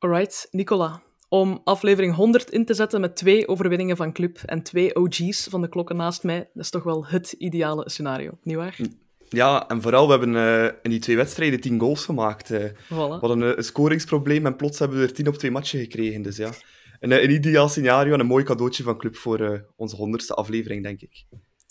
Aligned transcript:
Alright, 0.00 0.48
Nicola. 0.50 1.02
Om 1.28 1.60
aflevering 1.64 2.14
100 2.14 2.50
in 2.50 2.64
te 2.64 2.74
zetten 2.74 3.00
met 3.00 3.16
twee 3.16 3.48
overwinningen 3.48 3.96
van 3.96 4.12
club 4.12 4.38
en 4.44 4.62
twee 4.62 4.96
OG's 4.96 5.46
van 5.50 5.60
de 5.60 5.68
klokken 5.68 5.96
naast 5.96 6.22
mij, 6.22 6.38
dat 6.54 6.64
is 6.64 6.70
toch 6.70 6.82
wel 6.82 7.06
het 7.06 7.32
ideale 7.32 7.90
scenario, 7.90 8.38
nietwaar? 8.42 8.78
Ja, 9.28 9.68
en 9.68 9.82
vooral, 9.82 10.04
we 10.06 10.10
hebben 10.10 10.34
uh, 10.34 10.64
in 10.82 10.90
die 10.90 10.98
twee 10.98 11.16
wedstrijden 11.16 11.60
tien 11.60 11.80
goals 11.80 12.04
gemaakt. 12.04 12.50
Uh. 12.50 12.64
Voilà. 12.64 12.88
We 12.88 12.96
hadden 12.96 13.40
een, 13.40 13.56
een 13.56 13.64
scoringsprobleem 13.64 14.46
en 14.46 14.56
plots 14.56 14.78
hebben 14.78 14.98
we 14.98 15.04
er 15.04 15.12
tien 15.12 15.28
op 15.28 15.34
twee 15.34 15.50
matchen 15.50 15.80
gekregen. 15.80 16.22
Dus 16.22 16.36
ja, 16.36 16.50
een, 17.00 17.12
een 17.12 17.30
ideaal 17.30 17.68
scenario 17.68 18.12
en 18.12 18.20
een 18.20 18.26
mooi 18.26 18.44
cadeautje 18.44 18.82
van 18.82 18.98
club 18.98 19.16
voor 19.16 19.40
uh, 19.40 19.58
onze 19.76 19.96
honderdste 19.96 20.34
aflevering, 20.34 20.82
denk 20.82 21.00
ik. 21.00 21.24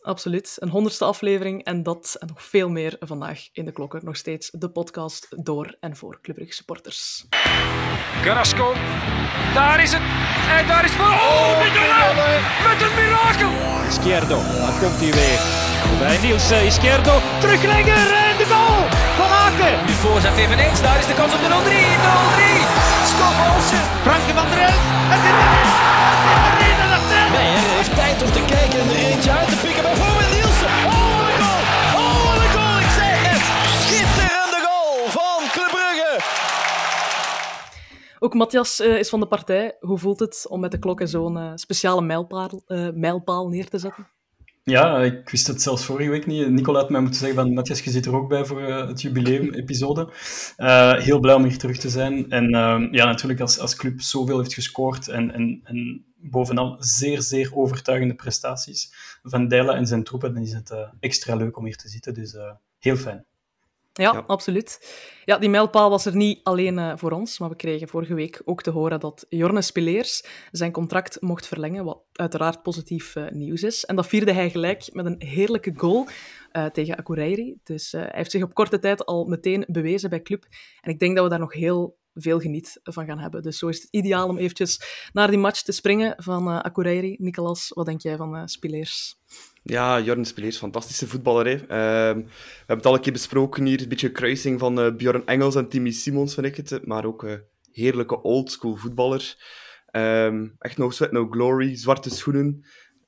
Absoluut. 0.07 0.57
Een 0.59 0.69
honderdste 0.69 1.05
aflevering 1.05 1.63
en 1.63 1.83
dat 1.83 2.15
en 2.19 2.27
nog 2.27 2.43
veel 2.43 2.69
meer 2.69 2.95
vandaag 2.99 3.39
in 3.51 3.65
de 3.65 3.71
klokken. 3.71 3.99
Nog 4.03 4.17
steeds 4.17 4.49
de 4.51 4.69
podcast 4.69 5.27
door 5.29 5.75
en 5.79 5.95
voor 5.95 6.19
Club 6.21 6.35
Brugge 6.35 6.53
supporters. 6.53 7.25
Carrasco, 8.21 8.73
daar 9.53 9.83
is 9.83 9.91
het. 9.91 10.01
En 10.57 10.67
daar 10.67 10.85
is 10.85 10.91
het. 10.91 10.99
Oh, 10.99 11.59
Mignolet! 11.63 12.41
Met 12.67 12.79
een 12.85 12.95
mirakel! 12.99 13.51
Izquierdo, 13.87 14.37
dan 14.63 14.73
komt 14.81 14.99
hij 15.03 15.11
weer. 15.19 15.39
Bij 15.99 16.17
Niels 16.23 16.51
Izquierdo, 16.51 17.15
teruglegger 17.39 18.09
en 18.27 18.35
de 18.41 18.45
goal 18.53 18.81
van 19.19 19.29
Aken. 19.45 19.85
Nu 19.85 19.93
voorzet 19.93 20.37
eveneens, 20.37 20.81
daar 20.81 20.99
is 20.99 21.07
de 21.07 21.13
kans 21.13 21.33
op 21.33 21.41
de 21.45 21.49
0-3. 21.49 21.53
0-3. 21.53 21.57
Scott 23.11 23.37
Olsen. 23.47 23.83
Frankie 24.05 24.33
van 24.39 24.47
der 24.51 24.59
Elf. 24.67 24.83
Het 25.11 25.21
is 25.23 25.29
erin. 25.29 25.87
Nee, 27.31 27.47
hij 27.47 27.75
heeft 27.75 27.95
tijd 27.95 28.23
om 28.23 28.31
te 28.31 28.41
kijken 28.45 28.79
en 28.79 28.89
er 28.89 28.95
eentje 28.95 29.31
uit 29.31 29.49
te 29.49 29.55
pikken. 29.55 29.83
Bijvoorbeeld 29.83 30.06
Ook 38.19 38.33
Matthias 38.33 38.79
uh, 38.79 38.97
is 38.97 39.09
van 39.09 39.19
de 39.19 39.25
partij. 39.25 39.75
Hoe 39.79 39.97
voelt 39.97 40.19
het 40.19 40.45
om 40.49 40.59
met 40.59 40.71
de 40.71 40.79
klokken 40.79 41.07
zo'n 41.07 41.37
uh, 41.37 41.51
speciale 41.55 42.01
mijlpaal, 42.01 42.61
uh, 42.67 42.89
mijlpaal 42.93 43.47
neer 43.47 43.69
te 43.69 43.77
zetten? 43.77 44.07
Ja, 44.63 45.01
ik 45.01 45.29
wist 45.29 45.47
het 45.47 45.61
zelfs 45.61 45.85
vorige 45.85 46.09
week 46.09 46.25
niet. 46.25 46.49
Nicola 46.49 46.79
had 46.79 46.89
mij 46.89 47.01
moeten 47.01 47.19
zeggen 47.19 47.37
van 47.37 47.53
Matthias, 47.53 47.81
je 47.81 47.89
zit 47.89 48.05
er 48.05 48.15
ook 48.15 48.29
bij 48.29 48.45
voor 48.45 48.61
het 48.61 49.01
jubileum-episode. 49.01 50.09
Heel 51.01 51.19
blij 51.19 51.35
om 51.35 51.43
hier 51.43 51.57
terug 51.57 51.77
te 51.77 51.89
zijn. 51.89 52.29
En 52.29 52.43
uh, 52.43 52.91
ja, 52.91 53.05
natuurlijk 53.05 53.39
als, 53.39 53.59
als 53.59 53.75
club 53.75 54.01
zoveel 54.01 54.37
heeft 54.37 54.53
gescoord 54.53 55.07
en, 55.07 55.33
en, 55.33 55.61
en 55.63 56.05
bovenal 56.15 56.75
zeer, 56.79 57.21
zeer 57.21 57.51
overtuigende 57.53 58.15
prestaties 58.15 58.93
van 59.23 59.47
Dela 59.47 59.73
en 59.73 59.85
zijn 59.85 60.03
troepen, 60.03 60.33
dan 60.33 60.43
is 60.43 60.53
het 60.53 60.73
extra 60.99 61.35
leuk 61.35 61.57
om 61.57 61.65
hier 61.65 61.77
te 61.77 61.89
zitten. 61.89 62.13
Dus 62.13 62.35
heel 62.79 62.95
fijn. 62.95 63.25
Ja, 63.97 64.13
ja, 64.13 64.23
absoluut. 64.27 64.95
Ja, 65.25 65.37
die 65.37 65.49
mijlpaal 65.49 65.89
was 65.89 66.05
er 66.05 66.15
niet 66.15 66.39
alleen 66.43 66.77
uh, 66.77 66.91
voor 66.95 67.11
ons, 67.11 67.39
maar 67.39 67.49
we 67.49 67.55
kregen 67.55 67.87
vorige 67.87 68.13
week 68.13 68.41
ook 68.45 68.61
te 68.61 68.69
horen 68.69 68.99
dat 68.99 69.25
Jorne 69.29 69.61
Spileers 69.61 70.23
zijn 70.51 70.71
contract 70.71 71.21
mocht 71.21 71.47
verlengen, 71.47 71.85
wat 71.85 72.03
uiteraard 72.11 72.61
positief 72.61 73.15
uh, 73.15 73.29
nieuws 73.29 73.63
is. 73.63 73.85
En 73.85 73.95
dat 73.95 74.07
vierde 74.07 74.31
hij 74.31 74.49
gelijk 74.49 74.89
met 74.93 75.05
een 75.05 75.21
heerlijke 75.27 75.73
goal 75.75 76.07
uh, 76.51 76.65
tegen 76.65 76.95
Akureyri. 76.95 77.59
Dus 77.63 77.91
hij 77.91 78.09
heeft 78.11 78.31
zich 78.31 78.43
op 78.43 78.53
korte 78.53 78.79
tijd 78.79 79.05
al 79.05 79.25
meteen 79.25 79.65
bewezen 79.67 80.09
bij 80.09 80.21
club. 80.21 80.45
En 80.81 80.91
ik 80.91 80.99
denk 80.99 81.15
dat 81.15 81.23
we 81.23 81.29
daar 81.29 81.39
nog 81.39 81.53
heel 81.53 81.97
veel 82.13 82.39
geniet 82.39 82.79
van 82.83 83.05
gaan 83.05 83.19
hebben. 83.19 83.41
Dus 83.41 83.57
zo 83.57 83.67
is 83.67 83.81
het 83.81 83.87
ideaal 83.91 84.27
om 84.27 84.37
eventjes 84.37 84.81
naar 85.13 85.29
die 85.29 85.39
match 85.39 85.61
te 85.61 85.71
springen 85.71 86.13
van 86.17 86.47
Akureyri. 86.47 87.15
Nicolas, 87.19 87.71
wat 87.73 87.85
denk 87.85 88.01
jij 88.01 88.17
van 88.17 88.47
Spileers? 88.47 89.16
Ja, 89.69 89.99
Jorn 89.99 90.25
Spileers, 90.25 90.57
fantastische 90.57 91.07
voetballer. 91.07 91.47
Uh, 91.47 91.67
we 91.67 92.25
hebben 92.57 92.77
het 92.77 92.85
al 92.85 92.93
een 92.93 93.01
keer 93.01 93.11
besproken 93.11 93.65
hier, 93.65 93.81
een 93.81 93.89
beetje 93.89 94.07
een 94.07 94.13
kruising 94.13 94.59
van 94.59 94.79
uh, 94.79 94.95
Bjorn 94.95 95.25
Engels 95.25 95.55
en 95.55 95.69
Timmy 95.69 95.91
Simons, 95.91 96.33
vind 96.33 96.45
ik 96.45 96.55
het. 96.55 96.85
Maar 96.85 97.05
ook 97.05 97.23
een 97.23 97.43
heerlijke 97.71 98.21
oldschool 98.21 98.75
voetballer. 98.75 99.35
Um, 99.91 100.55
echt 100.59 100.77
no 100.77 100.89
sweat, 100.89 101.11
no 101.11 101.27
glory, 101.29 101.75
zwarte 101.75 102.09
schoenen. 102.09 102.65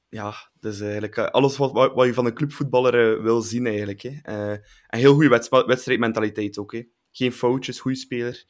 Ja, 0.09 0.33
dat 0.59 0.73
is 0.73 0.81
eigenlijk 0.81 1.17
alles 1.17 1.57
wat, 1.57 1.71
wat 1.71 2.05
je 2.05 2.13
van 2.13 2.25
een 2.25 2.33
clubvoetballer 2.33 3.23
wil 3.23 3.41
zien, 3.41 3.65
eigenlijk. 3.65 4.01
Hè. 4.01 4.11
en 4.87 4.99
heel 4.99 5.13
goede 5.13 5.29
wedst 5.29 5.49
wedstrijdmentaliteit 5.49 6.57
ook. 6.57 6.71
Hè. 6.71 6.83
Geen 7.11 7.33
foutjes, 7.33 7.79
goede 7.79 7.97
speler. 7.97 8.45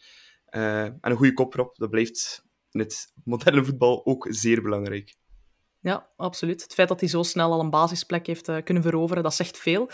En 0.46 1.00
een 1.02 1.16
goede 1.16 1.34
koprop, 1.34 1.75
dat 1.78 1.90
blijft 1.90 2.46
in 2.72 2.80
het 2.80 3.14
moderne 3.24 3.66
voetbal 3.66 4.06
ook 4.06 4.28
zeer 4.30 4.62
belangrijk. 4.62 5.16
Ja, 5.81 6.09
absoluut. 6.17 6.63
Het 6.63 6.73
feit 6.73 6.88
dat 6.88 7.00
hij 7.00 7.09
zo 7.09 7.23
snel 7.23 7.51
al 7.51 7.59
een 7.59 7.69
basisplek 7.69 8.28
heeft 8.28 8.47
uh, 8.47 8.57
kunnen 8.63 8.84
veroveren, 8.84 9.23
dat 9.23 9.34
zegt 9.34 9.57
veel. 9.57 9.90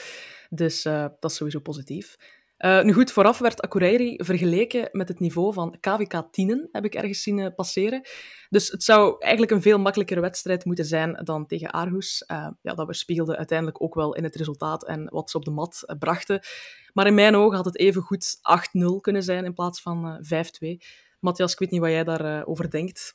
Dus 0.49 0.85
uh, 0.85 1.05
dat 1.19 1.31
is 1.31 1.37
sowieso 1.37 1.59
positief. 1.59 2.15
Uh, 2.57 2.83
nu 2.83 2.93
goed, 2.93 3.11
vooraf 3.11 3.37
werd 3.37 3.61
Akureyri 3.61 4.19
vergeleken 4.23 4.89
met 4.91 5.07
het 5.07 5.19
niveau 5.19 5.53
van 5.53 5.77
KVK 5.79 6.23
Tienen, 6.31 6.69
heb 6.71 6.85
ik 6.85 6.95
ergens 6.95 7.21
zien 7.21 7.55
passeren. 7.55 8.01
Dus 8.49 8.71
het 8.71 8.83
zou 8.83 9.15
eigenlijk 9.19 9.51
een 9.51 9.61
veel 9.61 9.79
makkelijkere 9.79 10.21
wedstrijd 10.21 10.65
moeten 10.65 10.85
zijn 10.85 11.21
dan 11.23 11.45
tegen 11.45 11.73
Aarhus. 11.73 12.23
ja, 12.27 12.73
dat 12.73 12.85
weerspiegelde 12.85 13.37
uiteindelijk 13.37 13.81
ook 13.81 13.95
wel 13.95 14.15
in 14.15 14.23
het 14.23 14.35
resultaat 14.35 14.85
en 14.85 15.09
wat 15.09 15.29
ze 15.29 15.37
op 15.37 15.45
de 15.45 15.51
mat 15.51 15.95
brachten. 15.99 16.39
Maar 16.93 17.07
in 17.07 17.13
mijn 17.13 17.35
ogen 17.35 17.55
had 17.55 17.65
het 17.65 17.77
even 17.77 18.01
goed 18.01 18.37
8-0 18.37 19.01
kunnen 19.01 19.23
zijn 19.23 19.45
in 19.45 19.53
plaats 19.53 19.81
van 19.81 20.23
5-2. 20.23 20.27
Matthias, 21.19 21.51
ik 21.51 21.59
weet 21.59 21.71
niet 21.71 21.81
wat 21.81 21.89
jij 21.89 22.03
daarover 22.03 22.47
over 22.47 22.69
denkt. 22.69 23.13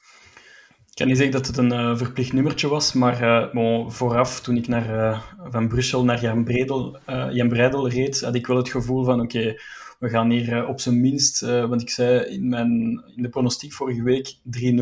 Ik 0.91 0.97
kan 0.97 1.06
niet 1.06 1.17
zeggen 1.17 1.34
dat 1.34 1.47
het 1.47 1.56
een 1.56 1.73
uh, 1.73 1.97
verplicht 1.97 2.33
nummertje 2.33 2.69
was, 2.69 2.93
maar 2.93 3.51
bon, 3.53 3.93
vooraf, 3.93 4.41
toen 4.41 4.56
ik 4.56 4.69
naar, 4.69 4.95
uh, 4.95 5.21
van 5.51 5.69
Brussel 5.69 6.05
naar 6.05 6.21
Jan 6.21 6.45
Bredel, 6.45 6.99
Jan 7.31 7.49
Breidel 7.49 7.89
reed, 7.89 8.21
had 8.21 8.34
ik 8.34 8.47
wel 8.47 8.56
het 8.56 8.69
gevoel 8.69 9.05
van 9.05 9.21
oké, 9.21 9.55
we 9.99 10.09
gaan 10.09 10.31
hier 10.31 10.67
op 10.67 10.81
zijn 10.81 11.01
minst, 11.01 11.41
want 11.41 11.83
ik 11.83 11.91
zei 11.91 12.21
in, 12.21 12.49
mijn, 12.49 13.03
in 13.17 13.23
de 13.23 13.28
pronostiek 13.28 13.73
vorige 13.73 14.03
week 14.03 14.34
3-0, 14.34 14.81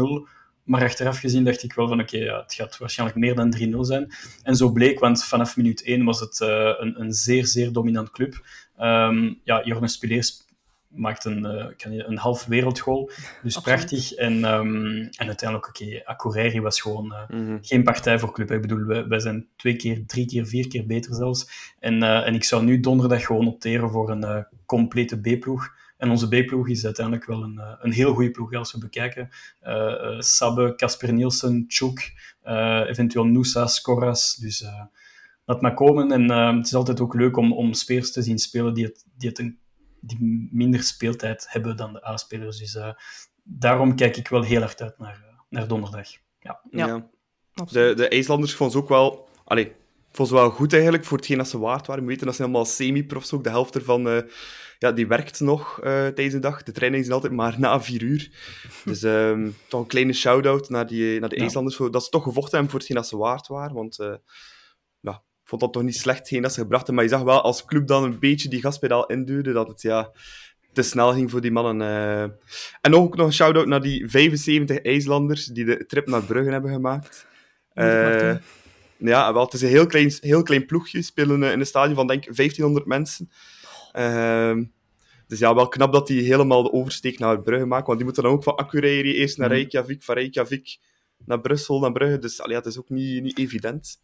maar 0.63 0.83
achteraf 0.83 1.19
gezien 1.19 1.45
dacht 1.45 1.63
ik 1.63 1.73
wel 1.73 1.89
van 1.89 2.01
oké, 2.01 2.19
ja, 2.19 2.41
het 2.43 2.55
gaat 2.55 2.79
waarschijnlijk 2.79 3.19
meer 3.19 3.35
dan 3.35 3.57
3-0 3.57 3.79
zijn. 3.81 4.13
En 4.43 4.57
zo 4.57 4.73
bleek, 4.73 4.99
want 4.99 5.25
vanaf 5.25 5.57
minuut 5.57 5.83
1 5.83 6.05
was 6.05 6.21
het 6.21 6.41
een, 6.41 7.01
een 7.01 7.13
zeer, 7.13 7.47
zeer 7.47 7.73
dominant 7.73 8.11
club. 8.11 8.47
Um, 8.81 9.41
ja, 9.45 9.65
Jorgen 9.65 9.89
Spileers 9.89 10.47
maakt 10.89 11.25
een, 11.25 11.45
uh, 11.45 12.05
een 12.07 12.19
half 12.19 12.45
wereldgoal. 12.45 13.07
Dus 13.43 13.57
Absoluut. 13.57 13.63
prachtig. 13.63 14.13
En, 14.13 14.33
um, 14.45 15.09
en 15.17 15.27
uiteindelijk, 15.27 15.69
oké, 15.69 15.85
okay, 15.85 16.03
Akureyri 16.05 16.61
was 16.61 16.81
gewoon 16.81 17.07
uh, 17.13 17.39
mm 17.39 17.47
-hmm. 17.47 17.59
geen 17.63 17.83
partij 17.83 18.19
voor 18.19 18.33
club. 18.33 18.51
Ik 18.51 18.61
bedoel, 18.61 18.85
wij, 18.85 19.07
wij, 19.07 19.21
zijn 19.21 19.47
twee 19.57 19.77
keer, 19.77 20.07
drie 20.07 20.27
keer, 20.27 20.47
vier 20.47 20.69
keer 20.69 20.87
beter 20.87 21.15
zelfs. 21.15 21.75
En, 21.79 22.03
uh, 22.03 22.27
en 22.27 22.35
ik 22.35 22.45
zou 22.45 22.65
nu 22.65 22.81
donderdag 22.81 23.27
gewoon 23.27 23.47
opteren 23.47 23.91
voor 23.91 24.11
een 24.11 24.47
complete 24.67 25.21
B-ploeg. 25.21 25.77
En 25.97 26.11
onze 26.11 26.29
B-ploeg 26.29 26.69
is 26.69 26.85
uiteindelijk 26.85 27.27
wel 27.27 27.43
een, 27.43 27.61
een 27.81 27.93
heel 27.93 28.15
goede 28.15 28.31
ploeg 28.31 28.55
als 28.55 28.73
we 28.73 28.79
bekijken. 28.79 29.29
Sabbe, 30.19 30.75
Casper 30.77 31.13
Nielsen, 31.13 31.65
Chuk, 31.69 32.13
eventueel 32.87 33.25
Nusa, 33.25 33.67
Scoras. 33.67 34.35
Dus 34.35 34.65
laat 35.45 35.61
maar 35.61 35.75
komen. 35.75 36.13
En 36.13 36.57
het 36.57 36.67
is 36.67 36.75
altijd 36.75 37.01
ook 37.01 37.15
leuk 37.15 37.37
om, 37.37 37.53
om 37.53 37.73
speers 37.73 38.13
te 38.13 38.23
zien 38.23 38.39
spelen 38.39 38.75
die 38.75 38.85
het, 38.85 39.05
die 39.17 39.29
het 39.29 39.39
een 39.39 39.59
die 40.01 40.49
minder 40.53 40.83
speeltijd 40.83 41.47
hebben 41.49 41.77
dan 41.77 41.93
de 41.93 42.07
A-spelers. 42.07 42.59
Dus 42.59 42.75
uh, 42.75 42.93
daarom 43.43 43.97
kijk 43.97 44.17
ik 44.17 44.29
wel 44.29 44.43
heel 44.43 44.61
hard 44.61 44.83
uit 44.83 44.99
naar, 44.99 45.21
uh, 45.25 45.39
naar 45.49 45.69
donderdag. 45.69 46.09
Ja. 46.41 46.61
ja. 46.71 46.87
ja. 46.87 47.09
De, 47.53 47.93
de 47.97 48.09
IJslanders 48.09 48.55
vonden 48.55 48.77
ze 48.77 48.83
ook 48.83 48.89
wel... 48.89 49.29
Allee, 49.45 49.73
vonden 50.13 50.37
ze 50.37 50.43
wel 50.43 50.51
goed 50.51 50.73
eigenlijk 50.73 51.05
voor 51.05 51.17
hetgeen 51.17 51.37
dat 51.37 51.49
ze 51.49 51.59
waard 51.59 51.87
waren. 51.87 52.03
We 52.03 52.09
weten 52.09 52.27
dat 52.27 52.35
ze 52.37 52.43
helemaal 52.43 52.65
semi-profs 52.65 53.33
ook. 53.33 53.45
De 53.45 53.51
helft 53.51 53.75
ervan 53.75 54.07
uh, 54.07 54.19
ja, 54.79 54.93
die 54.93 55.07
werkt 55.07 55.41
nog 55.41 55.79
tijdens 55.83 56.33
de 56.33 56.39
dag. 56.39 56.63
De 56.63 56.73
training 56.73 57.05
is 57.05 57.11
altijd 57.11 57.33
maar 57.33 57.61
na 57.61 57.81
vier 57.81 58.03
uur. 58.03 58.31
Dus 58.85 59.03
um, 59.03 59.57
toch 59.69 59.81
een 59.81 59.87
kleine 59.87 60.13
shout-out 60.13 60.69
naar, 60.69 60.87
die, 60.87 61.21
naar 61.21 61.29
de 61.29 61.37
ja. 61.37 61.43
IJslanders. 61.43 61.77
Dat 61.91 62.05
ze 62.05 62.11
toch 62.11 62.23
gevochten 62.23 62.53
hebben 62.53 62.71
voor 62.71 62.79
hetgeen 62.79 62.97
dat 62.97 63.09
ze 63.09 63.17
waard 63.17 63.47
waren. 63.47 63.75
Want 63.75 63.99
vond 65.49 65.61
dat 65.61 65.73
toch 65.73 65.83
niet 65.83 65.97
slecht 65.97 66.29
heen 66.29 66.43
dat 66.43 66.53
ze 66.53 66.61
gebracht 66.61 66.87
hebben. 66.87 67.05
Maar 67.05 67.13
je 67.13 67.19
zag 67.19 67.27
wel 67.27 67.43
als 67.43 67.65
club 67.65 67.87
dan 67.87 68.05
een 68.05 68.19
beetje 68.19 68.49
die 68.49 68.61
gaspedaal 68.61 69.07
induwde, 69.07 69.53
dat 69.53 69.69
het 69.69 69.83
ja, 69.83 70.13
te 70.73 70.83
snel 70.83 71.13
ging 71.13 71.31
voor 71.31 71.41
die 71.41 71.51
mannen. 71.51 71.81
Uh... 71.81 72.23
En 72.81 72.95
ook 72.95 73.17
nog 73.17 73.27
een 73.27 73.33
shout-out 73.33 73.67
naar 73.67 73.81
die 73.81 74.09
75 74.09 74.83
IJslanders 74.83 75.47
die 75.47 75.65
de 75.65 75.87
trip 75.87 76.07
naar 76.07 76.23
Brugge 76.23 76.51
hebben 76.51 76.73
gemaakt. 76.73 77.27
Uh, 77.75 78.37
ja, 78.97 79.33
wel, 79.33 79.45
het 79.45 79.53
is 79.53 79.63
een 79.63 79.69
heel 79.69 79.87
klein, 79.87 80.13
heel 80.21 80.43
klein 80.43 80.67
ploegje. 80.67 81.03
Spelen 81.03 81.43
in 81.43 81.61
een 81.61 81.67
stadion 81.67 81.95
van 81.95 82.07
denk 82.07 82.25
1500 82.25 82.87
mensen. 82.87 83.31
Uh, 83.97 84.57
dus 85.27 85.39
ja, 85.39 85.55
wel 85.55 85.69
knap 85.69 85.93
dat 85.93 86.07
die 86.07 86.23
helemaal 86.23 86.63
de 86.63 86.73
oversteek 86.73 87.19
naar 87.19 87.43
Brugge 87.43 87.67
maken. 87.67 87.87
Want 87.87 87.97
die 87.97 88.07
moeten 88.07 88.23
dan 88.23 88.33
ook 88.33 88.43
van 88.43 88.57
Akureyri 88.57 89.15
eerst 89.15 89.39
naar 89.39 89.49
Reykjavik, 89.49 90.03
van 90.03 90.15
Reykjavik 90.15 90.79
naar 91.25 91.41
Brussel, 91.41 91.81
naar 91.81 91.93
Brugge. 91.93 92.19
Dus 92.19 92.41
allee, 92.41 92.53
ja, 92.53 92.59
het 92.59 92.69
is 92.69 92.79
ook 92.79 92.89
niet, 92.89 93.23
niet 93.23 93.39
evident. 93.39 94.01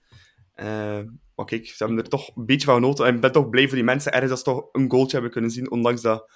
Uh, 0.57 1.01
maar 1.35 1.47
kijk, 1.47 1.67
ze 1.67 1.85
hebben 1.85 2.03
er 2.05 2.09
toch 2.09 2.37
een 2.37 2.47
beetje 2.47 2.67
van 2.67 2.75
genoten. 2.75 3.07
En 3.07 3.15
ik 3.15 3.21
ben 3.21 3.33
toch 3.33 3.49
blij 3.49 3.67
voor 3.67 3.77
die 3.77 3.85
mensen 3.85 4.13
ergens 4.13 4.31
dat 4.31 4.45
toch 4.45 4.69
een 4.73 4.91
goaltje 4.91 5.13
hebben 5.13 5.33
kunnen 5.33 5.51
zien, 5.51 5.71
ondanks 5.71 6.03
dat 6.03 6.31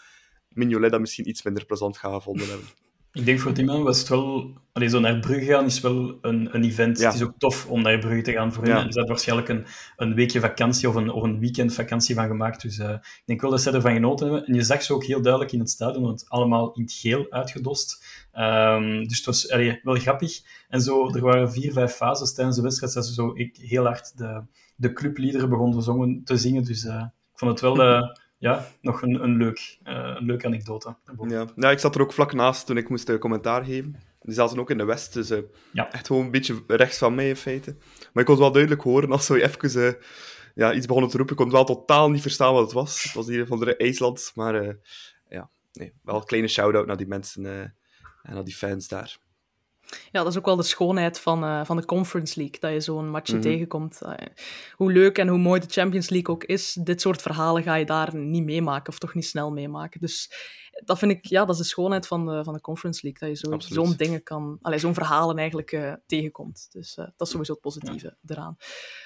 Mignolet 0.48 0.90
dat 0.90 1.00
misschien 1.00 1.28
iets 1.28 1.42
minder 1.42 1.66
plezant 1.66 1.98
gaat 1.98 2.14
gevonden 2.14 2.48
hebben. 2.48 2.66
Ik 3.12 3.24
denk 3.24 3.40
voor 3.40 3.52
Timon 3.52 3.82
was 3.82 3.98
het 3.98 4.08
wel... 4.08 4.56
Allee, 4.72 4.88
zo 4.88 5.00
naar 5.00 5.18
Brugge 5.18 5.44
gaan 5.44 5.64
is 5.64 5.80
wel 5.80 6.18
een, 6.20 6.54
een 6.54 6.64
event. 6.64 6.98
Ja. 6.98 7.06
Het 7.06 7.14
is 7.14 7.22
ook 7.22 7.38
tof 7.38 7.66
om 7.66 7.82
naar 7.82 7.98
Brugge 7.98 8.22
te 8.22 8.32
gaan 8.32 8.52
voor 8.52 8.64
hen. 8.64 8.72
Ja. 8.72 8.76
En 8.76 8.92
ze 8.92 8.98
hadden 8.98 9.08
waarschijnlijk 9.08 9.48
een, 9.48 9.64
een 9.96 10.14
weekje 10.14 10.40
vakantie 10.40 10.88
of 10.88 10.94
een, 10.94 11.10
of 11.10 11.22
een 11.22 11.38
weekend 11.38 11.74
vakantie 11.74 12.14
van 12.14 12.26
gemaakt. 12.26 12.62
Dus 12.62 12.78
eh, 12.78 12.90
ik 12.90 13.22
denk 13.24 13.40
wel 13.40 13.50
dat 13.50 13.60
ze 13.60 13.70
ervan 13.70 13.92
genoten 13.92 14.26
hebben. 14.26 14.46
En 14.46 14.54
je 14.54 14.62
zag 14.62 14.82
ze 14.82 14.94
ook 14.94 15.04
heel 15.04 15.22
duidelijk 15.22 15.52
in 15.52 15.58
het 15.58 15.70
stadion, 15.70 16.02
want 16.02 16.24
allemaal 16.28 16.72
in 16.74 16.82
het 16.82 16.92
geel 16.92 17.26
uitgedost. 17.30 18.04
Ehm, 18.32 19.04
dus 19.04 19.16
het 19.16 19.26
was 19.26 19.50
allee, 19.50 19.80
wel 19.82 19.94
grappig. 19.94 20.40
En 20.68 20.80
zo, 20.80 21.14
er 21.14 21.20
waren 21.20 21.52
vier, 21.52 21.72
vijf 21.72 21.92
fases 21.92 22.34
tijdens 22.34 22.56
de 22.56 22.62
wedstrijd 22.62 22.94
dat 22.94 23.06
ze 23.06 23.12
zo 23.12 23.30
ik, 23.34 23.56
heel 23.56 23.84
hard 23.84 24.18
de, 24.18 24.42
de 24.76 24.92
clubliederen 24.92 25.48
begonnen 25.48 25.82
zongen, 25.82 26.20
te 26.24 26.36
zingen. 26.36 26.64
Dus 26.64 26.84
eh, 26.84 27.04
ik 27.32 27.38
vond 27.38 27.50
het 27.50 27.60
wel 27.60 27.82
eh, 27.82 28.02
ja, 28.38 28.66
nog 28.80 29.02
een, 29.02 29.22
een, 29.22 29.36
leuk, 29.36 29.78
eh, 29.82 30.14
een 30.18 30.24
leuke 30.24 30.46
anekdote. 30.46 30.96
Ja. 31.28 31.46
ja, 31.56 31.70
ik 31.70 31.78
zat 31.78 31.94
er 31.94 32.00
ook 32.00 32.12
vlak 32.12 32.32
naast 32.32 32.66
toen 32.66 32.76
ik 32.76 32.88
moest 32.88 33.08
eh, 33.08 33.18
commentaar 33.18 33.64
geven. 33.64 33.96
Die 34.20 34.34
zaten 34.34 34.58
ook 34.58 34.70
in 34.70 34.78
de 34.78 34.84
West, 34.84 35.12
dus 35.12 35.30
eh, 35.30 35.38
Ja. 35.72 35.90
echt 35.90 36.06
gewoon 36.06 36.24
een 36.24 36.30
beetje 36.30 36.62
rechts 36.66 36.98
van 36.98 37.14
mij 37.14 37.28
in 37.28 37.36
feite. 37.36 37.76
Maar 38.12 38.22
ik 38.22 38.24
kon 38.24 38.34
het 38.34 38.38
wel 38.38 38.52
duidelijk 38.52 38.82
horen 38.82 39.12
als 39.12 39.26
ze 39.26 39.42
even 39.42 39.96
ja, 40.54 40.74
iets 40.74 40.86
begonnen 40.86 41.10
te 41.10 41.16
roepen. 41.16 41.36
Ik 41.36 41.42
kon 41.42 41.50
wel 41.52 41.64
totaal 41.64 42.10
niet 42.10 42.22
verstaan 42.22 42.52
wat 42.52 42.62
het 42.62 42.72
was. 42.72 43.02
Het 43.02 43.12
was 43.14 43.26
hier 43.26 43.46
van 43.46 43.58
de 43.58 43.76
IJsland, 43.76 44.32
maar 44.34 44.76
ja, 45.28 45.50
nee, 45.72 45.92
wel 46.02 46.16
een 46.16 46.24
kleine 46.24 46.48
shout-out 46.48 46.86
naar 46.86 46.96
die 46.96 47.06
mensen 47.06 47.46
en 48.22 48.34
naar 48.34 48.44
die 48.44 48.54
fans 48.54 48.88
daar. 48.88 49.18
Ja, 50.12 50.22
dat 50.22 50.26
is 50.32 50.38
ook 50.38 50.44
wel 50.44 50.56
de 50.56 50.62
schoonheid 50.62 51.20
van, 51.20 51.44
eh, 51.44 51.64
van 51.64 51.76
de 51.76 51.84
Conference 51.84 52.38
League, 52.40 52.60
dat 52.60 52.72
je 52.72 52.80
zo'n 52.80 53.10
matchje 53.10 53.32
Mhm. 53.36 53.42
tegenkomt. 53.42 54.00
Eh, 54.02 54.12
hoe 54.72 54.92
leuk 54.92 55.18
en 55.18 55.28
hoe 55.28 55.38
mooi 55.38 55.60
de 55.60 55.66
Champions 55.68 56.08
League 56.08 56.34
ook 56.34 56.44
is, 56.44 56.72
dit 56.72 57.00
soort 57.00 57.22
verhalen 57.22 57.62
ga 57.62 57.74
je 57.74 57.84
daar 57.84 58.16
niet 58.16 58.44
meemaken, 58.44 58.92
of 58.92 58.98
toch 58.98 59.14
niet 59.14 59.26
snel 59.26 59.50
meemaken. 59.52 60.00
Dus 60.00 60.30
dat 60.84 60.98
vind 60.98 61.10
ik, 61.12 61.26
ja, 61.26 61.40
dat 61.44 61.54
is 61.54 61.60
de 61.60 61.66
schoonheid 61.66 62.06
van 62.06 62.26
de, 62.26 62.44
van 62.44 62.54
de 62.54 62.60
Conference 62.60 63.00
League, 63.02 63.28
dat 63.28 63.40
je 63.40 63.48
zo- 63.48 63.58
zo'n 63.74 63.96
dingen 63.96 64.22
kan, 64.22 64.58
allee, 64.62 64.78
zo'n 64.78 64.94
verhalen 64.94 65.38
eigenlijk 65.38 65.72
eh, 65.72 65.92
tegenkomt. 66.06 66.66
Dus 66.70 66.96
eh, 66.96 67.04
dat 67.16 67.26
is 67.26 67.30
sowieso 67.30 67.52
het 67.52 67.60
positieve 67.60 68.16
eraan. 68.26 68.56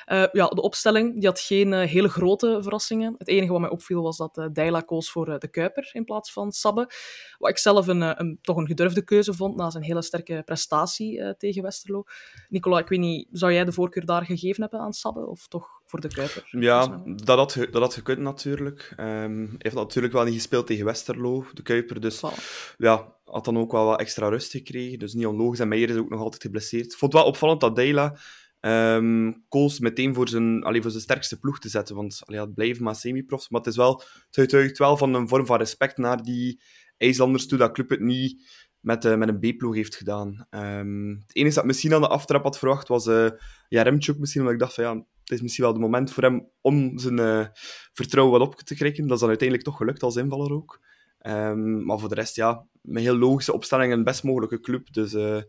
Eh, 0.04 0.24
ja, 0.32 0.46
de 0.48 0.62
opstelling, 0.62 1.14
die 1.14 1.28
had 1.28 1.40
geen 1.40 1.72
hele 1.72 2.08
grote 2.08 2.58
verrassingen. 2.62 3.14
Het 3.18 3.28
enige 3.28 3.52
wat 3.52 3.60
mij 3.60 3.70
opviel 3.70 4.02
was 4.02 4.16
dat 4.16 4.48
Deila 4.52 4.80
koos 4.80 5.10
voor 5.10 5.38
de 5.38 5.48
Kuiper 5.48 5.90
in 5.92 6.04
plaats 6.04 6.32
van 6.32 6.52
Sabbe. 6.52 6.90
Wat 7.38 7.50
ik 7.50 7.58
zelf 7.58 7.86
een, 7.86 8.20
een, 8.20 8.38
toch 8.42 8.56
een 8.56 8.66
gedurfde 8.66 9.04
keuze 9.04 9.34
vond 9.34 9.56
na 9.56 9.70
zijn 9.70 9.84
hele 9.84 10.02
sterke 10.02 10.42
prestatie 10.44 11.36
tegen 11.36 11.62
Westerlo. 11.62 12.04
Nicola, 12.48 12.78
ik 12.78 12.88
weet 12.88 12.98
niet, 12.98 13.28
zou 13.32 13.52
jij 13.52 13.64
de 13.64 13.72
voorkeur 13.72 14.04
daar 14.06 14.24
gegeven 14.24 14.62
hebben 14.62 14.80
aan 14.80 14.92
Sabbe 14.92 15.26
of 15.26 15.48
toch 15.48 15.81
voor 15.92 16.00
de 16.00 16.14
Kuiper? 16.14 16.46
Ja, 16.50 17.02
dat 17.04 17.38
had, 17.38 17.66
dat 17.70 17.82
had 17.82 17.94
gekund 17.94 18.18
natuurlijk. 18.18 18.92
Ehm, 18.96 19.38
hij 19.38 19.54
heeft 19.58 19.74
natuurlijk 19.74 20.12
wel 20.12 20.24
niet 20.24 20.34
gespeeld 20.34 20.66
tegen 20.66 20.84
Westerlo, 20.84 21.44
de 21.52 21.62
Kuiper. 21.62 22.00
Dus 22.00 22.16
Voilà. 22.16 22.74
ja, 22.76 23.16
had 23.24 23.44
dan 23.44 23.58
ook 23.58 23.72
wel 23.72 23.84
wat 23.84 24.00
extra 24.00 24.28
rust 24.28 24.50
gekregen. 24.50 24.98
Dus 24.98 25.14
niet 25.14 25.26
onlogisch. 25.26 25.60
En 25.60 25.68
Meijer 25.68 25.90
is 25.90 25.96
ook 25.96 26.10
nog 26.10 26.20
altijd 26.20 26.42
geblesseerd. 26.42 26.92
Ik 26.92 26.98
vond 26.98 27.12
het 27.12 27.22
wel 27.22 27.30
opvallend 27.30 27.60
dat 27.60 27.76
Deila 27.76 28.16
ehm 28.60 29.32
koos 29.48 29.78
meteen 29.78 30.14
voor 30.14 30.28
zijn, 30.28 30.62
allee, 30.62 30.82
voor 30.82 30.90
zijn 30.90 31.02
sterkste 31.02 31.38
ploeg 31.38 31.58
te 31.58 31.68
zetten. 31.68 31.96
Want 31.96 32.20
allee, 32.24 32.40
het 32.40 32.54
blijven 32.54 32.82
maar 32.82 32.96
semi-profs. 32.96 33.48
Maar 33.48 33.60
het, 33.60 33.70
is 33.70 33.76
wel, 33.76 34.02
het 34.30 34.78
wel 34.78 34.96
van 34.96 35.14
een 35.14 35.28
vorm 35.28 35.46
van 35.46 35.58
respect 35.58 35.96
naar 35.96 36.22
die 36.22 36.60
IJslanders 36.96 37.46
toe, 37.46 37.58
dat 37.58 37.72
club 37.72 37.88
het 37.88 38.00
niet 38.00 38.44
met, 38.82 39.04
eh, 39.04 39.16
met 39.16 39.28
een 39.28 39.38
B-ploeg 39.38 39.74
heeft 39.74 39.96
gedaan. 39.96 40.46
Ehm, 40.50 41.08
het 41.08 41.36
enige 41.36 41.54
dat 41.54 41.62
ik 41.62 41.68
misschien 41.70 41.94
aan 41.94 42.00
de 42.00 42.08
aftrap 42.08 42.42
had 42.42 42.58
verwacht 42.58 42.88
was 42.88 43.06
uh, 43.06 43.30
Jaremchuk 43.68 44.18
misschien, 44.18 44.40
omdat 44.40 44.54
ik 44.54 44.62
dacht 44.62 44.74
van 44.74 44.84
ja, 44.84 45.04
het 45.22 45.30
is 45.30 45.42
misschien 45.42 45.64
wel 45.64 45.72
het 45.72 45.82
moment 45.82 46.12
voor 46.12 46.22
hem 46.22 46.48
om 46.60 46.98
zijn 46.98 47.18
uh, 47.18 47.46
vertrouwen 47.92 48.38
wat 48.38 48.48
op 48.48 48.54
te 48.60 48.74
krikken. 48.74 49.02
Dat 49.02 49.14
is 49.14 49.20
dan 49.20 49.28
uiteindelijk 49.28 49.68
toch 49.68 49.76
gelukt 49.76 50.02
als 50.02 50.16
invaller 50.16 50.52
ook. 50.52 50.80
Um, 51.26 51.84
maar 51.84 51.98
voor 51.98 52.08
de 52.08 52.14
rest, 52.14 52.36
ja, 52.36 52.66
met 52.80 53.02
heel 53.02 53.16
logische 53.16 53.52
opstelling 53.52 53.92
een 53.92 54.04
best 54.04 54.22
mogelijke 54.22 54.60
club. 54.60 54.92
Dus 54.92 55.14
uh, 55.14 55.40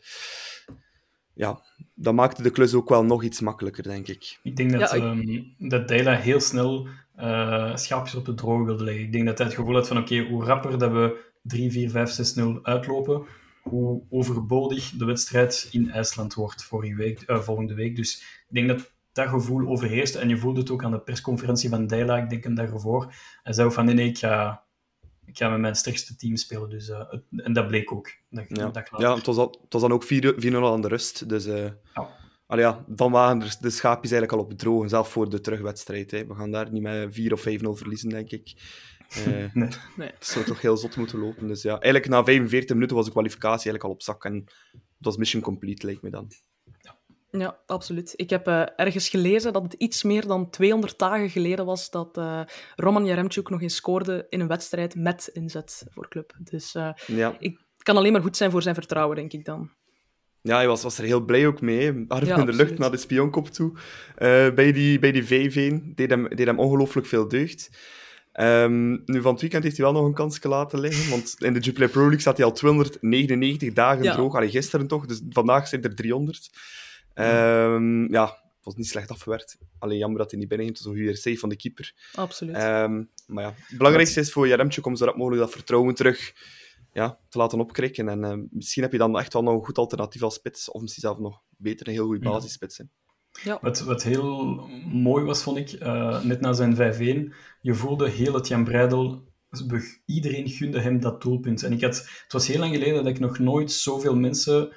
ja, 1.33 1.61
dat 1.95 2.13
maakte 2.13 2.43
de 2.43 2.49
klus 2.49 2.73
ook 2.73 2.89
wel 2.89 3.05
nog 3.05 3.23
iets 3.23 3.41
makkelijker, 3.41 3.83
denk 3.83 4.07
ik. 4.07 4.39
Ik 4.43 4.55
denk 4.55 4.71
dat, 4.71 4.79
ja, 4.79 4.95
ik... 4.95 5.03
Um, 5.03 5.55
dat 5.57 5.87
Deila 5.87 6.15
heel 6.15 6.39
snel 6.39 6.87
uh, 7.19 7.75
schaapjes 7.75 8.15
op 8.15 8.25
de 8.25 8.33
droog 8.33 8.65
wilde 8.65 8.83
leggen. 8.83 9.03
Ik 9.03 9.11
denk 9.11 9.25
dat 9.25 9.37
hij 9.37 9.47
het 9.47 9.55
gevoel 9.55 9.73
had 9.73 9.87
van 9.87 9.97
oké, 9.97 10.13
okay, 10.13 10.29
hoe 10.29 10.43
rapper 10.43 10.77
dat 10.77 10.91
we 10.91 11.31
3, 11.41 11.71
4, 11.71 11.89
5, 11.89 12.09
6, 12.09 12.33
0 12.33 12.59
uitlopen, 12.63 13.25
hoe 13.61 14.03
overbodig 14.09 14.89
de 14.89 15.05
wedstrijd 15.05 15.67
in 15.71 15.91
IJsland 15.91 16.33
wordt 16.33 16.63
vorige 16.63 16.95
week, 16.95 17.23
uh, 17.29 17.39
volgende 17.39 17.73
week. 17.73 17.95
Dus 17.95 18.21
ik 18.47 18.55
denk 18.55 18.67
dat 18.67 18.91
dat 19.13 19.27
gevoel 19.27 19.67
overheerst. 19.67 20.15
En 20.15 20.29
je 20.29 20.37
voelde 20.37 20.59
het 20.59 20.69
ook 20.69 20.83
aan 20.83 20.91
de 20.91 20.99
persconferentie 20.99 21.69
van 21.69 21.87
Deila, 21.87 22.17
ik 22.17 22.29
denk 22.29 22.45
een 22.45 22.55
dag 22.55 22.69
ervoor. 22.69 23.13
Hij 23.43 23.53
zei 23.53 23.71
van 23.71 23.85
nee, 23.85 23.95
nee, 23.95 24.07
ik 24.07 24.17
ga, 24.17 24.63
ik 25.25 25.37
ga 25.37 25.49
met 25.49 25.59
mijn 25.59 25.75
sterkste 25.75 26.15
team 26.15 26.35
spelen. 26.35 26.69
Dus, 26.69 26.89
uh, 26.89 26.99
het, 27.09 27.23
en 27.35 27.53
dat 27.53 27.67
bleek 27.67 27.91
ook. 27.91 28.09
Dat, 28.29 28.45
ja, 28.47 28.69
dat 28.69 28.89
ja 28.97 29.15
het, 29.15 29.25
was 29.25 29.37
al, 29.37 29.57
het 29.61 29.73
was 29.73 29.81
dan 29.81 29.91
ook 29.91 30.05
4-0 30.05 30.07
aan 30.53 30.81
de 30.81 30.87
rust. 30.87 31.29
Dus 31.29 31.47
uh, 31.47 31.69
ja. 31.93 32.21
Allee, 32.45 32.65
ja, 32.65 32.83
dan 32.87 33.11
waren 33.11 33.41
er 33.41 33.55
de 33.59 33.69
schaapjes 33.69 34.11
eigenlijk 34.11 34.31
al 34.31 34.45
op 34.45 34.49
het 34.49 34.59
droge, 34.59 34.87
zelf 34.87 35.11
voor 35.11 35.29
de 35.29 35.41
terugwedstrijd. 35.41 36.11
Hè. 36.11 36.25
We 36.25 36.35
gaan 36.35 36.51
daar 36.51 36.71
niet 36.71 36.81
met 36.81 37.13
4 37.13 37.33
of 37.33 37.39
5-0 37.39 37.43
verliezen, 37.69 38.09
denk 38.09 38.31
ik. 38.31 38.53
Uh, 39.17 39.25
nee. 39.53 39.69
nee. 39.95 40.07
Het 40.07 40.25
zou 40.25 40.45
toch 40.45 40.61
heel 40.61 40.77
zot 40.77 40.95
moeten 40.95 41.19
lopen. 41.19 41.47
Dus 41.47 41.61
ja, 41.61 41.79
eigenlijk 41.79 42.07
na 42.07 42.23
45 42.23 42.75
minuten 42.75 42.95
was 42.95 43.05
de 43.05 43.11
kwalificatie 43.11 43.53
eigenlijk 43.53 43.83
al 43.83 43.89
op 43.89 44.01
zak. 44.01 44.25
En 44.25 44.33
het 44.71 45.05
was 45.05 45.17
mission 45.17 45.41
complete, 45.41 45.85
lijkt 45.85 46.01
me 46.01 46.09
dan. 46.09 46.27
Ja, 47.37 47.59
absoluut. 47.65 48.13
Ik 48.15 48.29
heb 48.29 48.47
uh, 48.47 48.63
ergens 48.75 49.09
gelezen 49.09 49.53
dat 49.53 49.63
het 49.63 49.73
iets 49.73 50.03
meer 50.03 50.27
dan 50.27 50.49
200 50.49 50.99
dagen 50.99 51.29
geleden 51.29 51.65
was 51.65 51.89
dat 51.89 52.17
uh, 52.17 52.41
Roman 52.75 53.05
Jaremchuk 53.05 53.49
nog 53.49 53.61
eens 53.61 53.75
scoorde 53.75 54.25
in 54.29 54.39
een 54.39 54.47
wedstrijd 54.47 54.95
met 54.95 55.29
inzet 55.33 55.85
voor 55.89 56.07
club. 56.07 56.33
Dus 56.39 56.75
uh, 56.75 56.89
ja. 57.07 57.35
ik 57.39 57.59
kan 57.77 57.97
alleen 57.97 58.11
maar 58.11 58.21
goed 58.21 58.37
zijn 58.37 58.51
voor 58.51 58.61
zijn 58.61 58.75
vertrouwen, 58.75 59.15
denk 59.15 59.33
ik 59.33 59.45
dan. 59.45 59.71
Ja, 60.41 60.55
hij 60.55 60.67
was, 60.67 60.83
was 60.83 60.97
er 60.97 61.03
heel 61.03 61.21
blij 61.21 61.47
ook 61.47 61.61
mee. 61.61 62.05
Arm 62.07 62.25
ja, 62.25 62.37
in 62.37 62.45
de 62.45 62.53
lucht 62.53 62.77
naar 62.77 62.91
de 62.91 62.97
spionkop 62.97 63.47
toe. 63.47 63.71
Bij, 64.55 64.71
die, 64.71 64.99
bij 64.99 65.11
die 65.11 65.25
VV 65.25 65.79
deed 65.95 66.09
hem, 66.09 66.35
deed 66.35 66.47
hem 66.47 66.59
ongelooflijk 66.59 67.07
veel 67.07 67.27
deugd. 67.27 67.69
Um, 68.33 69.01
nu, 69.05 69.21
van 69.21 69.31
het 69.31 69.41
weekend 69.41 69.63
heeft 69.63 69.77
hij 69.77 69.85
wel 69.85 69.93
nog 69.93 70.05
een 70.05 70.13
kans 70.13 70.43
laten 70.43 70.79
liggen, 70.79 71.09
want 71.09 71.35
in 71.39 71.53
de 71.53 71.59
Jupiler 71.59 71.89
Pro 71.89 72.01
League 72.01 72.19
staat 72.19 72.37
hij 72.37 72.45
al 72.45 72.51
299 72.51 73.73
dagen 73.73 74.03
ja. 74.03 74.13
droog. 74.13 74.35
Allee, 74.35 74.49
gisteren 74.49 74.87
toch, 74.87 75.05
dus 75.05 75.21
vandaag 75.29 75.67
zijn 75.67 75.83
er 75.83 75.95
300. 75.95 76.49
Um, 77.15 78.11
ja, 78.11 78.25
het 78.25 78.63
was 78.63 78.75
niet 78.75 78.87
slecht 78.87 79.09
afgewerkt. 79.09 79.57
Alleen 79.79 79.97
jammer 79.97 80.19
dat 80.19 80.31
hij 80.31 80.39
niet 80.39 80.49
binnenging, 80.49 80.77
het 80.77 80.85
was 80.85 80.95
een 80.95 80.99
goede 81.01 81.17
save 81.17 81.37
van 81.37 81.49
de 81.49 81.55
keeper. 81.55 81.93
Absoluut. 82.13 82.55
Um, 82.55 83.09
maar 83.27 83.43
ja, 83.43 83.53
het 83.67 83.77
belangrijkste 83.77 84.19
is 84.19 84.31
voor 84.31 84.47
Jaremchuk 84.47 84.85
om 84.85 84.95
zo 84.95 85.05
rap 85.05 85.15
mogelijk 85.15 85.41
dat 85.41 85.51
vertrouwen 85.51 85.95
terug 85.95 86.33
ja, 86.93 87.19
te 87.29 87.37
laten 87.37 87.59
opkrikken. 87.59 88.09
En 88.09 88.23
uh, 88.23 88.45
misschien 88.49 88.83
heb 88.83 88.91
je 88.91 88.97
dan 88.97 89.19
echt 89.19 89.33
wel 89.33 89.43
nog 89.43 89.53
een 89.53 89.65
goed 89.65 89.77
alternatief 89.77 90.21
als 90.21 90.33
spits, 90.33 90.71
of 90.71 90.81
misschien 90.81 91.03
zelfs 91.03 91.19
nog 91.19 91.41
beter 91.57 91.87
een 91.87 91.93
heel 91.93 92.05
goede 92.05 92.29
basisspits. 92.29 92.77
Ja. 92.77 92.85
Ja. 93.43 93.57
Wat, 93.61 93.79
wat 93.79 94.03
heel 94.03 94.55
mooi 94.91 95.25
was, 95.25 95.43
vond 95.43 95.57
ik, 95.57 95.71
uh, 95.71 96.23
net 96.23 96.41
na 96.41 96.53
zijn 96.53 96.75
5-1, 97.31 97.33
je 97.61 97.73
voelde 97.73 98.09
heel 98.09 98.33
het 98.33 98.47
Jan 98.47 98.63
Breidel, 98.63 99.23
iedereen 100.05 100.49
gunde 100.49 100.79
hem 100.79 100.99
dat 100.99 101.21
doelpunt. 101.21 101.63
En 101.63 101.71
ik 101.71 101.81
had, 101.81 101.95
het 102.23 102.33
was 102.33 102.47
heel 102.47 102.59
lang 102.59 102.73
geleden 102.73 102.95
dat 102.95 103.07
ik 103.13 103.19
nog 103.19 103.39
nooit 103.39 103.71
zoveel 103.71 104.15
mensen 104.15 104.73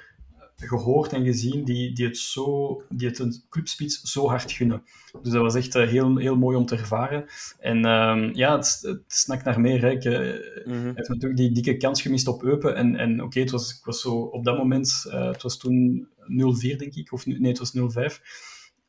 gehoord 0.65 1.13
en 1.13 1.23
gezien 1.23 1.63
die, 1.63 1.93
die, 1.93 2.05
het 2.05 2.17
zo, 2.17 2.81
die 2.89 3.07
het 3.07 3.19
een 3.19 3.43
clubspits 3.49 4.01
zo 4.01 4.27
hard 4.27 4.51
gunnen. 4.51 4.83
Dus 5.21 5.31
dat 5.31 5.41
was 5.41 5.55
echt 5.55 5.75
uh, 5.75 5.87
heel, 5.87 6.17
heel 6.17 6.35
mooi 6.35 6.57
om 6.57 6.65
te 6.65 6.75
ervaren. 6.75 7.25
En 7.59 7.77
uh, 7.77 8.33
ja, 8.33 8.55
het, 8.55 8.79
het 8.81 9.01
snakt 9.07 9.43
naar 9.43 9.61
meer. 9.61 9.81
Hè. 9.81 9.89
Ik 9.89 10.05
uh, 10.05 10.65
mm-hmm. 10.65 10.95
heb 10.95 11.07
natuurlijk 11.07 11.37
die 11.37 11.51
dikke 11.51 11.77
kans 11.77 12.01
gemist 12.01 12.27
op 12.27 12.43
Eupen. 12.43 12.75
En, 12.75 12.95
en 12.95 13.13
oké, 13.13 13.23
okay, 13.23 13.41
het 13.41 13.51
was, 13.51 13.77
ik 13.77 13.85
was 13.85 14.01
zo 14.01 14.15
op 14.15 14.43
dat 14.43 14.57
moment, 14.57 15.05
uh, 15.07 15.27
het 15.27 15.41
was 15.41 15.57
toen 15.57 16.07
0-4 16.19 16.75
denk 16.75 16.95
ik, 16.95 17.11
of 17.13 17.25
nee, 17.25 17.53
het 17.53 17.59
was 17.59 17.77
0-5. 17.77 18.21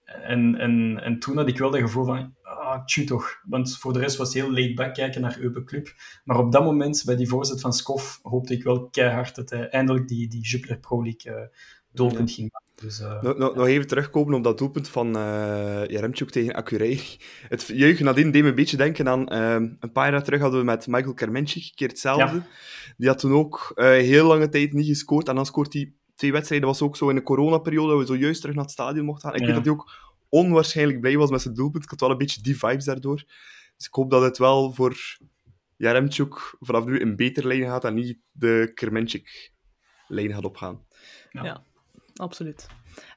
En, 0.05 0.55
en, 0.59 1.01
en 1.03 1.19
toen 1.19 1.37
had 1.37 1.49
ik 1.49 1.59
wel 1.59 1.71
dat 1.71 1.81
gevoel 1.81 2.05
van, 2.05 2.35
ah, 2.73 2.85
tju 2.85 3.05
toch. 3.05 3.41
Want 3.45 3.79
voor 3.79 3.93
de 3.93 3.99
rest 3.99 4.17
was 4.17 4.35
heel 4.35 4.53
laid 4.53 4.75
back 4.75 4.95
kijken 4.95 5.21
naar 5.21 5.39
Eupen 5.41 5.65
Club. 5.65 5.95
Maar 6.25 6.39
op 6.39 6.53
dat 6.53 6.65
moment, 6.65 7.03
bij 7.05 7.17
die 7.17 7.29
voorzet 7.29 7.61
van 7.61 7.73
Skof, 7.73 8.19
hoopte 8.23 8.53
ik 8.53 8.63
wel 8.63 8.89
keihard 8.89 9.35
dat 9.35 9.51
hij 9.51 9.69
eindelijk 9.69 10.09
die, 10.09 10.29
die 10.29 10.41
Jupiler 10.41 10.79
Pro 10.79 11.03
League 11.03 11.33
uh, 11.33 11.47
doelpunt 11.93 12.29
ja. 12.29 12.35
ging 12.35 12.51
maken. 12.53 12.67
Dus, 12.75 13.01
uh, 13.01 13.23
nog, 13.23 13.37
nog, 13.37 13.55
nog 13.55 13.67
even 13.67 13.87
terugkomen 13.87 14.35
op 14.35 14.45
dat 14.45 14.59
doelpunt 14.59 14.89
van 14.89 15.17
uh, 15.17 15.87
Jaremchuk 15.87 16.31
tegen 16.31 16.55
Acurei. 16.55 17.01
Het 17.49 17.67
juichen 17.67 18.05
nadien 18.05 18.31
deed 18.31 18.43
me 18.43 18.49
een 18.49 18.55
beetje 18.55 18.77
denken 18.77 19.09
aan... 19.09 19.33
Uh, 19.33 19.69
een 19.81 19.93
paar 19.93 20.11
jaar 20.11 20.23
terug 20.23 20.41
hadden 20.41 20.61
we 20.61 20.67
met 20.67 20.87
Michael 20.87 21.15
Kermenchik 21.15 21.63
een 21.63 21.75
keer 21.75 21.89
hetzelfde. 21.89 22.37
Ja. 22.37 22.47
Die 22.97 23.09
had 23.09 23.19
toen 23.19 23.33
ook 23.33 23.73
uh, 23.75 23.85
heel 23.85 24.27
lange 24.27 24.49
tijd 24.49 24.73
niet 24.73 24.87
gescoord. 24.87 25.29
En 25.29 25.35
dan 25.35 25.47
scoort 25.47 25.73
hij 25.73 25.93
twee 26.15 26.33
wedstrijden. 26.33 26.69
was 26.69 26.83
ook 26.83 26.97
zo 26.97 27.09
in 27.09 27.15
de 27.15 27.23
coronaperiode 27.23 27.89
dat 27.89 27.99
we 27.99 28.07
zojuist 28.07 28.41
terug 28.41 28.55
naar 28.55 28.65
het 28.65 28.73
stadion 28.73 29.05
mochten 29.05 29.29
gaan. 29.29 29.39
Ik 29.39 29.41
ja. 29.41 29.47
weet 29.47 29.57
dat 29.57 29.65
hij 29.65 29.75
ook 29.75 29.91
onwaarschijnlijk 30.29 31.01
blij 31.01 31.17
was 31.17 31.31
met 31.31 31.43
zijn 31.43 31.55
doelpunt. 31.55 31.85
Ik 31.85 31.91
had 31.91 32.01
wel 32.01 32.11
een 32.11 32.19
beetje 32.19 32.43
die 32.43 32.59
vibes 32.59 32.85
daardoor. 32.85 33.25
Dus 33.77 33.87
ik 33.87 33.95
hoop 33.95 34.11
dat 34.11 34.23
het 34.23 34.39
wel 34.39 34.73
voor 34.73 35.19
Jaremchuk 35.77 36.57
vanaf 36.61 36.85
nu 36.85 37.01
een 37.01 37.17
beter 37.17 37.47
lijn 37.47 37.65
gaat 37.65 37.85
en 37.85 37.95
niet 37.95 38.19
de 38.31 38.71
Kermenchik-lijn 38.75 40.33
gaat 40.33 40.45
opgaan. 40.45 40.87
Ja, 41.31 41.45
ja 41.45 41.63
absoluut. 42.15 42.67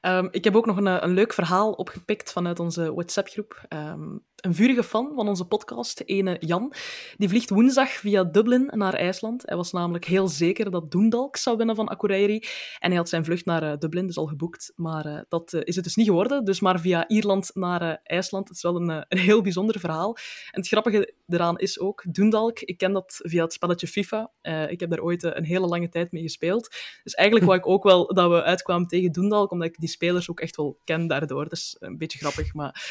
Um, 0.02 0.28
ik 0.30 0.44
heb 0.44 0.56
ook 0.56 0.66
nog 0.66 0.76
een, 0.76 1.04
een 1.04 1.14
leuk 1.14 1.32
verhaal 1.32 1.72
opgepikt 1.72 2.32
vanuit 2.32 2.60
onze 2.60 2.94
WhatsApp-groep. 2.94 3.66
Um, 3.68 4.24
een 4.42 4.54
vurige 4.54 4.82
fan 4.82 5.12
van 5.14 5.28
onze 5.28 5.44
podcast, 5.44 6.02
ene 6.04 6.36
Jan. 6.40 6.72
Die 7.16 7.28
vliegt 7.28 7.50
woensdag 7.50 7.90
via 7.90 8.24
Dublin 8.24 8.70
naar 8.74 8.94
IJsland. 8.94 9.42
Hij 9.46 9.56
was 9.56 9.72
namelijk 9.72 10.04
heel 10.04 10.28
zeker 10.28 10.70
dat 10.70 10.90
Doendalk 10.90 11.36
zou 11.36 11.56
winnen 11.56 11.76
van 11.76 11.88
Akureyri. 11.88 12.44
En 12.78 12.88
hij 12.88 12.96
had 12.96 13.08
zijn 13.08 13.24
vlucht 13.24 13.44
naar 13.44 13.62
uh, 13.62 13.72
Dublin 13.78 14.06
dus 14.06 14.16
al 14.16 14.26
geboekt. 14.26 14.72
Maar 14.76 15.06
uh, 15.06 15.18
dat 15.28 15.52
uh, 15.52 15.60
is 15.64 15.74
het 15.74 15.84
dus 15.84 15.94
niet 15.94 16.06
geworden. 16.06 16.44
Dus 16.44 16.60
maar 16.60 16.80
via 16.80 17.08
Ierland 17.08 17.50
naar 17.54 18.00
IJsland. 18.02 18.48
Het 18.48 18.56
is 18.56 18.62
wel 18.62 18.76
een, 18.76 19.04
een 19.08 19.18
heel 19.18 19.42
bijzonder 19.42 19.80
verhaal. 19.80 20.16
En 20.50 20.60
het 20.60 20.68
grappige 20.68 21.14
eraan 21.28 21.58
is 21.58 21.80
ook, 21.80 22.04
Doendalk, 22.08 22.60
ik 22.60 22.78
ken 22.78 22.92
dat 22.92 23.20
via 23.22 23.42
het 23.42 23.52
spelletje 23.52 23.86
FIFA. 23.86 24.30
ik 24.68 24.80
heb 24.80 24.90
daar 24.90 25.00
ooit 25.02 25.22
een 25.22 25.44
hele 25.44 25.66
lange 25.66 25.88
tijd 25.88 26.12
mee 26.12 26.22
gespeeld. 26.22 26.76
Dus 27.02 27.14
eigenlijk 27.14 27.46
wou 27.46 27.58
ik 27.58 27.66
ook 27.66 27.84
wel 27.84 28.14
dat 28.14 28.30
we 28.30 28.42
uitkwamen 28.42 28.88
tegen 28.88 29.12
Doendalk, 29.12 29.50
omdat 29.50 29.68
ik 29.68 29.78
die 29.78 29.88
spelers 29.88 30.30
ook 30.30 30.40
echt 30.40 30.56
wel 30.56 30.78
ken 30.84 31.06
daardoor. 31.06 31.48
Dus 31.48 31.76
een 31.78 31.98
beetje 31.98 32.18
grappig. 32.18 32.54
Maar 32.54 32.82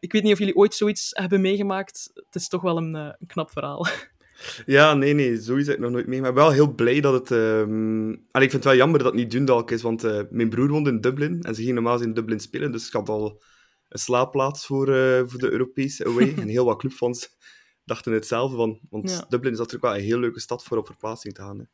ik 0.00 0.12
weet 0.12 0.22
niet 0.22 0.32
of 0.32 0.38
jullie 0.38 0.56
ooit 0.56 0.74
zoiets 0.88 1.10
hebben 1.12 1.40
meegemaakt. 1.40 2.10
Het 2.14 2.34
is 2.34 2.48
toch 2.48 2.62
wel 2.62 2.76
een, 2.76 2.94
een 2.94 3.26
knap 3.26 3.50
verhaal. 3.50 3.86
Ja, 4.66 4.94
nee, 4.94 5.14
nee, 5.14 5.40
zoiets 5.40 5.66
heb 5.66 5.76
ik 5.76 5.82
nog 5.82 5.90
nooit 5.90 6.06
mee. 6.06 6.20
Maar 6.20 6.28
ik 6.28 6.34
ben 6.34 6.44
wel 6.44 6.52
heel 6.52 6.74
blij 6.74 7.00
dat 7.00 7.12
het... 7.12 7.30
Um... 7.30 8.08
Allee, 8.30 8.46
ik 8.46 8.50
vind 8.50 8.52
het 8.52 8.64
wel 8.64 8.74
jammer 8.74 8.98
dat 8.98 9.06
het 9.06 9.16
niet 9.16 9.30
Dundalk 9.30 9.70
is, 9.70 9.82
want 9.82 10.04
uh, 10.04 10.20
mijn 10.30 10.48
broer 10.48 10.68
woont 10.68 10.86
in 10.86 11.00
Dublin 11.00 11.42
en 11.42 11.54
ze 11.54 11.60
gingen 11.60 11.74
normaal 11.74 12.02
in 12.02 12.12
Dublin 12.12 12.40
spelen, 12.40 12.72
dus 12.72 12.86
ik 12.86 12.92
had 12.92 13.08
al 13.08 13.42
een 13.88 13.98
slaapplaats 13.98 14.66
voor, 14.66 14.88
uh, 14.88 15.22
voor 15.26 15.38
de 15.38 15.50
Europese 15.50 16.04
away. 16.06 16.34
en 16.40 16.48
heel 16.48 16.64
wat 16.64 16.78
clubfans 16.78 17.36
dachten 17.84 18.12
hetzelfde, 18.12 18.56
van, 18.56 18.78
want 18.90 19.10
ja. 19.10 19.26
Dublin 19.28 19.52
is 19.52 19.58
natuurlijk 19.58 19.84
wel 19.84 19.94
een 19.94 20.06
heel 20.06 20.18
leuke 20.18 20.40
stad 20.40 20.64
voor 20.64 20.78
op 20.78 20.86
verplaatsing 20.86 21.34
te 21.34 21.42
gaan. 21.42 21.58
Hè. 21.58 21.64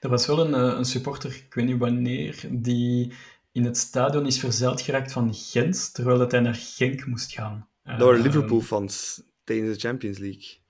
Er 0.00 0.08
was 0.08 0.26
wel 0.26 0.46
een, 0.46 0.52
een 0.78 0.84
supporter, 0.84 1.30
ik 1.30 1.54
weet 1.54 1.66
niet 1.66 1.78
wanneer, 1.78 2.44
die 2.50 3.12
in 3.52 3.64
het 3.64 3.76
stadion 3.76 4.26
is 4.26 4.38
verzeild 4.38 4.80
geraakt 4.80 5.12
van 5.12 5.34
Gent, 5.34 5.94
terwijl 5.94 6.18
dat 6.18 6.30
hij 6.30 6.40
naar 6.40 6.54
Genk 6.54 7.06
moest 7.06 7.32
gaan. 7.32 7.68
Dat 7.86 7.98
waren 7.98 8.20
Liverpool-fans 8.20 9.22
tijdens 9.44 9.74
de 9.74 9.88
Champions 9.88 10.18
League. 10.18 10.64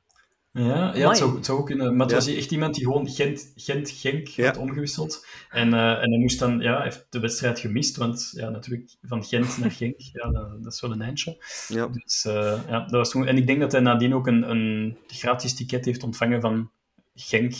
Ja, 0.50 0.94
ja 0.94 1.08
het, 1.08 1.16
zou, 1.16 1.36
het 1.36 1.44
zou 1.44 1.58
ook 1.58 1.66
kunnen. 1.66 1.96
Maar 1.96 2.06
het 2.06 2.14
was 2.14 2.26
echt 2.26 2.50
iemand 2.50 2.74
die 2.74 2.84
gewoon 2.84 3.08
Gent-Genk 3.08 3.88
Gent, 3.88 4.34
ja. 4.34 4.46
had 4.46 4.56
omgewisseld. 4.56 5.26
En, 5.50 5.68
uh, 5.68 5.90
en 5.90 6.10
hij 6.10 6.18
moest 6.18 6.38
dan, 6.38 6.60
ja, 6.60 6.82
heeft 6.82 7.06
de 7.10 7.20
wedstrijd 7.20 7.58
gemist, 7.58 7.96
want 7.96 8.32
ja, 8.34 8.48
natuurlijk 8.48 8.96
van 9.02 9.24
Gent 9.24 9.58
naar 9.58 9.70
Genk, 9.80 10.00
ja, 10.00 10.30
dat, 10.30 10.62
dat 10.62 10.72
is 10.72 10.80
wel 10.80 10.92
een 10.92 11.02
eindje. 11.02 11.44
Ja. 11.68 11.86
Dus, 11.86 12.24
uh, 12.28 12.60
ja, 12.68 12.80
dat 12.80 12.90
was 12.90 13.10
toen, 13.10 13.26
en 13.26 13.36
ik 13.36 13.46
denk 13.46 13.60
dat 13.60 13.72
hij 13.72 13.80
nadien 13.80 14.14
ook 14.14 14.26
een, 14.26 14.50
een 14.50 14.96
gratis 15.06 15.54
ticket 15.54 15.84
heeft 15.84 16.02
ontvangen 16.02 16.40
van 16.40 16.70
Genk. 17.14 17.54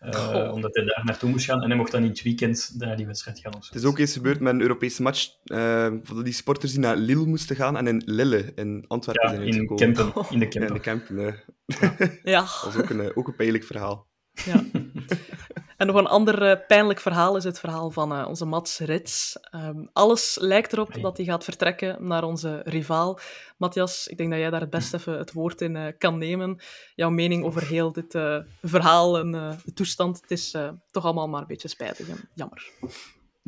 Uh, 0.00 0.50
omdat 0.52 0.74
hij 0.74 0.84
daar 0.84 1.04
naartoe 1.04 1.30
moest 1.30 1.44
gaan 1.44 1.62
en 1.62 1.68
hij 1.68 1.76
mocht 1.76 1.92
dan 1.92 2.02
in 2.02 2.08
het 2.08 2.22
weekend 2.22 2.74
naar 2.76 2.96
die 2.96 3.06
wedstrijd 3.06 3.38
gaan. 3.38 3.52
Het 3.52 3.74
is 3.74 3.84
ook 3.84 3.98
eens 3.98 4.12
gebeurd 4.12 4.40
met 4.40 4.54
een 4.54 4.60
Europese 4.60 5.02
match 5.02 5.28
uh, 5.44 5.92
van 6.02 6.24
die 6.24 6.32
sporters 6.32 6.72
die 6.72 6.80
naar 6.80 6.96
Lille 6.96 7.26
moesten 7.26 7.56
gaan 7.56 7.76
en 7.76 7.86
in 7.86 8.02
Lille 8.04 8.52
in 8.54 8.84
Antwerpen 8.88 9.30
ja, 9.30 9.34
zijn 9.34 9.46
in 9.46 9.76
Kempen, 9.76 10.12
in 10.30 10.38
de 10.38 10.48
Kempen. 10.48 10.60
Ja, 10.60 10.66
in 10.66 10.74
de 10.74 10.80
Kempen. 10.80 11.44
ja. 12.22 12.40
Dat 12.64 12.74
is 12.74 12.80
ook 12.80 12.90
een, 12.90 13.16
ook 13.16 13.28
een 13.28 13.36
pijnlijk 13.36 13.64
verhaal. 13.64 14.08
Ja. 14.32 14.64
En 15.78 15.86
nog 15.86 15.96
een 15.96 16.06
ander 16.06 16.42
uh, 16.42 16.66
pijnlijk 16.66 17.00
verhaal 17.00 17.36
is 17.36 17.44
het 17.44 17.58
verhaal 17.58 17.90
van 17.90 18.12
uh, 18.12 18.28
onze 18.28 18.44
Mats 18.44 18.78
Rits. 18.78 19.38
Um, 19.54 19.90
alles 19.92 20.36
lijkt 20.40 20.72
erop 20.72 21.02
dat 21.02 21.16
hij 21.16 21.26
gaat 21.26 21.44
vertrekken 21.44 22.06
naar 22.06 22.24
onze 22.24 22.60
rivaal. 22.64 23.18
Matthias, 23.56 24.06
ik 24.06 24.16
denk 24.16 24.30
dat 24.30 24.38
jij 24.38 24.50
daar 24.50 24.60
het 24.60 24.70
best 24.70 24.94
even 24.94 25.18
het 25.18 25.32
woord 25.32 25.60
in 25.60 25.74
uh, 25.74 25.86
kan 25.98 26.18
nemen. 26.18 26.58
Jouw 26.94 27.10
mening 27.10 27.44
over 27.44 27.66
heel 27.66 27.92
dit 27.92 28.18
verhaal 28.62 29.18
en 29.18 29.30
de 29.64 29.72
toestand. 29.74 30.20
Het 30.20 30.30
is 30.30 30.56
toch 30.90 31.04
allemaal 31.04 31.28
maar 31.28 31.40
een 31.40 31.46
beetje 31.46 31.68
spijtig 31.68 32.08
en 32.08 32.28
jammer. 32.34 32.70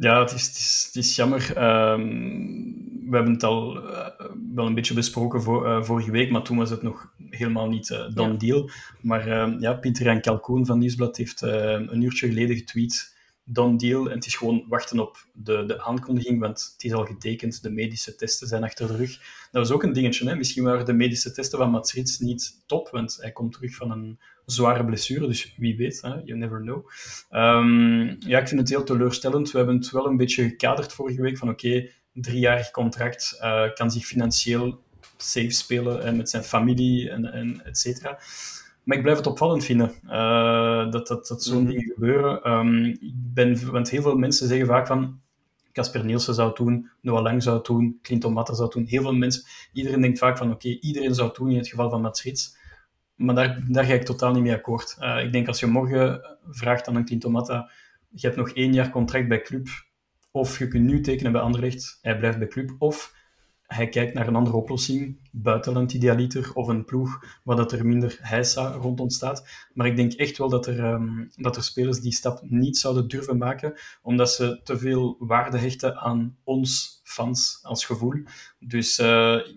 Ja, 0.01 0.21
het 0.21 0.33
is, 0.33 0.47
het 0.47 0.57
is, 0.57 0.85
het 0.87 1.05
is 1.05 1.17
jammer. 1.17 1.49
Um, 1.93 2.81
we 3.09 3.17
hebben 3.17 3.33
het 3.33 3.45
al 3.45 3.77
uh, 3.77 4.07
wel 4.55 4.67
een 4.67 4.75
beetje 4.75 4.95
besproken 4.95 5.43
voor, 5.43 5.67
uh, 5.67 5.83
vorige 5.83 6.11
week, 6.11 6.31
maar 6.31 6.43
toen 6.43 6.57
was 6.57 6.71
het 6.71 6.83
nog 6.83 7.13
helemaal 7.31 7.69
niet 7.69 7.89
uh, 7.89 7.99
done 8.15 8.33
ja. 8.33 8.39
deal. 8.39 8.71
Maar 9.01 9.29
uh, 9.29 9.61
ja, 9.61 9.73
Pieter 9.73 10.07
en 10.07 10.21
Kalkoen 10.21 10.67
van 10.67 10.79
Nieuwsblad 10.79 11.17
heeft 11.17 11.41
een 11.41 12.03
uurtje 12.03 12.29
geleden 12.29 12.57
getweet 12.57 13.17
done 13.45 13.79
deal. 13.79 14.09
En 14.09 14.15
het 14.15 14.27
is 14.27 14.35
gewoon 14.35 14.65
wachten 14.69 14.99
op 14.99 15.27
de, 15.33 15.65
de 15.67 15.83
aankondiging, 15.83 16.41
want 16.41 16.71
het 16.73 16.85
is 16.85 16.93
al 16.93 17.05
getekend. 17.05 17.63
De 17.63 17.71
medische 17.71 18.15
testen 18.15 18.49
zijn 18.49 18.65
achter 18.65 18.87
de 18.87 18.97
rug. 18.97 19.11
Dat 19.51 19.69
was 19.69 19.71
ook 19.71 19.83
een 19.83 19.93
dingetje. 19.93 20.29
Hè? 20.29 20.37
Misschien 20.37 20.65
waren 20.65 20.85
de 20.85 20.93
medische 20.93 21.33
testen 21.33 21.59
van 21.59 21.71
Mats 21.71 22.19
niet 22.19 22.63
top, 22.67 22.89
want 22.89 23.19
hij 23.21 23.33
komt 23.33 23.53
terug 23.53 23.75
van 23.75 23.91
een 23.91 24.19
zware 24.47 24.85
blessure. 24.85 25.27
Dus 25.27 25.55
wie 25.57 25.77
weet, 25.77 26.01
hè? 26.01 26.09
you 26.09 26.39
never 26.39 26.61
know. 26.61 26.91
Um, 27.31 28.17
ja, 28.19 28.39
ik 28.39 28.49
vind 28.49 28.61
het 28.61 28.69
heel 28.69 28.85
teleurstellend. 28.85 29.51
We 29.51 29.59
hebben 29.59 29.77
het 29.77 29.91
wel 29.91 30.07
een 30.07 30.17
beetje 30.17 30.49
gekaderd 30.49 30.93
vorige 30.93 31.23
week 31.23 31.39
van 31.39 31.49
oké, 31.49 31.67
okay, 31.67 31.93
driejarig 32.13 32.71
contract, 32.71 33.39
uh, 33.41 33.73
kan 33.75 33.91
zich 33.91 34.05
financieel 34.05 34.83
safe 35.17 35.51
spelen 35.51 36.03
en 36.03 36.17
met 36.17 36.31
zijn 36.31 36.43
familie 36.43 37.11
en, 37.11 37.25
en 37.33 37.65
et 37.65 37.79
cetera. 37.79 38.19
Maar 38.91 38.99
ik 38.99 39.05
blijf 39.05 39.19
het 39.21 39.31
opvallend 39.31 39.65
vinden 39.65 39.93
uh, 40.05 40.91
dat, 40.91 41.07
dat, 41.07 41.27
dat 41.27 41.43
zo'n 41.43 41.63
mm. 41.63 41.67
dingen 41.67 41.93
gebeuren. 41.95 42.51
Um, 42.51 42.85
ik 42.85 43.13
ben, 43.15 43.71
want 43.71 43.91
heel 43.91 44.03
veel 44.03 44.17
mensen 44.17 44.49
zeggen 44.49 44.67
vaak 44.67 44.87
van 44.87 45.21
Casper 45.73 46.05
Nielsen 46.05 46.35
zou 46.35 46.49
het 46.49 46.57
doen, 46.57 46.91
Noah 47.01 47.23
Lang 47.23 47.43
zou 47.43 47.57
het 47.57 47.67
doen, 47.67 47.99
Clinton 48.03 48.33
Matter 48.33 48.55
zou 48.55 48.67
het 48.67 48.77
doen. 48.77 48.87
Heel 48.87 49.03
veel 49.03 49.15
mensen, 49.15 49.43
iedereen 49.73 50.01
denkt 50.01 50.19
vaak 50.19 50.39
van 50.39 50.47
oké, 50.47 50.67
okay, 50.67 50.79
iedereen 50.81 51.15
zou 51.15 51.29
het 51.29 51.37
doen 51.37 51.51
in 51.51 51.57
het 51.57 51.69
geval 51.69 51.91
van 51.91 52.01
Mats 52.01 52.23
Rits. 52.23 52.57
Maar 53.15 53.35
daar, 53.35 53.65
daar 53.69 53.85
ga 53.85 53.93
ik 53.93 54.05
totaal 54.05 54.33
niet 54.33 54.43
mee 54.43 54.55
akkoord. 54.55 54.97
Uh, 55.01 55.25
ik 55.25 55.33
denk 55.33 55.47
als 55.47 55.61
je 55.61 55.67
morgen 55.67 56.37
vraagt 56.51 56.89
aan 56.89 56.97
een 56.97 57.05
Clinton 57.05 57.33
Matta, 57.33 57.71
je 58.09 58.27
hebt 58.27 58.39
nog 58.39 58.51
één 58.51 58.73
jaar 58.73 58.91
contract 58.91 59.29
bij 59.29 59.41
club, 59.41 59.69
of 60.31 60.59
je 60.59 60.69
kunt 60.69 60.85
nu 60.85 61.01
tekenen 61.01 61.33
bij 61.33 61.41
Anderlecht, 61.41 61.99
hij 62.03 62.19
blijft 62.19 62.39
bij 62.39 62.49
club, 62.49 62.75
of 62.79 63.15
hij 63.75 63.89
kijkt 63.89 64.15
naar 64.15 64.27
een 64.27 64.37
andere 64.37 64.57
oplossing, 64.57 65.19
buitenland 65.33 65.93
idealiter 65.93 66.51
of 66.55 66.69
een 66.69 66.85
ploeg 66.85 67.25
waar 67.45 67.57
dat 67.57 67.73
er 67.73 67.87
minder 67.87 68.19
heisa 68.21 68.71
rond 68.71 69.01
ontstaat. 69.01 69.49
Maar 69.75 69.87
ik 69.87 69.97
denk 69.97 70.13
echt 70.13 70.39
wel 70.39 70.49
dat 70.49 70.67
er, 70.67 70.85
um, 70.85 71.31
dat 71.37 71.57
er 71.57 71.63
spelers 71.63 72.01
die 72.01 72.13
stap 72.13 72.41
niet 72.43 72.79
zouden 72.79 73.09
durven 73.09 73.39
maken, 73.39 73.75
omdat 74.03 74.33
ze 74.33 74.61
te 74.65 74.79
veel 74.79 75.17
waarde 75.19 75.59
hechten 75.59 75.97
aan 75.97 76.37
ons 76.45 77.01
fans 77.05 77.59
als 77.63 77.85
gevoel. 77.85 78.23
Dus 78.59 78.99
uh, 78.99 79.35
ik 79.35 79.57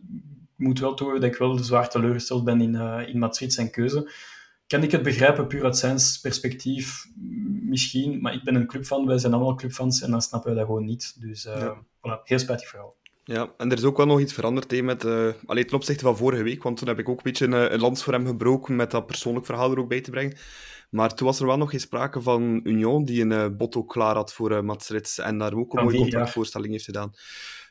moet 0.55 0.79
wel 0.79 0.93
toegeven 0.93 1.21
dat 1.21 1.31
ik 1.31 1.37
wel 1.37 1.57
zwaar 1.57 1.89
teleurgesteld 1.89 2.43
ben 2.43 2.61
in, 2.61 2.73
uh, 2.73 3.07
in 3.07 3.19
Madrid 3.19 3.53
zijn 3.53 3.71
keuze. 3.71 4.11
Kan 4.67 4.83
ik 4.83 4.91
het 4.91 5.03
begrijpen, 5.03 5.47
puur 5.47 5.63
uit 5.63 5.77
zijn 5.77 5.97
perspectief? 6.21 7.07
Misschien, 7.61 8.21
maar 8.21 8.33
ik 8.33 8.43
ben 8.43 8.55
een 8.55 8.67
clubfan, 8.67 9.05
wij 9.05 9.17
zijn 9.17 9.33
allemaal 9.33 9.55
clubfans 9.55 10.01
en 10.01 10.11
dan 10.11 10.21
snappen 10.21 10.49
we 10.49 10.57
dat 10.57 10.65
gewoon 10.65 10.85
niet. 10.85 11.21
Dus 11.21 11.45
uh, 11.45 11.55
ja. 11.55 11.75
voilà, 11.75 12.23
heel 12.23 12.39
spijtig 12.39 12.67
verhaal. 12.67 12.95
Ja, 13.23 13.53
en 13.57 13.71
er 13.71 13.77
is 13.77 13.83
ook 13.83 13.97
wel 13.97 14.05
nog 14.05 14.19
iets 14.19 14.33
veranderd 14.33 14.71
he, 14.71 14.81
met, 14.81 15.03
uh, 15.03 15.29
allee, 15.45 15.65
ten 15.65 15.75
opzichte 15.75 16.03
van 16.03 16.17
vorige 16.17 16.43
week, 16.43 16.63
want 16.63 16.77
toen 16.77 16.87
heb 16.87 16.99
ik 16.99 17.09
ook 17.09 17.17
een 17.17 17.23
beetje 17.23 17.45
een, 17.45 17.73
een 17.73 17.79
lans 17.79 18.03
voor 18.03 18.13
hem 18.13 18.25
gebroken 18.25 18.75
met 18.75 18.91
dat 18.91 19.05
persoonlijk 19.05 19.45
verhaal 19.45 19.71
er 19.71 19.79
ook 19.79 19.87
bij 19.87 20.01
te 20.01 20.11
brengen. 20.11 20.37
Maar 20.89 21.13
toen 21.15 21.27
was 21.27 21.39
er 21.39 21.45
wel 21.45 21.57
nog 21.57 21.69
geen 21.69 21.79
sprake 21.79 22.21
van 22.21 22.59
Union 22.63 23.05
die 23.05 23.21
een 23.21 23.31
uh, 23.31 23.47
botto 23.57 23.83
klaar 23.83 24.15
had 24.15 24.33
voor 24.33 24.51
uh, 24.51 24.61
Mats 24.61 24.89
Rits 24.89 25.17
en 25.17 25.37
daar 25.37 25.53
ook 25.53 25.73
een 25.73 25.83
mooie 25.83 25.97
contractvoorstelling 25.97 26.71
heeft 26.71 26.85
gedaan. 26.85 27.13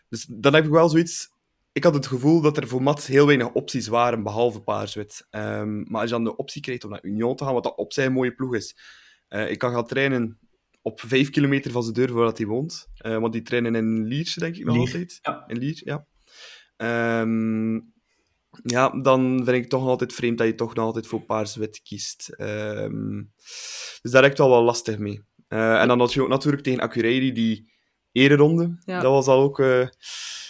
Dus 0.09 0.27
dan 0.31 0.55
heb 0.55 0.65
ik 0.65 0.71
wel 0.71 0.89
zoiets... 0.89 1.31
Ik 1.73 1.85
had 1.85 1.95
het 1.95 2.07
gevoel 2.07 2.41
dat 2.41 2.57
er 2.57 2.69
voor 2.69 2.83
Mats 2.83 3.07
heel 3.07 3.27
weinig 3.27 3.53
opties 3.53 3.87
waren, 3.87 4.23
behalve 4.23 4.61
Paarswit. 4.61 5.27
Um, 5.31 5.85
maar 5.89 6.01
als 6.01 6.11
je 6.11 6.17
dan 6.17 6.25
de 6.25 6.37
optie 6.37 6.63
krijgt 6.63 6.85
om 6.85 6.91
naar 6.91 7.05
Union 7.05 7.37
te 7.37 7.45
gaan, 7.45 7.55
wat 7.55 7.63
dat 7.63 7.77
op 7.77 7.93
zijn 7.93 8.13
mooie 8.13 8.35
ploeg 8.35 8.55
is... 8.55 8.77
ik 9.29 9.59
kan 9.59 9.73
gaan 9.73 9.87
trainen 9.87 10.39
op 10.83 11.01
vijf 11.01 11.31
kilometer 11.31 11.71
van 11.71 11.83
zijn 11.83 11.95
deur 11.95 12.13
waar 12.13 12.25
dat 12.25 12.39
hij 12.39 12.47
woont. 12.47 12.89
Uh, 13.07 13.19
want 13.19 13.33
die 13.33 13.43
trainen 13.43 13.75
in 13.75 14.05
Liers, 14.05 14.35
denk 14.35 14.57
ik 14.57 14.65
nog 14.65 14.77
Lier. 14.77 14.85
altijd. 14.85 15.19
Ja. 15.23 15.45
In 15.47 15.59
Liers, 15.59 15.81
ja. 15.81 16.07
Um, 17.21 17.93
ja, 18.63 18.89
dan 18.89 19.45
vind 19.45 19.57
ik 19.65 19.69
toch 19.69 19.81
nog 19.81 19.91
altijd 19.91 20.13
vreemd 20.13 20.39
dat 20.39 20.47
je 20.47 20.55
toch 20.55 20.75
nog 20.75 20.85
altijd 20.85 21.07
voor 21.07 21.25
paars-wit 21.25 21.81
kiest. 21.83 22.35
Um, 22.39 23.33
dus 24.03 24.11
daar 24.11 24.23
heb 24.23 24.31
ik 24.31 24.39
het 24.39 24.47
wel 24.47 24.57
wel 24.57 24.63
lastig 24.63 24.99
mee. 24.99 25.23
Uh, 25.49 25.81
en 25.81 25.89
dan 25.89 25.99
had 25.99 26.13
je 26.13 26.23
ook 26.23 26.29
natuurlijk 26.29 26.63
tegen 26.63 26.81
Akureyri 26.81 27.33
die 27.33 27.73
ereronde. 28.13 28.79
Ja. 28.85 29.01
Dat 29.01 29.13
was 29.13 29.27
al 29.27 29.43
ook 29.43 29.59
uh, 29.59 29.87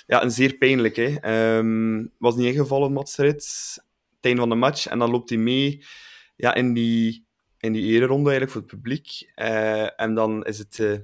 ja, 0.07 0.23
een 0.23 0.31
zeer 0.31 0.57
pijnlijk. 0.57 0.97
Hè. 0.97 1.57
Um, 1.59 2.13
was 2.19 2.37
niet 2.37 2.47
ingevallen, 2.47 2.93
Mats 2.93 3.17
Rits, 3.17 3.79
het 4.17 4.25
einde 4.25 4.41
van 4.41 4.49
de 4.49 4.55
match. 4.55 4.87
En 4.87 4.99
dan 4.99 5.11
loopt 5.11 5.29
hij 5.29 5.39
mee 5.39 5.85
ja, 6.37 6.55
in 6.55 6.73
die 6.73 7.27
in 7.63 7.73
die 7.73 7.93
ereronde 7.93 8.31
eigenlijk 8.31 8.51
voor 8.51 8.61
het 8.61 8.71
publiek. 8.71 9.33
Uh, 9.37 10.01
en 10.01 10.15
dan 10.15 10.45
is 10.45 10.59
het 10.59 10.79
uh, 10.79 10.99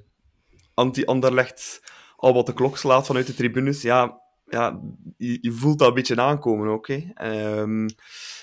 anti-Anderlecht 0.73 1.81
al 2.15 2.33
wat 2.33 2.45
de 2.45 2.53
klok 2.53 2.77
slaat 2.77 3.05
vanuit 3.05 3.27
de 3.27 3.33
tribunes. 3.33 3.81
Ja, 3.81 4.21
ja 4.45 4.81
je, 5.17 5.37
je 5.41 5.51
voelt 5.51 5.79
dat 5.79 5.87
een 5.87 5.93
beetje 5.93 6.21
aankomen 6.21 6.67
ook. 6.67 6.87
Um, 6.87 7.87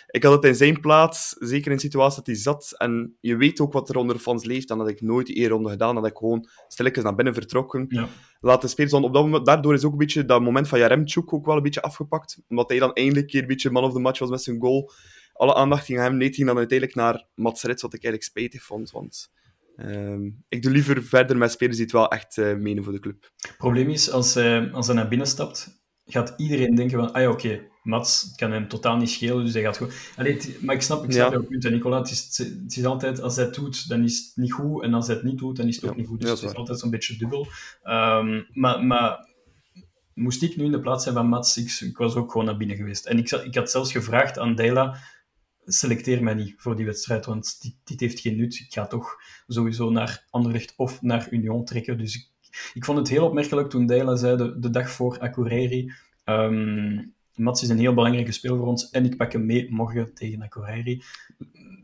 ik 0.06 0.23
had 0.23 0.32
het 0.32 0.44
in 0.44 0.54
zijn 0.54 0.80
plaats, 0.80 1.37
zeker 1.38 1.70
in 1.70 1.76
de 1.76 1.82
situatie 1.82 2.16
dat 2.16 2.26
hij 2.26 2.37
zat. 2.37 2.75
En 2.76 3.16
je 3.20 3.37
weet 3.37 3.61
ook 3.61 3.73
wat 3.73 3.88
er 3.88 3.96
onder 3.96 4.16
de 4.16 4.23
fans 4.23 4.44
leeft. 4.44 4.68
Dan 4.68 4.78
had 4.78 4.88
ik 4.88 5.00
nooit 5.00 5.26
die 5.26 5.37
ereronde 5.37 5.70
gedaan. 5.70 5.94
Dan 5.94 6.02
had 6.02 6.12
ik 6.12 6.18
gewoon 6.18 6.49
stilletjes 6.68 7.04
naar 7.04 7.14
binnen 7.14 7.35
vertrokken. 7.35 7.87
Ja. 7.88 8.08
Laten 8.40 8.68
spelen. 8.68 9.04
Op 9.04 9.14
dat 9.14 9.25
moment, 9.25 9.46
daardoor 9.46 9.75
is 9.75 9.85
ook 9.85 9.92
een 9.92 9.99
beetje 9.99 10.25
dat 10.25 10.40
moment 10.40 10.68
van 10.68 10.78
Jaremchuk 10.78 11.32
ook 11.32 11.46
wel 11.46 11.56
een 11.56 11.62
beetje 11.62 11.82
afgepakt. 11.82 12.38
Omdat 12.49 12.68
hij 12.68 12.78
dan 12.78 12.92
eindelijk 12.92 13.25
een 13.25 13.30
keer 13.30 13.40
een 13.40 13.46
beetje 13.46 13.70
man 13.70 13.85
of 13.85 13.92
the 13.92 13.99
match 13.99 14.18
was 14.18 14.30
met 14.30 14.42
zijn 14.42 14.61
goal 14.61 14.90
alle 15.37 15.55
aandacht 15.55 15.85
ging 15.85 15.99
hem. 15.99 16.16
Nee, 16.16 16.33
ging 16.33 16.47
dan 16.47 16.57
uiteindelijk 16.57 16.99
naar 16.99 17.26
Mats 17.35 17.62
Rits, 17.62 17.83
wat 17.83 17.95
ik 17.95 18.05
eigenlijk 18.05 18.33
spijtig 18.33 18.62
vond. 18.62 18.90
Want 18.90 19.31
um, 19.76 20.45
ik 20.49 20.62
doe 20.62 20.73
liever 20.73 21.05
verder 21.05 21.37
met 21.37 21.50
spelers 21.50 21.76
die 21.76 21.85
het 21.85 21.95
wel 21.95 22.11
echt 22.11 22.37
uh, 22.37 22.55
menen 22.55 22.85
voor 22.85 22.93
de 22.93 23.00
club. 23.00 23.31
Het 23.37 23.57
probleem 23.57 23.88
is, 23.90 24.11
als 24.11 24.35
hij, 24.35 24.73
als 24.73 24.87
hij 24.87 24.97
naar 24.97 25.09
binnen 25.09 25.26
stapt, 25.26 25.85
gaat 26.07 26.35
iedereen 26.37 26.75
denken 26.75 26.99
van, 26.99 27.12
ah 27.12 27.23
ja, 27.23 27.31
oké, 27.31 27.61
Mats, 27.83 28.23
het 28.23 28.35
kan 28.35 28.50
hem 28.52 28.69
totaal 28.69 28.97
niet 28.97 29.11
schelen, 29.11 29.45
dus 29.45 29.52
hij 29.52 29.62
gaat 29.62 29.76
gewoon... 29.76 29.93
Allee, 30.16 30.57
maar 30.61 30.75
ik 30.75 30.83
snap, 30.83 31.05
ik 31.05 31.12
snap 31.12 31.33
Ja. 31.33 31.38
jouw 31.38 31.47
punt, 31.49 31.62
hè, 31.62 31.71
Nicola. 31.71 31.99
Het 31.99 32.11
is, 32.11 32.38
het 32.62 32.76
is 32.76 32.85
altijd, 32.85 33.21
als 33.21 33.37
hij 33.37 33.45
het 33.45 33.55
doet, 33.55 33.88
dan 33.88 34.05
is 34.05 34.19
het 34.19 34.37
niet 34.37 34.52
goed, 34.52 34.83
en 34.83 34.95
als 34.95 35.07
hij 35.07 35.16
het 35.16 35.25
niet 35.25 35.38
doet, 35.38 35.57
dan 35.57 35.66
is 35.69 35.76
het 35.76 35.90
ook 35.90 35.97
niet 35.97 36.07
goed. 36.07 36.21
Dus 36.21 36.31
het 36.31 36.50
is 36.50 36.57
altijd 36.57 36.78
zo'n 36.78 36.90
beetje 36.90 37.16
dubbel. 37.16 37.47
Ehm, 37.83 38.43
maar, 38.52 38.85
maar 38.85 39.28
moest 40.14 40.43
ik 40.43 40.57
nu 40.57 40.64
in 40.64 40.71
de 40.71 40.81
plaats 40.81 41.02
zijn 41.02 41.14
van 41.14 41.28
Mats, 41.28 41.57
ik, 41.57 41.88
ik 41.88 41.97
was 41.97 42.14
ook 42.14 42.31
gewoon 42.31 42.47
naar 42.47 42.57
binnen 42.57 42.76
geweest. 42.76 43.07
En 43.07 43.19
ik, 43.19 43.31
ik 43.31 43.55
had 43.55 43.71
zelfs 43.71 43.93
gevraagd 43.93 44.38
aan 44.38 44.55
Dela, 44.55 44.97
selecteer 45.66 46.23
mij 46.23 46.35
niet 46.35 46.54
voor 46.56 46.76
die 46.76 46.87
wedstrijd, 46.87 47.26
want 47.26 47.62
dit, 47.62 47.75
dit 47.85 48.00
heeft 48.00 48.20
geen 48.20 48.37
nut. 48.37 48.54
Ik 48.54 48.73
ga 48.73 48.87
toch 48.87 49.16
sowieso 49.46 49.90
naar 49.90 50.26
Anderlecht 50.30 50.75
of 50.76 51.02
naar 51.02 51.28
Union 51.30 51.64
trekken. 51.64 51.99
Dus 51.99 52.14
ik, 52.14 52.50
ik 52.75 52.85
vond 52.85 52.99
het 52.99 53.08
heel 53.08 53.26
opmerkelijk 53.26 53.70
toen 53.70 53.87
Dela 53.87 54.16
zei, 54.16 54.37
de, 54.37 54.58
de 54.58 54.70
dag 54.70 54.90
voor 54.90 55.18
Akureyri, 55.18 55.92
ehm, 56.25 57.04
Mats 57.35 57.62
is 57.62 57.68
een 57.68 57.78
heel 57.78 57.94
belangrijke 57.94 58.32
speler 58.32 58.56
voor 58.56 58.66
ons 58.66 58.90
en 58.90 59.04
ik 59.04 59.16
pak 59.16 59.32
hem 59.32 59.46
mee 59.46 59.70
morgen 59.70 60.14
tegen 60.14 60.42
Akureyri. 60.42 61.02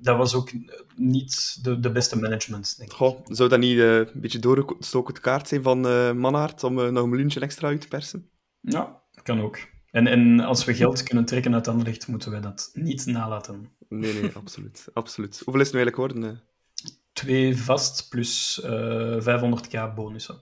Dat 0.00 0.16
was 0.16 0.34
ook 0.34 0.50
niet 0.96 1.58
de, 1.62 1.80
de 1.80 1.92
beste 1.92 2.18
management, 2.18 2.78
denk 2.78 2.90
ik. 2.90 2.96
Goh, 2.96 3.20
zou 3.24 3.48
dat 3.48 3.58
niet 3.58 3.78
eh, 3.78 3.96
een 3.96 4.20
beetje 4.20 4.38
doorgestoken 4.38 5.20
kaart 5.20 5.48
zijn 5.48 5.62
van 5.62 5.80
Manhart 6.18 6.64
om 6.64 6.78
eh, 6.78 6.88
nog 6.88 7.02
een 7.02 7.10
miljoentje 7.10 7.40
extra 7.40 7.68
uit 7.68 7.80
te 7.80 7.88
persen? 7.88 8.28
Ja, 8.60 9.02
kan 9.22 9.40
ook. 9.40 9.58
En, 9.92 10.06
en 10.06 10.40
als 10.40 10.64
we 10.64 10.74
geld 10.74 11.02
kunnen 11.02 11.24
trekken 11.24 11.54
uit 11.54 11.68
Anderlecht, 11.68 12.06
moeten 12.06 12.30
we 12.30 12.40
dat 12.40 12.70
niet 12.74 13.06
nalaten. 13.06 13.68
Nee, 13.88 14.12
nee, 14.14 14.30
absoluut. 14.34 14.88
absoluut. 14.92 15.40
Hoeveel 15.44 15.60
is 15.62 15.66
het 15.72 15.76
nu 15.76 15.82
eigenlijk 15.82 16.12
geworden? 16.14 16.42
eh? 16.84 16.90
Twee 17.12 17.56
vast 17.56 18.08
plus 18.08 18.60
eh 18.62 19.20
500k 19.20 19.94
bonussen. 19.94 20.40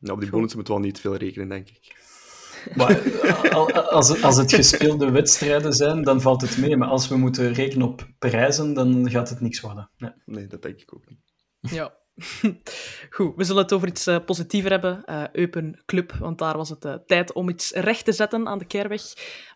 Nou, 0.00 0.14
op 0.14 0.20
die 0.20 0.30
bonussen 0.30 0.56
moeten 0.58 0.74
we 0.74 0.80
wel 0.80 0.88
niet 0.90 1.00
veel 1.00 1.16
rekenen, 1.16 1.48
denk 1.48 1.68
ik. 1.68 1.96
Maar 2.74 2.90
eh, 3.06 3.50
al- 3.52 3.72
als, 3.72 4.22
als 4.22 4.36
het 4.36 4.52
gespeelde 4.52 5.10
wedstrijden 5.10 5.72
zijn, 5.72 6.02
dan 6.02 6.20
valt 6.20 6.40
het 6.40 6.58
mee. 6.58 6.76
Maar 6.76 6.88
als 6.88 7.08
we 7.08 7.16
moeten 7.16 7.52
rekenen 7.52 7.86
op 7.88 8.08
prijzen, 8.18 8.74
dan 8.74 9.10
gaat 9.10 9.28
het 9.30 9.40
niks 9.40 9.60
worden. 9.60 9.90
Nee. 9.98 10.10
Nee, 10.24 10.46
dat 10.46 10.62
denk 10.62 10.80
ik 10.80 10.94
ook 10.94 11.08
niet. 11.08 11.18
Ja. 11.60 11.94
Goed, 13.10 13.36
we 13.36 13.44
zullen 13.44 13.62
het 13.62 13.72
over 13.72 13.88
iets 13.88 14.06
eh, 14.06 14.24
positiever 14.24 14.70
hebben. 14.70 15.04
eh 15.04 15.24
Eupen 15.32 15.82
Club, 15.86 16.12
want 16.12 16.38
daar 16.38 16.56
was 16.56 16.68
het 16.68 16.84
eh, 16.84 16.94
tijd 17.06 17.32
om 17.32 17.48
iets 17.48 17.70
recht 17.70 18.04
te 18.04 18.12
zetten 18.12 18.48
aan 18.48 18.58
de 18.58 18.64
Keerweg. 18.64 19.02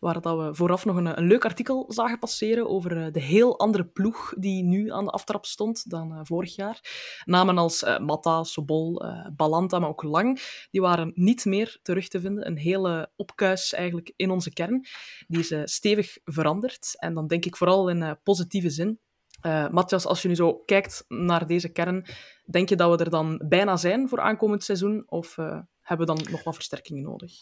Waar 0.00 0.20
dat 0.20 0.38
we 0.38 0.54
vooraf 0.54 0.84
nog 0.84 0.96
een, 0.96 1.18
een 1.18 1.26
leuk 1.26 1.44
artikel 1.44 1.84
zagen 1.88 2.18
passeren 2.18 2.68
over 2.68 3.12
de 3.12 3.20
heel 3.20 3.58
andere 3.58 3.84
ploeg 3.84 4.34
die 4.38 4.62
nu 4.62 4.92
aan 4.92 5.04
de 5.04 5.10
aftrap 5.10 5.46
stond 5.46 5.90
dan 5.90 6.26
vorig 6.26 6.56
jaar. 6.56 6.80
Namen 7.24 7.58
als 7.58 7.84
Matta, 7.98 8.44
Sobol, 8.44 9.02
Balanta, 9.36 9.78
maar 9.78 9.88
ook 9.88 10.02
Lang, 10.02 10.40
die 10.70 10.80
waren 10.80 11.12
niet 11.14 11.44
meer 11.44 11.78
terug 11.82 12.08
te 12.08 12.20
vinden. 12.20 12.46
Een 12.46 12.58
hele 12.58 13.10
opkuis 13.16 13.72
eigenlijk 13.72 14.12
in 14.16 14.30
onze 14.30 14.52
kern. 14.52 14.86
Die 15.26 15.38
is 15.38 15.72
stevig 15.72 16.18
veranderd. 16.24 16.94
En 16.98 17.14
dan 17.14 17.26
denk 17.26 17.44
ik 17.44 17.56
vooral 17.56 17.88
in 17.88 18.18
positieve 18.22 18.70
zin. 18.70 19.00
Eh 19.42 19.68
Matthias, 19.68 20.06
als 20.06 20.22
je 20.22 20.28
nu 20.28 20.34
zo 20.34 20.54
kijkt 20.54 21.04
naar 21.08 21.46
deze 21.46 21.68
kern, 21.68 22.06
denk 22.44 22.68
je 22.68 22.76
dat 22.76 22.98
we 22.98 23.04
er 23.04 23.10
dan 23.10 23.42
bijna 23.48 23.76
zijn 23.76 24.08
voor 24.08 24.20
aankomend 24.20 24.64
seizoen? 24.64 25.02
Of 25.06 25.38
eh, 25.38 25.58
hebben 25.82 26.06
we 26.06 26.14
dan 26.14 26.30
nog 26.30 26.44
wat 26.44 26.54
versterkingen 26.54 27.02
nodig? 27.02 27.32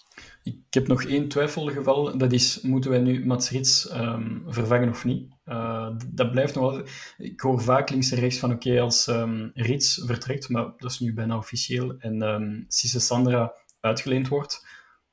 Ik 0.42 0.58
heb 0.70 0.86
nog 0.86 1.04
één 1.04 1.28
twijfelgeval. 1.28 2.18
Dat 2.18 2.32
is, 2.32 2.60
moeten 2.60 2.90
wij 2.90 3.00
nu 3.00 3.26
Mats 3.26 3.50
Rits 3.50 3.88
ehm, 3.88 4.38
vervangen 4.46 4.88
of 4.88 5.04
niet? 5.04 5.32
Eh, 5.44 5.90
dat 6.08 6.30
blijft 6.30 6.54
nog 6.54 6.72
wel... 6.72 6.82
Ik 7.16 7.40
hoor 7.40 7.60
vaak 7.60 7.90
links 7.90 8.10
en 8.10 8.18
rechts 8.18 8.38
van, 8.38 8.52
oké, 8.52 8.80
als 8.80 9.06
ehm, 9.06 9.48
Rits 9.54 10.02
vertrekt, 10.06 10.48
maar 10.48 10.72
dat 10.76 10.90
is 10.90 10.98
nu 10.98 11.14
bijna 11.14 11.36
officieel, 11.36 11.94
en 11.98 12.22
ehm 12.22 12.62
Cisse 12.68 13.00
Sandra 13.00 13.54
uitgeleend 13.80 14.28
wordt, 14.28 14.66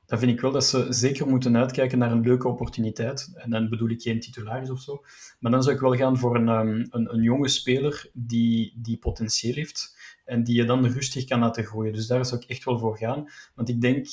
dan 0.08 0.18
vind 0.18 0.32
ik 0.32 0.40
wel 0.40 0.52
dat 0.52 0.64
ze 0.64 0.86
zeker 0.88 1.28
moeten 1.28 1.56
uitkijken 1.56 1.98
naar 1.98 2.10
een 2.10 2.20
leuke 2.20 2.48
opportuniteit. 2.48 3.32
En 3.34 3.50
dan 3.50 3.68
bedoel 3.68 3.88
ik 3.88 4.02
geen 4.02 4.20
titularis 4.20 4.70
of 4.70 4.80
zo. 4.80 5.04
Maar 5.38 5.50
dan 5.50 5.62
zou 5.62 5.74
ik 5.74 5.80
wel 5.80 5.94
gaan 5.96 6.18
voor 6.18 6.36
een, 6.36 6.48
ehm, 6.48 6.86
een, 6.90 7.14
een 7.14 7.22
jonge 7.22 7.48
speler 7.48 8.10
die, 8.12 8.72
die 8.76 8.96
potentieel 8.96 9.54
heeft 9.54 9.96
en 10.24 10.44
die 10.44 10.56
je 10.56 10.64
dan 10.64 10.86
rustig 10.86 11.24
kan 11.24 11.40
laten 11.40 11.64
groeien. 11.64 11.92
Dus 11.92 12.06
daar 12.06 12.26
zou 12.26 12.40
ik 12.40 12.48
echt 12.48 12.64
wel 12.64 12.78
voor 12.78 12.96
gaan. 12.98 13.28
Want 13.54 13.68
ik 13.68 13.80
denk, 13.80 14.06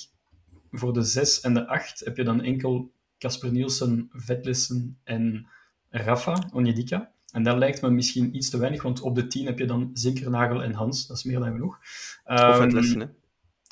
voor 0.71 0.93
de 0.93 1.01
6 1.03 1.39
en 1.39 1.53
de 1.53 1.67
8 1.67 1.99
heb 2.05 2.17
je 2.17 2.23
dan 2.23 2.41
enkel 2.41 2.91
Casper 3.17 3.51
Nielsen, 3.51 4.09
Vetlessen 4.11 4.97
en 5.03 5.47
Rafa 5.89 6.49
Onyedika. 6.53 7.11
En 7.31 7.43
dat 7.43 7.57
lijkt 7.57 7.81
me 7.81 7.89
misschien 7.89 8.35
iets 8.35 8.49
te 8.49 8.57
weinig, 8.57 8.81
want 8.81 9.01
op 9.01 9.15
de 9.15 9.27
10 9.27 9.45
heb 9.45 9.59
je 9.59 9.65
dan 9.65 9.89
Zinkernagel 9.93 10.63
en 10.63 10.73
Hans. 10.73 11.07
Dat 11.07 11.17
is 11.17 11.23
meer 11.23 11.39
dan 11.39 11.51
genoeg. 11.51 11.77
Of 11.77 11.83
Ehm, 12.23 12.61
het 12.61 12.73
lessen, 12.73 12.99
hè. 12.99 13.05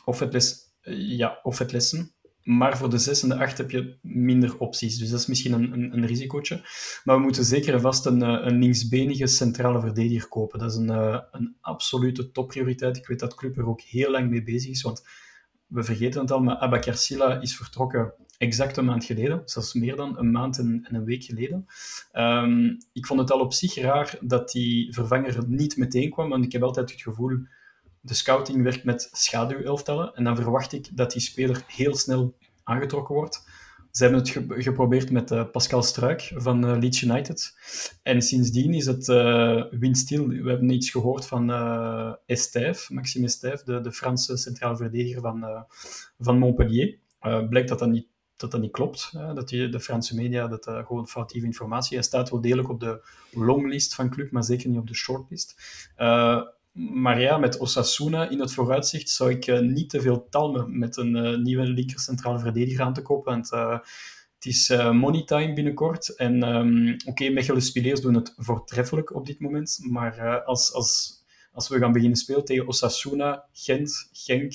of 0.05 0.19
het 0.19 0.33
les, 0.33 0.72
ja, 0.91 1.39
of 1.43 1.57
het 1.57 1.71
lessen. 1.71 2.13
Maar 2.43 2.77
voor 2.77 2.89
de 2.89 2.97
6 2.97 3.23
en 3.23 3.29
de 3.29 3.37
8 3.37 3.57
heb 3.57 3.71
je 3.71 3.97
minder 4.01 4.57
opties. 4.57 4.97
Dus 4.97 5.09
dat 5.09 5.19
is 5.19 5.25
misschien 5.25 5.53
een, 5.53 5.73
een, 5.73 5.93
een 5.97 6.05
risicootje. 6.05 6.61
Maar 7.03 7.15
we 7.15 7.21
moeten 7.21 7.45
zeker 7.45 7.73
en 7.73 7.81
vast 7.81 8.05
een, 8.05 8.21
eh, 8.21 8.45
een 8.45 8.59
linksbenige 8.59 9.27
centrale 9.27 9.79
verdediger 9.79 10.27
kopen. 10.27 10.59
Dat 10.59 10.71
is 10.71 10.77
een, 10.77 10.89
eh, 10.89 11.19
een 11.31 11.55
absolute 11.61 12.31
topprioriteit. 12.31 12.97
Ik 12.97 13.07
weet 13.07 13.19
dat 13.19 13.35
Club 13.35 13.57
er 13.57 13.67
ook 13.67 13.81
heel 13.81 14.11
lang 14.11 14.29
mee 14.29 14.43
bezig 14.43 14.71
is. 14.71 14.81
Want 14.81 15.07
we 15.67 15.83
vergeten 15.83 16.21
het 16.21 16.31
al, 16.31 16.39
maar 16.39 16.55
Abakar 16.55 16.95
Silla 16.95 17.41
is 17.41 17.55
vertrokken 17.55 18.13
exact 18.37 18.77
een 18.77 18.85
maand 18.85 19.05
geleden. 19.05 19.41
Zelfs 19.45 19.73
meer 19.73 19.95
dan 19.95 20.17
een 20.17 20.31
maand 20.31 20.57
en, 20.57 20.85
en 20.89 20.95
een 20.95 21.05
week 21.05 21.23
geleden. 21.23 21.65
Ehm, 22.11 22.75
ik 22.93 23.05
vond 23.05 23.19
het 23.19 23.31
al 23.31 23.39
op 23.39 23.53
zich 23.53 23.75
raar 23.75 24.17
dat 24.21 24.51
die 24.51 24.93
vervanger 24.93 25.43
niet 25.47 25.77
meteen 25.77 26.09
kwam. 26.09 26.29
Want 26.29 26.45
ik 26.45 26.51
heb 26.51 26.63
altijd 26.63 26.91
het 26.91 27.01
gevoel 27.01 27.37
de 28.05 28.13
scouting 28.13 28.63
werkt 28.63 28.83
met 28.83 29.09
schaduwelftallen 29.11 30.15
en 30.15 30.23
dan 30.23 30.35
verwacht 30.35 30.73
ik 30.73 30.97
dat 30.97 31.11
die 31.11 31.21
speler 31.21 31.63
heel 31.67 31.95
snel 31.95 32.35
aangetrokken 32.63 33.15
wordt. 33.15 33.43
Ze 33.91 34.03
hebben 34.03 34.21
het 34.21 34.29
ge- 34.29 34.45
geprobeerd 34.61 35.11
met 35.11 35.31
eh, 35.31 35.43
Pascal 35.51 35.83
Struik 35.83 36.31
van 36.35 36.65
eh, 36.65 36.77
Leeds 36.79 37.01
United. 37.01 37.55
En 38.03 38.21
sindsdien 38.21 38.73
is 38.73 38.85
het 38.85 39.07
windstil. 39.79 40.27
We 40.27 40.49
hebben 40.49 40.69
iets 40.69 40.89
gehoord 40.89 41.25
van 41.25 41.51
eh 41.51 42.11
Estève, 42.25 42.93
Maxime 42.93 43.25
Estève, 43.25 43.65
de, 43.65 43.81
de 43.81 43.91
Franse 43.91 44.37
centrale 44.37 44.77
verdediger 44.77 45.21
van, 45.21 45.65
van 46.19 46.37
Montpellier. 46.37 46.97
Blijkt 47.49 47.69
dat 47.69 47.79
dat 47.79 47.89
niet, 47.89 48.07
dat, 48.37 48.51
dat 48.51 48.61
niet 48.61 48.71
klopt. 48.71 49.09
hè, 49.11 49.33
dat 49.33 49.47
die, 49.49 49.69
de 49.69 49.79
Franse 49.79 50.15
media 50.15 50.47
dat 50.47 50.63
gewoon 50.65 51.07
foutieve 51.07 51.45
informatie. 51.45 51.97
Hij 51.97 52.05
staat 52.05 52.29
wel 52.29 52.41
degelijk 52.41 52.69
op 52.69 52.79
de 52.79 53.01
longlist 53.31 53.95
van 53.95 54.09
club, 54.09 54.31
maar 54.31 54.43
zeker 54.43 54.69
niet 54.69 54.77
op 54.79 54.87
de 54.87 54.95
shortlist. 54.95 55.55
Maar 56.73 57.21
ja, 57.21 57.37
met 57.37 57.57
Osasuna 57.57 58.29
in 58.29 58.39
het 58.39 58.53
vooruitzicht 58.53 59.09
zou 59.09 59.29
ik 59.29 59.47
eh, 59.47 59.59
niet 59.59 59.89
te 59.89 60.01
veel 60.01 60.27
talmen 60.29 60.77
met 60.77 60.97
een 60.97 61.15
eh, 61.15 61.37
nieuwe 61.37 61.63
linker 61.63 61.99
centrale 61.99 62.39
verdediger 62.39 62.85
aan 62.85 62.93
te 62.93 63.01
kopen. 63.01 63.33
Want 63.33 63.51
eh, 63.51 63.79
het 64.43 64.53
is 64.53 64.69
eh, 64.69 64.91
money 64.91 65.23
time 65.23 65.53
binnenkort. 65.53 66.15
En 66.15 66.43
ehm, 66.43 66.97
oké, 67.05 67.29
Mechelen 67.29 67.61
Spileers 67.61 68.01
doen 68.01 68.13
het 68.13 68.33
voortreffelijk 68.37 69.15
op 69.15 69.25
dit 69.25 69.39
moment. 69.39 69.79
Maar 69.89 70.17
eh, 70.17 70.45
als, 70.45 70.73
als, 70.73 71.21
als 71.51 71.67
we 71.69 71.77
gaan 71.77 71.91
beginnen 71.91 72.17
spelen 72.17 72.45
tegen 72.45 72.67
Osasuna, 72.67 73.45
Gent, 73.51 74.09
Genk 74.11 74.53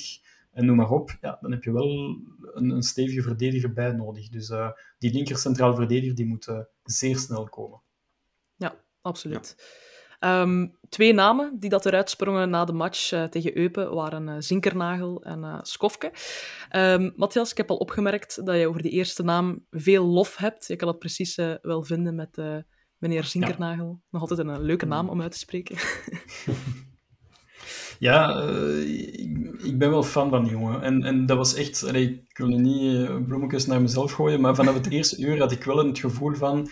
en 0.51 0.65
noem 0.65 0.75
maar 0.75 0.89
op, 0.89 1.17
ja, 1.21 1.37
dan 1.41 1.51
heb 1.51 1.63
je 1.63 1.71
wel 1.71 2.19
een, 2.53 2.69
een 2.69 2.83
stevige 2.83 3.21
verdediger 3.21 3.73
bij 3.73 3.91
nodig. 3.91 4.29
Dus 4.29 4.49
eh, 4.49 4.69
die 4.97 5.13
linker 5.13 5.37
centrale 5.37 5.75
verdediger 5.75 6.15
die 6.15 6.25
moet 6.25 6.47
zeer 6.83 7.17
snel 7.17 7.49
komen. 7.49 7.81
Ja, 8.55 8.83
absoluut. 9.01 9.55
Ehm, 10.19 10.67
twee 10.89 11.13
namen 11.13 11.55
die 11.59 11.69
dat 11.69 11.85
eruit 11.85 12.09
sprongen 12.09 12.49
na 12.49 12.65
de 12.65 12.73
match 12.73 13.11
eh, 13.11 13.23
tegen 13.23 13.57
Eupen 13.57 13.93
waren 13.93 14.29
eh, 14.29 14.35
Zinkernagel 14.39 15.23
en 15.23 15.43
eh 15.43 15.59
Skofke. 15.61 16.11
Ehm, 16.69 17.09
Matthias, 17.15 17.51
ik 17.51 17.57
heb 17.57 17.69
al 17.69 17.77
opgemerkt 17.77 18.45
dat 18.45 18.57
je 18.57 18.67
over 18.67 18.81
die 18.81 18.91
eerste 18.91 19.23
naam 19.23 19.65
veel 19.71 20.05
lof 20.05 20.37
hebt. 20.37 20.67
Je 20.67 20.75
kan 20.75 20.87
dat 20.87 20.99
precies 20.99 21.35
wel 21.61 21.83
vinden 21.83 22.15
met 22.15 22.37
meneer 22.97 23.23
Zinkernagel. 23.23 24.01
Nog 24.09 24.21
altijd 24.21 24.39
een 24.39 24.61
leuke 24.61 24.85
naam 24.85 25.09
om 25.09 25.21
uit 25.21 25.31
te 25.31 25.37
spreken. 25.37 25.77
Ja, 27.99 28.41
ik, 28.85 29.61
ik 29.63 29.77
ben 29.77 29.89
wel 29.89 30.03
fan 30.03 30.29
van 30.29 30.43
die 30.43 30.51
jongen. 30.51 30.81
En, 30.81 31.03
en 31.03 31.25
dat 31.25 31.37
was 31.37 31.53
echt... 31.53 31.87
allee, 31.87 32.25
ik 32.27 32.37
wil 32.37 32.47
niet 32.47 33.25
bloemetjes 33.25 33.65
naar 33.65 33.81
mezelf 33.81 34.11
gooien, 34.11 34.41
maar 34.41 34.55
vanaf 34.55 34.73
het 34.73 34.89
eerste 34.91 35.21
uur 35.21 35.39
had 35.39 35.51
ik 35.51 35.63
wel 35.63 35.85
het 35.85 35.99
gevoel 35.99 36.33
van... 36.33 36.69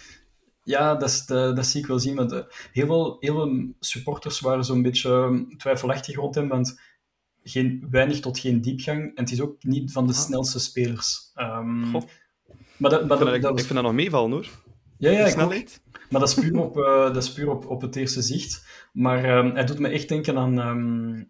Ja, 0.68 0.96
dat, 0.96 1.10
is 1.10 1.26
de- 1.26 1.52
dat 1.56 1.66
zie 1.66 1.82
ik 1.82 1.88
wel 1.88 2.00
zien. 2.00 2.16
Want 2.16 2.32
eh, 2.32 2.40
heel, 2.72 2.86
veel, 2.86 3.18
heel 3.20 3.34
veel 3.36 3.74
supporters 3.80 4.40
waren 4.40 4.64
zo'n 4.66 4.82
beetje 4.82 5.10
eh, 5.10 5.58
twijfelachtig 5.58 6.16
rond 6.16 6.36
hem, 6.36 6.48
want 6.48 6.80
geen, 7.44 7.88
weinig 7.92 8.20
tot 8.20 8.40
geen 8.40 8.62
diepgang. 8.62 9.02
En 9.16 9.24
het 9.24 9.32
is 9.32 9.42
ook 9.42 9.64
niet 9.64 9.92
van 9.92 10.08
de 10.08 10.14
snelste 10.14 10.60
spelers. 10.60 11.32
Ehm, 11.34 11.84
Goh. 11.84 12.02
maar 12.78 12.90
dat, 12.92 13.08
maar 13.08 13.18
Ik 13.18 13.18
vind 13.18 13.20
dat, 13.20 13.20
dat, 13.20 13.42
dat 13.42 13.52
ik 13.60 13.66
vind 13.66 13.74
dat 13.74 13.84
nog 13.84 13.94
meevallen, 13.94 14.32
hoor. 14.32 14.48
ja, 14.98 15.10
ja, 15.12 15.28
snelheid. 15.30 15.82
Maar 16.10 16.20
dat 16.20 16.30
is 16.30 16.36
puur 16.36 16.60
op, 16.60 16.78
eh, 16.78 17.14
dat 17.14 17.24
is 17.24 17.32
puur 17.34 17.50
op, 17.50 17.66
op 17.68 17.82
het 17.82 17.96
eerste 17.96 18.22
zicht. 18.22 18.66
Maar 18.94 19.24
ehm, 19.24 19.54
hij 19.54 19.66
doet 19.66 19.80
me 19.80 19.88
echt 19.88 20.10
denken 20.10 20.38
aan, 20.38 20.60
ehm, 20.60 21.24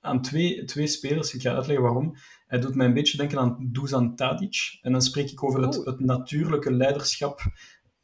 aan 0.00 0.22
twee, 0.22 0.64
twee 0.64 0.86
spelers. 0.86 1.34
Ik 1.34 1.40
ga 1.40 1.54
uitleggen 1.54 1.84
waarom. 1.84 2.14
Hij 2.46 2.58
doet 2.60 2.74
mij 2.74 2.86
een 2.86 2.94
beetje 2.94 3.16
denken 3.16 3.38
aan 3.38 3.68
Dusan 3.72 4.16
Tadic. 4.16 4.78
En 4.80 4.92
dan 4.92 5.02
spreek 5.02 5.30
ik 5.30 5.44
over 5.44 5.62
het, 5.62 5.78
Oh. 5.78 5.86
het 5.86 6.00
natuurlijke 6.00 6.72
leiderschap 6.72 7.40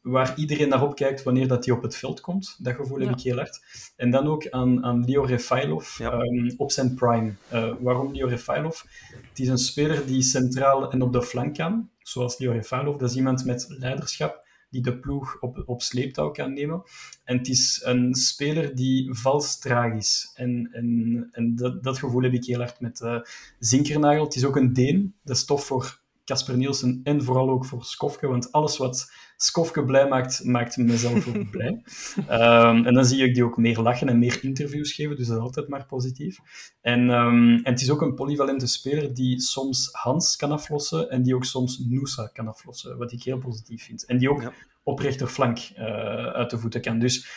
waar 0.01 0.37
iedereen 0.37 0.69
naar 0.69 0.83
opkijkt 0.83 1.23
wanneer 1.23 1.47
dat 1.47 1.65
hij 1.65 1.75
op 1.75 1.81
het 1.81 1.95
veld 1.95 2.21
komt. 2.21 2.55
Dat 2.59 2.75
gevoel 2.75 2.99
heb 2.99 3.09
ik 3.09 3.19
heel 3.19 3.35
hard. 3.35 3.59
En 3.95 4.11
dan 4.11 4.27
ook 4.27 4.49
aan, 4.49 4.83
aan 4.83 5.05
Leo 5.05 5.23
Refailov 5.23 5.99
ehm, 5.99 6.51
op 6.57 6.71
zijn 6.71 6.95
prime. 6.95 7.33
Uh, 7.53 7.73
waarom 7.79 8.13
Leo 8.13 8.27
Refailov? 8.27 8.81
Het 9.29 9.39
is 9.39 9.47
een 9.47 9.57
speler 9.57 10.05
die 10.05 10.21
centraal 10.21 10.91
en 10.91 11.01
op 11.01 11.13
de 11.13 11.23
flank 11.23 11.55
kan, 11.55 11.89
zoals 11.97 12.37
Leo 12.37 12.51
Refailov. 12.51 12.97
Dat 12.97 13.09
is 13.09 13.15
iemand 13.15 13.45
met 13.45 13.65
leiderschap 13.69 14.47
die 14.69 14.81
de 14.81 14.99
ploeg 14.99 15.37
op, 15.39 15.63
op 15.65 15.81
sleeptouw 15.81 16.31
kan 16.31 16.53
nemen. 16.53 16.83
En 17.23 17.37
het 17.37 17.47
is 17.47 17.81
een 17.83 18.15
speler 18.15 18.75
die 18.75 19.13
vals 19.13 19.59
tragisch. 19.59 20.31
En, 20.35 20.69
en, 20.71 21.27
en 21.31 21.55
dat, 21.55 21.83
dat 21.83 21.99
gevoel 21.99 22.21
heb 22.21 22.33
ik 22.33 22.45
heel 22.45 22.59
hard 22.59 22.79
met 22.79 22.99
uh, 22.99 23.19
Zinkernagel. 23.59 24.23
Het 24.23 24.35
is 24.35 24.45
ook 24.45 24.55
een 24.55 24.73
Deen. 24.73 25.15
Dat 25.23 25.35
is 25.35 25.45
tof 25.45 25.65
voor 25.65 25.99
Casper 26.29 26.57
Nielsen 26.57 26.99
en 27.03 27.23
vooral 27.23 27.49
ook 27.49 27.65
voor 27.65 27.83
Skofke, 27.83 28.27
want 28.27 28.51
alles 28.51 28.77
wat 28.77 29.11
Skofke 29.35 29.85
blij 29.85 30.07
maakt, 30.07 30.43
maakt 30.43 30.77
mezelf 30.77 31.27
ook 31.27 31.49
blij. 31.51 31.81
Um, 32.17 32.85
en 32.85 32.93
dan 32.93 33.05
zie 33.05 33.23
ik 33.23 33.33
die 33.33 33.43
ook 33.43 33.57
meer 33.57 33.79
lachen 33.79 34.09
en 34.09 34.19
meer 34.19 34.39
interviews 34.43 34.93
geven, 34.93 35.15
dus 35.15 35.27
dat 35.27 35.37
is 35.37 35.43
altijd 35.43 35.67
maar 35.67 35.85
positief. 35.85 36.39
En, 36.81 37.09
um, 37.09 37.53
en 37.63 37.71
het 37.71 37.81
is 37.81 37.89
ook 37.89 38.01
een 38.01 38.15
polyvalente 38.15 38.67
speler 38.67 39.13
die 39.13 39.39
soms 39.41 39.89
Hans 39.91 40.35
kan 40.35 40.51
aflossen 40.51 41.09
en 41.09 41.23
die 41.23 41.35
ook 41.35 41.45
soms 41.45 41.79
Noosa 41.79 42.27
kan 42.33 42.47
aflossen, 42.47 42.97
wat 42.97 43.11
ik 43.11 43.23
heel 43.23 43.37
positief 43.37 43.83
vind. 43.83 44.05
En 44.05 44.17
die 44.17 44.29
ook 44.29 44.41
ja. 44.41 44.53
op 44.83 44.99
rechterflank 44.99 45.57
uh, 45.57 45.83
uit 46.25 46.49
de 46.49 46.59
voeten 46.59 46.81
kan. 46.81 46.99
Dus 46.99 47.27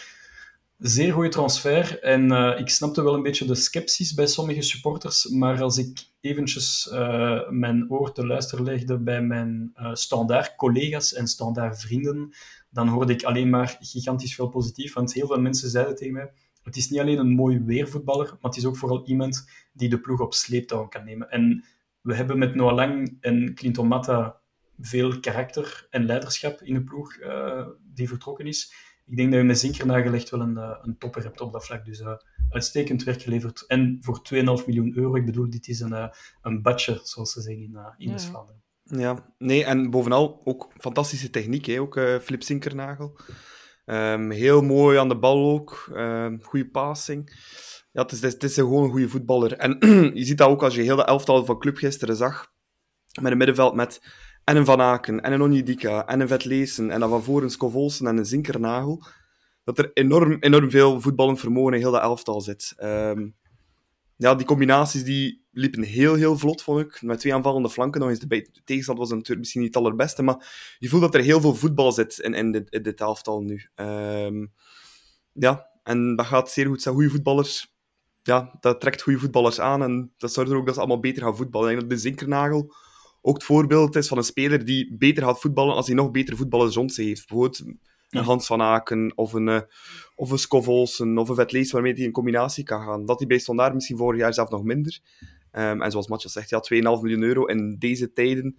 zeer 0.82 1.12
goede 1.12 1.28
transfer. 1.28 2.02
En 2.02 2.32
uh, 2.32 2.58
ik 2.58 2.68
snapte 2.68 3.02
wel 3.02 3.14
een 3.14 3.22
beetje 3.22 3.44
de 3.44 3.54
sceptisch 3.54 4.14
bij 4.14 4.26
sommige 4.26 4.62
supporters, 4.62 5.28
maar 5.28 5.62
als 5.62 5.78
ik 5.78 6.06
eventjes 6.20 6.90
uh, 6.92 7.48
mijn 7.50 7.90
oor 7.90 8.12
te 8.12 8.26
luisteren 8.26 8.64
legde 8.64 8.98
bij 8.98 9.22
mijn 9.22 9.72
uh, 9.76 9.94
standaard 9.94 10.54
collega's 10.56 11.14
en 11.14 11.26
standaard 11.26 11.80
vrienden, 11.80 12.34
dan 12.70 12.88
hoorde 12.88 13.12
ik 13.12 13.22
alleen 13.22 13.50
maar 13.50 13.76
gigantisch 13.80 14.34
veel 14.34 14.48
positief. 14.48 14.94
Want 14.94 15.12
heel 15.12 15.26
veel 15.26 15.40
mensen 15.40 15.70
zeiden 15.70 15.96
tegen 15.96 16.12
mij, 16.12 16.32
het 16.62 16.76
is 16.76 16.90
niet 16.90 17.00
alleen 17.00 17.18
een 17.18 17.34
mooi 17.34 17.62
weervoetballer, 17.64 18.26
maar 18.26 18.50
het 18.50 18.56
is 18.56 18.64
ook 18.64 18.76
vooral 18.76 19.06
iemand 19.06 19.48
die 19.72 19.88
de 19.88 20.00
ploeg 20.00 20.20
op 20.20 20.34
sleeptouw 20.34 20.88
kan 20.88 21.04
nemen. 21.04 21.30
En 21.30 21.64
we 22.00 22.14
hebben 22.14 22.38
met 22.38 22.54
Noah 22.54 22.74
Lang 22.74 23.16
en 23.20 23.54
Clinton 23.54 23.86
Matta 23.86 24.40
veel 24.80 25.20
karakter 25.20 25.86
en 25.90 26.04
leiderschap 26.04 26.60
in 26.62 26.74
de 26.74 26.82
ploeg 26.82 27.18
die 27.94 28.08
vertrokken 28.08 28.46
is 28.46 28.72
ik 29.12 29.18
denk 29.18 29.30
dat 29.30 29.40
je 29.40 29.46
met 29.46 29.58
Zinkernagel 29.58 30.12
echt 30.12 30.30
wel 30.30 30.40
een, 30.40 30.56
uh, 30.56 30.78
een 30.82 30.98
topper 30.98 31.22
hebt 31.22 31.40
op 31.40 31.52
dat 31.52 31.64
vlak. 31.64 31.84
Dus 31.84 32.00
uh, 32.00 32.12
uitstekend 32.50 33.04
werk 33.04 33.22
geleverd. 33.22 33.64
En 33.66 33.98
voor 34.00 34.20
2,5 34.34 34.42
miljoen 34.42 34.96
euro, 34.96 35.16
ik 35.16 35.24
bedoel, 35.24 35.50
dit 35.50 35.68
is 35.68 35.80
een, 35.80 35.92
uh, 35.92 36.08
een 36.42 36.62
badje, 36.62 37.00
zoals 37.02 37.32
ze 37.32 37.40
zeggen 37.40 37.62
in, 37.62 37.76
in 37.96 38.06
ja. 38.06 38.12
West-Vlaanderen. 38.12 38.62
Ja, 38.82 39.32
nee, 39.38 39.64
en 39.64 39.90
bovenal 39.90 40.40
ook 40.44 40.72
fantastische 40.76 41.30
techniek, 41.30 41.66
hè, 41.66 41.80
ook 41.80 42.00
Flip 42.22 42.42
Zinkernagel. 42.42 43.20
Um, 43.84 44.30
heel 44.30 44.62
mooi 44.62 44.98
aan 44.98 45.08
de 45.08 45.18
bal 45.18 45.50
ook, 45.50 45.90
um, 45.94 46.42
goede 46.42 46.70
passing. 46.70 47.32
Ja, 47.90 48.02
het 48.02 48.12
is, 48.12 48.20
het 48.20 48.42
is 48.42 48.54
gewoon 48.54 48.84
een 48.84 48.90
goede 48.90 49.08
voetballer. 49.08 49.52
En 49.52 49.76
je 50.18 50.24
ziet 50.24 50.38
dat 50.38 50.48
ook 50.48 50.62
als 50.62 50.74
je 50.74 50.82
heel 50.82 50.96
de 50.96 51.04
elftal 51.04 51.44
van 51.44 51.58
club 51.58 51.76
gisteren 51.76 52.16
zag, 52.16 52.52
met 53.20 53.32
een 53.32 53.38
middenveld 53.38 53.74
met 53.74 54.00
en 54.44 54.56
een 54.56 54.64
Van 54.64 54.80
Aken, 54.80 55.20
en 55.20 55.32
een 55.32 55.42
Onjedika, 55.42 56.06
en 56.06 56.20
een 56.20 56.28
Vetleesen, 56.28 56.90
en 56.90 57.00
dan 57.00 57.08
van 57.08 57.22
voor 57.22 57.42
een 57.42 57.50
Scovolsen 57.50 58.06
en 58.06 58.16
een 58.16 58.26
Zinkernagel, 58.26 59.04
dat 59.64 59.78
er 59.78 59.90
enorm, 59.92 60.36
enorm 60.40 60.70
veel 60.70 61.00
voetballend 61.00 61.40
vermogen 61.40 61.72
in 61.72 61.80
heel 61.80 61.92
dat 61.92 62.02
elftal 62.02 62.40
zit. 62.40 62.74
Um, 62.78 63.34
ja, 64.16 64.34
die 64.34 64.46
combinaties 64.46 65.04
die 65.04 65.44
liepen 65.50 65.82
heel, 65.82 66.14
heel 66.14 66.38
vlot, 66.38 66.62
vond 66.62 66.80
ik. 66.80 67.02
Met 67.02 67.18
twee 67.18 67.34
aanvallende 67.34 67.70
flanken. 67.70 68.00
Nog 68.00 68.10
eens 68.10 68.18
de 68.18 68.48
tegenstand 68.64 68.98
was 68.98 69.10
natuurlijk 69.10 69.38
misschien 69.38 69.60
niet 69.60 69.74
het 69.74 69.82
allerbeste, 69.82 70.22
maar 70.22 70.76
je 70.78 70.88
voelt 70.88 71.02
dat 71.02 71.14
er 71.14 71.20
heel 71.20 71.40
veel 71.40 71.54
voetbal 71.54 71.92
zit 71.92 72.18
in, 72.18 72.34
in, 72.34 72.68
dit, 72.82 73.00
elftal 73.00 73.40
nu. 73.40 73.68
Um, 73.74 74.52
ja, 75.32 75.66
en 75.82 76.16
dat 76.16 76.26
gaat 76.26 76.50
zeer 76.50 76.66
goed 76.66 76.82
zijn. 76.82 76.94
Goede 76.94 77.10
voetballers, 77.10 77.74
ja, 78.22 78.56
dat 78.60 78.80
trekt 78.80 79.02
goede 79.02 79.18
voetballers 79.18 79.60
aan 79.60 79.82
en 79.82 80.12
dat 80.16 80.32
zorgt 80.32 80.50
er 80.50 80.56
ook 80.56 80.66
dat 80.66 80.74
ze 80.74 80.80
allemaal 80.80 81.00
beter 81.00 81.22
gaan 81.22 81.36
voetballen. 81.36 81.70
Ik 81.70 81.76
denk 81.76 81.88
dat 81.88 81.98
de 81.98 82.04
Zinkernagel 82.04 82.74
ook 83.22 83.34
het 83.34 83.44
voorbeeld 83.44 83.96
is 83.96 84.08
van 84.08 84.18
een 84.18 84.24
speler 84.24 84.64
die 84.64 84.96
beter 84.96 85.22
gaat 85.22 85.40
voetballen 85.40 85.74
als 85.74 85.86
hij 85.86 85.96
nog 85.96 86.10
betere 86.10 86.36
voetballers 86.36 86.74
rond 86.74 86.92
zich 86.92 87.06
heeft. 87.06 87.26
Bijvoorbeeld 87.28 87.62
een 88.10 88.24
Hans 88.24 88.46
van 88.46 88.62
Aken 88.62 89.12
of 89.14 89.32
een, 89.32 89.48
uh, 89.48 89.60
of 90.14 90.30
een 90.30 90.38
Scovolsen 90.38 91.18
of 91.18 91.28
een 91.28 91.34
Vetlees 91.34 91.72
waarmee 91.72 91.92
hij 91.92 92.04
in 92.04 92.12
combinatie 92.12 92.64
kan 92.64 92.82
gaan. 92.82 93.06
Dat 93.06 93.18
hij 93.18 93.26
bij 93.26 93.38
Standaard 93.38 93.74
misschien 93.74 93.96
vorig 93.96 94.20
jaar 94.20 94.34
zelf 94.34 94.50
nog 94.50 94.62
minder. 94.62 95.00
Um, 95.52 95.82
en 95.82 95.90
zoals 95.90 96.08
Matjas 96.08 96.32
zegt, 96.32 96.50
ja, 96.50 96.60
2,5 96.74 96.80
miljoen 96.80 97.22
euro 97.22 97.44
in 97.44 97.76
deze 97.78 98.12
tijden. 98.12 98.56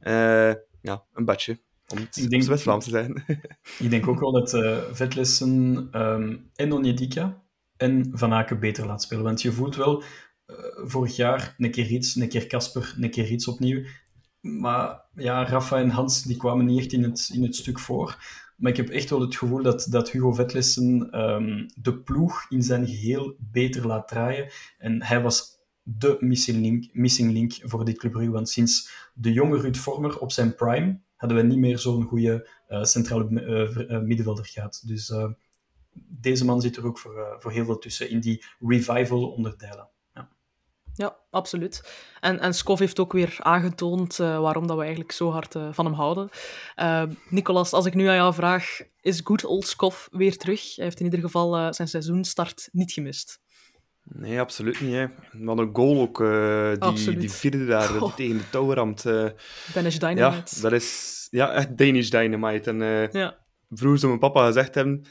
Uh, 0.00 0.52
ja, 0.80 1.04
een 1.12 1.24
badje. 1.24 1.58
Om 1.88 1.98
het 1.98 2.16
ik 2.16 2.30
denk, 2.30 2.42
West-Vlaams 2.42 2.84
te 2.84 2.90
zijn. 2.90 3.24
ik 3.78 3.90
denk 3.90 4.08
ook 4.08 4.20
wel 4.20 4.32
dat 4.32 4.54
uh, 4.54 4.78
Vetlessen 4.92 5.88
um, 5.92 6.50
en 6.54 6.72
Onjedika 6.72 7.42
en 7.76 8.10
Van 8.12 8.32
Aken 8.32 8.60
beter 8.60 8.86
laat 8.86 9.02
spelen. 9.02 9.24
Want 9.24 9.42
je 9.42 9.52
voelt 9.52 9.76
wel, 9.76 10.02
uh, 10.46 10.56
vorig 10.74 11.16
jaar 11.16 11.54
een 11.58 11.70
keer 11.70 11.86
iets, 11.86 12.16
een 12.16 12.28
keer 12.28 12.46
Casper, 12.46 12.94
een 13.00 13.10
keer 13.10 13.30
iets 13.30 13.48
opnieuw. 13.48 13.84
Maar 14.46 15.04
ja, 15.14 15.44
Rafa 15.44 15.78
en 15.78 15.90
Hans 15.90 16.22
die 16.22 16.36
kwamen 16.36 16.66
niet 16.66 16.78
echt 16.78 16.92
in 16.92 17.02
het, 17.02 17.30
in 17.32 17.42
het 17.42 17.56
stuk 17.56 17.78
voor. 17.78 18.24
Maar 18.56 18.70
ik 18.70 18.76
heb 18.76 18.88
echt 18.88 19.10
wel 19.10 19.20
het 19.20 19.36
gevoel 19.36 19.62
dat, 19.62 19.86
dat 19.90 20.10
Hugo 20.10 20.32
Vetlessen 20.32 21.20
um, 21.20 21.66
de 21.76 21.98
ploeg 21.98 22.46
in 22.48 22.62
zijn 22.62 22.86
geheel 22.86 23.36
beter 23.38 23.86
laat 23.86 24.08
draaien. 24.08 24.50
En 24.78 25.02
hij 25.02 25.22
was 25.22 25.58
de 25.82 26.16
missing 26.20 26.60
link, 26.60 26.88
missing 26.92 27.32
link 27.32 27.52
voor 27.62 27.84
dit 27.84 27.98
Club. 27.98 28.14
Want 28.14 28.48
sinds 28.48 29.08
de 29.14 29.32
jonge 29.32 29.60
Ruud 29.60 29.76
Vormer 29.76 30.18
op 30.18 30.32
zijn 30.32 30.54
prime 30.54 31.00
hadden 31.16 31.38
we 31.38 31.44
niet 31.44 31.58
meer 31.58 31.78
zo'n 31.78 32.02
goede 32.02 32.48
uh, 32.68 32.82
centrale 32.82 33.30
uh, 33.30 34.00
middenvelder 34.00 34.46
gehad. 34.46 34.82
Dus 34.86 35.12
deze 36.08 36.44
man 36.44 36.60
zit 36.60 36.76
er 36.76 36.86
ook 36.86 36.98
voor, 36.98 37.36
voor 37.38 37.52
heel 37.52 37.64
veel 37.64 37.78
tussen 37.78 38.10
in 38.10 38.20
die 38.20 38.44
revival 38.58 39.30
onderdelen. 39.30 39.88
Ja, 40.96 41.16
absoluut. 41.30 41.82
En, 42.20 42.40
en 42.40 42.54
Skov 42.54 42.78
heeft 42.78 42.98
ook 42.98 43.12
weer 43.12 43.36
aangetoond 43.38 44.18
uh, 44.18 44.40
waarom 44.40 44.66
dat 44.66 44.76
we 44.76 44.82
eigenlijk 44.82 45.12
zo 45.12 45.30
hard 45.30 45.54
uh, 45.54 45.68
van 45.72 45.84
hem 45.84 45.94
houden. 45.94 46.28
Uh, 46.76 47.02
Nicolas, 47.28 47.72
als 47.72 47.86
ik 47.86 47.94
nu 47.94 48.06
aan 48.06 48.14
jou 48.14 48.34
vraag, 48.34 48.80
is 49.00 49.20
good 49.24 49.44
old 49.44 49.66
Skov 49.66 50.06
weer 50.10 50.36
terug? 50.36 50.76
Hij 50.76 50.84
heeft 50.84 50.98
in 50.98 51.04
ieder 51.04 51.20
geval 51.20 51.74
zijn 51.74 51.88
seizoenstart 51.88 52.68
niet 52.72 52.92
gemist. 52.92 53.40
Nee, 54.02 54.40
absoluut 54.40 54.80
niet. 54.80 54.92
Hè. 54.92 55.06
Wat 55.32 55.58
een 55.58 55.70
goal 55.72 56.00
ook, 56.00 56.18
die, 56.96 57.16
die 57.16 57.30
vierde 57.30 57.66
daar 57.66 58.02
oh. 58.02 58.14
tegen 58.14 58.36
de 58.36 58.50
touw 58.50 58.72
ramt. 58.72 59.02
Danish 59.74 59.96
Dynamite. 59.96 60.56
Ja, 60.56 60.60
dat 60.60 60.72
is 60.72 61.28
ja, 61.30 61.52
echt 61.52 61.76
Danish 61.78 62.08
Dynamite. 62.08 62.70
En 62.70 63.08
ja. 63.12 63.36
vroeger 63.70 63.98
zou 63.98 64.18
mijn 64.18 64.32
papa 64.32 64.46
gezegd 64.46 64.74
hebben 64.74 65.06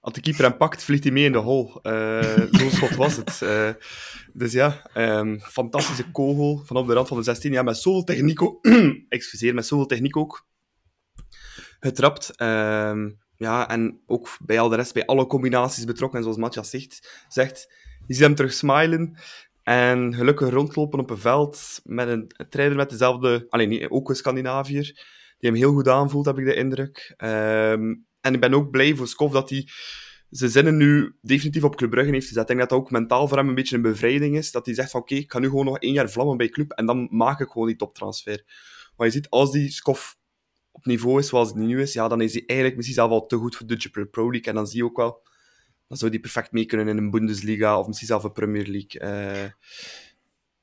als 0.00 0.14
de 0.14 0.20
keeper 0.20 0.44
hem 0.44 0.56
pakt, 0.56 0.84
vliegt 0.84 1.02
hij 1.02 1.12
mee 1.12 1.24
in 1.24 1.32
de 1.32 1.38
hol. 1.38 1.80
Uh, 1.82 2.36
Zo'n 2.50 2.70
schot 2.70 2.94
was 2.94 3.16
het. 3.16 3.40
Uh, 3.42 3.70
dus 4.32 4.52
ja, 4.52 4.90
um, 4.94 5.40
fantastische 5.40 6.10
kogel 6.10 6.62
vanaf 6.64 6.86
de 6.86 6.92
rand 6.92 7.08
van 7.08 7.16
de 7.16 7.22
16. 7.22 7.52
Ja, 7.52 7.62
met 7.62 7.76
zoveel 7.76 8.04
techniek 8.04 8.42
ook. 8.42 8.66
Excuseer, 9.08 9.54
met 9.54 9.66
zoveel 9.66 9.86
techniek 9.86 10.16
ook. 10.16 10.46
Getrapt. 11.80 12.40
Um, 12.42 13.18
ja, 13.36 13.68
en 13.68 14.00
ook 14.06 14.36
bij 14.44 14.60
al 14.60 14.68
de 14.68 14.76
rest, 14.76 14.94
bij 14.94 15.06
alle 15.06 15.26
combinaties 15.26 15.84
betrokken. 15.84 16.18
En 16.18 16.24
zoals 16.24 16.38
Matthias 16.38 16.70
zegt, 16.70 17.24
zegt, 17.28 17.74
je 18.06 18.14
ziet 18.14 18.22
hem 18.22 18.34
terug 18.34 18.52
smilen. 18.52 19.18
En 19.62 20.14
gelukkig 20.14 20.50
rondlopen 20.50 20.98
op 20.98 21.10
een 21.10 21.18
veld 21.18 21.80
met 21.84 22.08
een, 22.08 22.32
trainer 22.48 22.76
met 22.76 22.90
dezelfde... 22.90 23.46
Alleen, 23.48 23.90
ook 23.90 24.08
een 24.08 24.14
Scandinaviër. 24.14 24.84
Die 25.38 25.50
hem 25.50 25.54
heel 25.54 25.72
goed 25.72 25.88
aanvoelt, 25.88 26.26
heb 26.26 26.38
ik 26.38 26.44
de 26.44 26.54
indruk. 26.54 27.14
Um, 27.24 28.06
en 28.20 28.34
ik 28.34 28.40
ben 28.40 28.54
ook 28.54 28.70
blij 28.70 28.94
voor 28.94 29.08
Skov 29.08 29.32
dat 29.32 29.50
hij 29.50 29.68
zijn 30.30 30.50
zinnen 30.50 30.76
nu 30.76 31.16
definitief 31.22 31.64
op 31.64 31.76
Club 31.76 31.90
Brugge 31.90 32.10
heeft 32.10 32.26
gezet. 32.26 32.42
Ik 32.42 32.48
denk 32.48 32.60
dat 32.60 32.68
dat 32.68 32.78
ook 32.78 32.90
mentaal 32.90 33.28
voor 33.28 33.36
hem 33.36 33.48
een 33.48 33.54
beetje 33.54 33.76
een 33.76 33.82
bevrijding 33.82 34.36
is. 34.36 34.50
Dat 34.50 34.66
hij 34.66 34.74
zegt 34.74 34.90
van 34.90 35.00
oké, 35.00 35.12
okay, 35.12 35.24
ik 35.24 35.32
ga 35.32 35.38
nu 35.38 35.48
gewoon 35.48 35.64
nog 35.64 35.78
één 35.78 35.92
jaar 35.92 36.10
vlammen 36.10 36.36
bij 36.36 36.48
Club 36.48 36.70
en 36.70 36.86
dan 36.86 37.08
maak 37.10 37.40
ik 37.40 37.48
gewoon 37.48 37.66
die 37.66 37.76
toptransfer. 37.76 38.44
Maar 38.96 39.06
je 39.06 39.12
ziet, 39.12 39.30
als 39.30 39.52
die 39.52 39.70
Skov 39.70 40.12
op 40.72 40.84
niveau 40.84 41.18
is 41.18 41.28
zoals 41.28 41.48
het 41.48 41.56
nu 41.56 41.80
is, 41.80 41.92
ja, 41.92 42.08
dan 42.08 42.20
is 42.20 42.32
hij 42.32 42.42
eigenlijk 42.46 42.76
misschien 42.76 42.98
zelf 42.98 43.10
al 43.10 43.26
te 43.26 43.36
goed 43.36 43.56
voor 43.56 43.66
de 43.66 43.76
Jupiler 43.76 44.08
Pro 44.08 44.30
League. 44.30 44.48
En 44.48 44.54
dan 44.54 44.66
zie 44.66 44.78
je 44.78 44.84
ook 44.84 44.96
wel, 44.96 45.22
dan 45.88 45.98
zou 45.98 46.10
hij 46.10 46.20
perfect 46.20 46.52
mee 46.52 46.66
kunnen 46.66 46.88
in 46.88 46.96
een 46.96 47.10
Bundesliga 47.10 47.78
of 47.78 47.86
misschien 47.86 48.08
zelf 48.08 48.24
een 48.24 48.32
Premier 48.32 48.66
League. 48.66 49.00
Uh, 49.00 49.50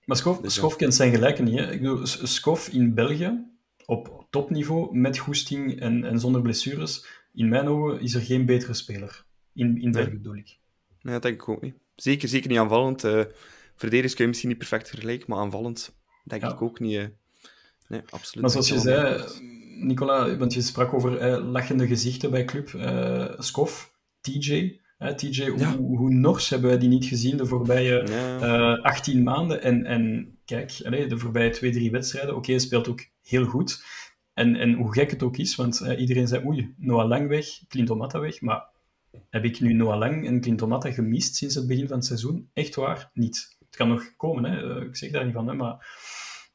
maar 0.05 0.17
Skov, 0.17 0.37
dus, 0.37 0.75
kent 0.75 0.95
zijn 0.95 1.11
gelijken 1.11 1.43
niet. 1.43 1.59
Hè? 1.59 1.71
Ik 1.71 1.81
bedoel, 1.81 2.05
Skov 2.05 2.67
in 2.67 2.93
België, 2.93 3.45
op 3.85 4.27
topniveau, 4.29 4.97
met 4.97 5.17
goesting 5.17 5.79
en, 5.79 6.03
en 6.03 6.19
zonder 6.19 6.41
blessures 6.41 7.05
in 7.37 7.49
mijn 7.49 7.67
ogen 7.67 8.01
is 8.01 8.13
er 8.13 8.21
geen 8.21 8.45
betere 8.45 8.73
speler. 8.73 9.25
In, 9.53 9.81
in 9.81 9.91
België 9.91 10.11
bedoel 10.11 10.35
ik. 10.35 10.57
Nee, 11.01 11.13
dat 11.13 11.21
denk 11.21 11.41
ik 11.41 11.49
ook 11.49 11.61
niet. 11.61 11.75
Zeker, 11.95 12.27
zeker 12.27 12.49
niet 12.49 12.57
aanvallend. 12.57 13.03
Uh, 13.03 13.23
verdedigers 13.75 14.13
kun 14.13 14.23
je 14.23 14.29
misschien 14.29 14.49
niet 14.49 14.57
perfect 14.57 14.89
vergelijken, 14.89 15.25
maar 15.29 15.39
aanvallend 15.39 15.95
denk 16.23 16.41
ja. 16.41 16.51
ik 16.51 16.61
ook 16.61 16.79
niet. 16.79 16.93
Uh, 16.93 17.05
nee, 17.87 18.01
absoluut. 18.09 18.41
Maar 18.41 18.49
zoals 18.49 18.69
je 18.69 18.79
zei, 18.79 19.23
Nicola, 19.85 20.37
want 20.37 20.53
je 20.53 20.61
sprak 20.61 20.93
over 20.93 21.27
uh, 21.27 21.51
lachende 21.51 21.87
gezichten 21.87 22.31
bij 22.31 22.45
club. 22.45 22.69
Uh, 22.69 23.33
Skof, 23.37 23.93
TJ. 24.21 24.79
TJ, 25.15 25.43
ja. 25.43 25.75
hoe, 25.75 25.97
hoe 25.97 26.09
nors 26.09 26.49
hebben 26.49 26.69
wij 26.69 26.79
die 26.79 26.89
niet 26.89 27.05
gezien 27.05 27.37
de 27.37 27.45
voorbije 27.45 28.07
ja. 28.07 28.73
18 28.73 29.23
maanden? 29.23 29.61
En, 29.61 29.85
en 29.85 30.37
kijk, 30.45 30.79
allez, 30.83 31.09
de 31.09 31.17
voorbije 31.17 31.49
twee, 31.49 31.71
drie 31.71 31.91
wedstrijden. 31.91 32.29
Oké, 32.29 32.39
okay, 32.39 32.55
hij 32.55 32.63
speelt 32.63 32.87
ook 32.87 33.05
heel 33.23 33.45
goed. 33.45 33.83
En, 34.37 34.55
en 34.55 34.73
hoe 34.73 34.93
gek 34.93 35.11
het 35.11 35.23
ook 35.23 35.37
is, 35.37 35.55
want 35.55 35.81
uh, 35.81 35.99
iedereen 35.99 36.27
zei, 36.27 36.45
oei, 36.45 36.73
Noah 36.77 37.07
Lang 37.07 37.27
weg, 37.27 37.45
Clinton 37.67 38.19
weg, 38.19 38.41
maar 38.41 38.65
heb 39.29 39.43
ik 39.43 39.59
nu 39.59 39.73
Noah 39.73 39.97
Lang 39.97 40.27
en 40.27 40.41
Clinton 40.41 40.69
Matta 40.69 40.91
gemist 40.91 41.35
sinds 41.35 41.55
het 41.55 41.67
begin 41.67 41.87
van 41.87 41.97
het 41.97 42.05
seizoen? 42.05 42.49
Echt 42.53 42.75
waar, 42.75 43.09
niet. 43.13 43.57
Het 43.65 43.75
kan 43.75 43.87
nog 43.87 44.15
komen, 44.17 44.43
hè? 44.43 44.85
ik 44.85 44.95
zeg 44.95 45.11
daar 45.11 45.25
niet 45.25 45.33
van, 45.33 45.57
maar 45.57 45.87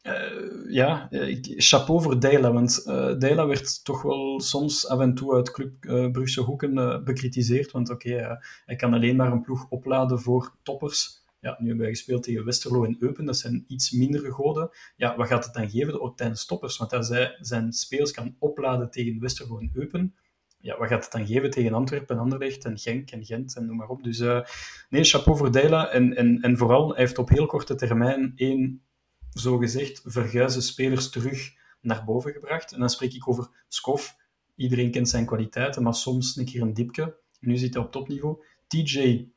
uh, 0.03 0.73
ja, 0.73 1.09
chapeau 1.57 2.03
voor 2.03 2.21
Deila, 2.21 2.53
want 2.53 2.85
uh, 2.87 3.19
Deila 3.19 3.47
werd 3.47 3.85
toch 3.85 4.03
wel 4.03 4.41
soms 4.41 4.89
af 4.89 5.01
en 5.01 5.15
toe 5.15 5.35
uit 5.35 5.51
Club 5.51 5.85
uh, 5.85 6.11
Brugse 6.11 6.41
hoeken 6.41 7.05
bekritiseerd, 7.05 7.71
want 7.71 7.91
oké, 7.91 8.39
hij 8.65 8.77
kan 8.77 8.95
alleen 8.95 9.17
maar 9.17 9.33
een 9.33 9.43
ploeg 9.43 9.67
opladen 9.69 10.21
voor 10.21 10.55
toppers. 10.63 11.22
Ja, 11.43 11.57
nu 11.59 11.67
hebben 11.67 11.85
wij 11.85 11.95
gespeeld 11.95 12.23
tegen 12.23 12.45
Westerlo 12.45 12.85
en 12.85 12.97
Eupen, 12.99 13.25
dat 13.25 13.39
zijn 13.39 13.65
iets 13.67 13.91
mindere 13.91 14.31
goden. 14.31 14.71
Ja, 14.97 15.17
wat 15.17 15.27
gaat 15.27 15.45
het 15.45 15.55
dan 15.55 15.71
geven 15.71 16.01
ook 16.01 16.17
tijdens 16.17 16.47
toppers? 16.47 16.77
Want 16.77 16.93
als 16.93 17.09
hij 17.09 17.37
zijn 17.41 17.73
spelers 17.73 18.11
kan 18.11 18.37
opladen 18.39 18.91
tegen 18.91 19.21
Westerlo 19.21 19.59
en 19.59 19.71
Eupen, 19.73 20.15
ja, 20.59 20.79
wat 20.79 20.89
gaat 20.89 21.05
het 21.05 21.13
dan 21.13 21.27
geven 21.27 21.51
tegen 21.51 21.73
Antwerpen, 21.73 22.19
Anderlecht 22.19 22.65
en 22.65 22.79
Genk 22.79 23.11
en 23.11 23.25
Gent 23.25 23.57
en 23.57 23.67
noem 23.67 23.77
maar 23.77 23.89
op. 23.89 24.03
Dus 24.03 24.19
nee, 24.89 25.05
chapeau 25.05 25.39
voor 25.39 25.53
Deila. 25.53 25.91
En, 25.91 26.17
en, 26.17 26.41
en 26.41 26.57
vooral, 26.57 26.89
hij 26.89 26.99
heeft 26.99 27.19
op 27.19 27.29
heel 27.29 27.47
korte 27.47 27.75
termijn 27.75 28.33
één 28.37 28.83
zogezegd 29.31 30.03
verguizen 30.05 30.63
spelers 30.63 31.11
terug 31.11 31.53
naar 31.81 32.05
boven 32.05 32.33
gebracht. 32.33 32.73
En 32.73 32.81
dan 32.81 32.91
spreek 32.91 33.13
ik 33.13 33.29
over 33.29 33.65
Skof. 33.69 34.17
Iedereen 34.57 34.91
kent 34.91 35.09
zijn 35.09 35.27
kwaliteiten, 35.27 35.83
maar 35.83 35.95
soms 35.95 36.37
een 36.37 36.45
keer 36.45 36.63
een 36.63 36.75
dipje. 36.75 37.17
Nu 37.41 37.57
zit 37.57 37.75
hij 37.75 37.83
op 37.83 37.93
topniveau. 37.93 38.45
TJ 38.67 39.29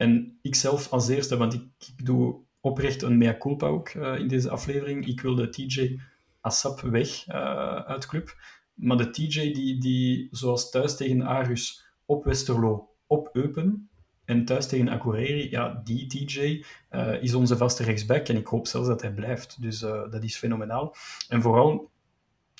en 0.00 0.38
ikzelf 0.42 0.90
als 0.90 1.08
eerste, 1.08 1.36
want 1.36 1.54
ik, 1.54 2.04
doe 2.04 2.40
oprecht 2.60 3.02
een 3.02 3.18
mea 3.18 3.36
culpa 3.38 3.66
ook 3.66 3.88
uh, 3.88 4.18
in 4.18 4.28
deze 4.28 4.50
aflevering. 4.50 5.06
Ik 5.06 5.20
wilde 5.20 5.48
TJ 5.48 6.00
Assap 6.40 6.80
weg 6.80 7.28
uh, 7.28 7.34
uit 7.74 8.06
club. 8.06 8.36
Maar 8.74 8.96
de 8.96 9.10
TJ 9.10 9.52
die, 9.52 9.80
die 9.80 10.28
zoals 10.30 10.70
thuis 10.70 10.96
tegen 10.96 11.22
Arus 11.22 11.84
op 12.04 12.24
Westerlo, 12.24 12.88
op 13.06 13.28
Eupen, 13.32 13.90
en 14.24 14.44
thuis 14.44 14.66
tegen 14.66 14.88
Akureyri, 14.88 15.50
ja, 15.50 15.80
die 15.84 16.06
TJ 16.06 16.64
uh, 16.90 17.22
is 17.22 17.34
onze 17.34 17.56
vaste 17.56 17.84
rechtsback 17.84 18.28
en 18.28 18.36
ik 18.36 18.46
hoop 18.46 18.66
zelfs 18.66 18.88
dat 18.88 19.02
hij 19.02 19.12
blijft. 19.12 19.62
Dus 19.62 19.78
dat 19.78 20.24
is 20.24 20.36
fenomenaal. 20.36 20.94
En 21.28 21.42
vooral 21.42 21.89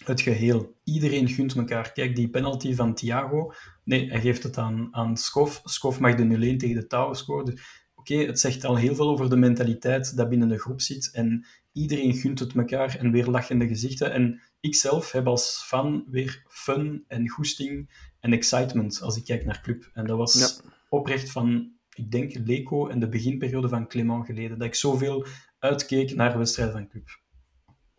het 0.05 0.21
geheel. 0.21 0.77
Iedereen 0.85 1.29
gunt 1.29 1.55
elkaar. 1.55 1.93
Kijk, 1.93 2.17
die 2.17 2.31
penalty 2.31 2.75
van 2.75 2.95
Thiago. 2.95 3.53
Nee, 3.85 4.11
hij 4.11 4.21
geeft 4.21 4.43
het 4.43 4.59
aan, 4.59 4.89
aan 4.91 5.17
Skof. 5.17 5.61
Skof 5.65 6.01
mag 6.01 6.15
de 6.15 6.55
0-1 6.55 6.57
tegen 6.57 6.75
de 6.75 6.87
touwen 6.87 7.17
scoren. 7.17 7.45
Dus, 7.45 7.89
Oké, 7.95 8.13
okay, 8.13 8.27
het 8.27 8.41
zegt 8.41 8.65
al 8.65 8.77
heel 8.77 8.95
veel 8.95 9.09
over 9.09 9.31
de 9.31 9.37
mentaliteit 9.37 10.17
dat 10.17 10.29
binnen 10.29 10.49
de 10.49 10.59
groep 10.59 10.81
zit. 10.81 11.11
En 11.13 11.47
iedereen 11.73 12.15
gunt 12.15 12.39
het 12.39 12.55
elkaar 12.55 12.97
en 12.97 13.11
weer 13.11 13.27
lachende 13.27 13.69
gezichten. 13.69 14.13
En 14.13 14.41
ik 14.61 14.75
zelf 14.75 15.13
heb 15.13 15.27
als 15.27 15.65
fan 15.67 16.05
weer 16.07 16.45
fun 16.49 17.05
en 17.09 17.29
goesting 17.29 17.91
en 18.21 18.33
excitement 18.33 19.03
als 19.03 19.17
ik 19.17 19.25
kijk 19.25 19.45
naar 19.45 19.61
club. 19.61 19.91
En 19.93 20.07
dat 20.07 20.17
was... 20.17 20.63
Ja 20.63 20.71
oprecht 20.91 21.31
van, 21.31 21.73
ik 21.95 22.11
denk, 22.11 22.35
Leco 22.47 22.89
en 22.89 23.01
de 23.01 23.09
beginperiode 23.09 23.69
van 23.69 23.89
Clement 23.89 24.27
geleden. 24.27 24.59
Dat 24.59 24.67
ik 24.67 24.75
zoveel 24.75 25.27
uitkeek 25.59 26.15
naar 26.15 26.33
de 26.33 26.39
wedstrijd 26.39 26.73
van 26.73 26.89
club. 26.89 27.20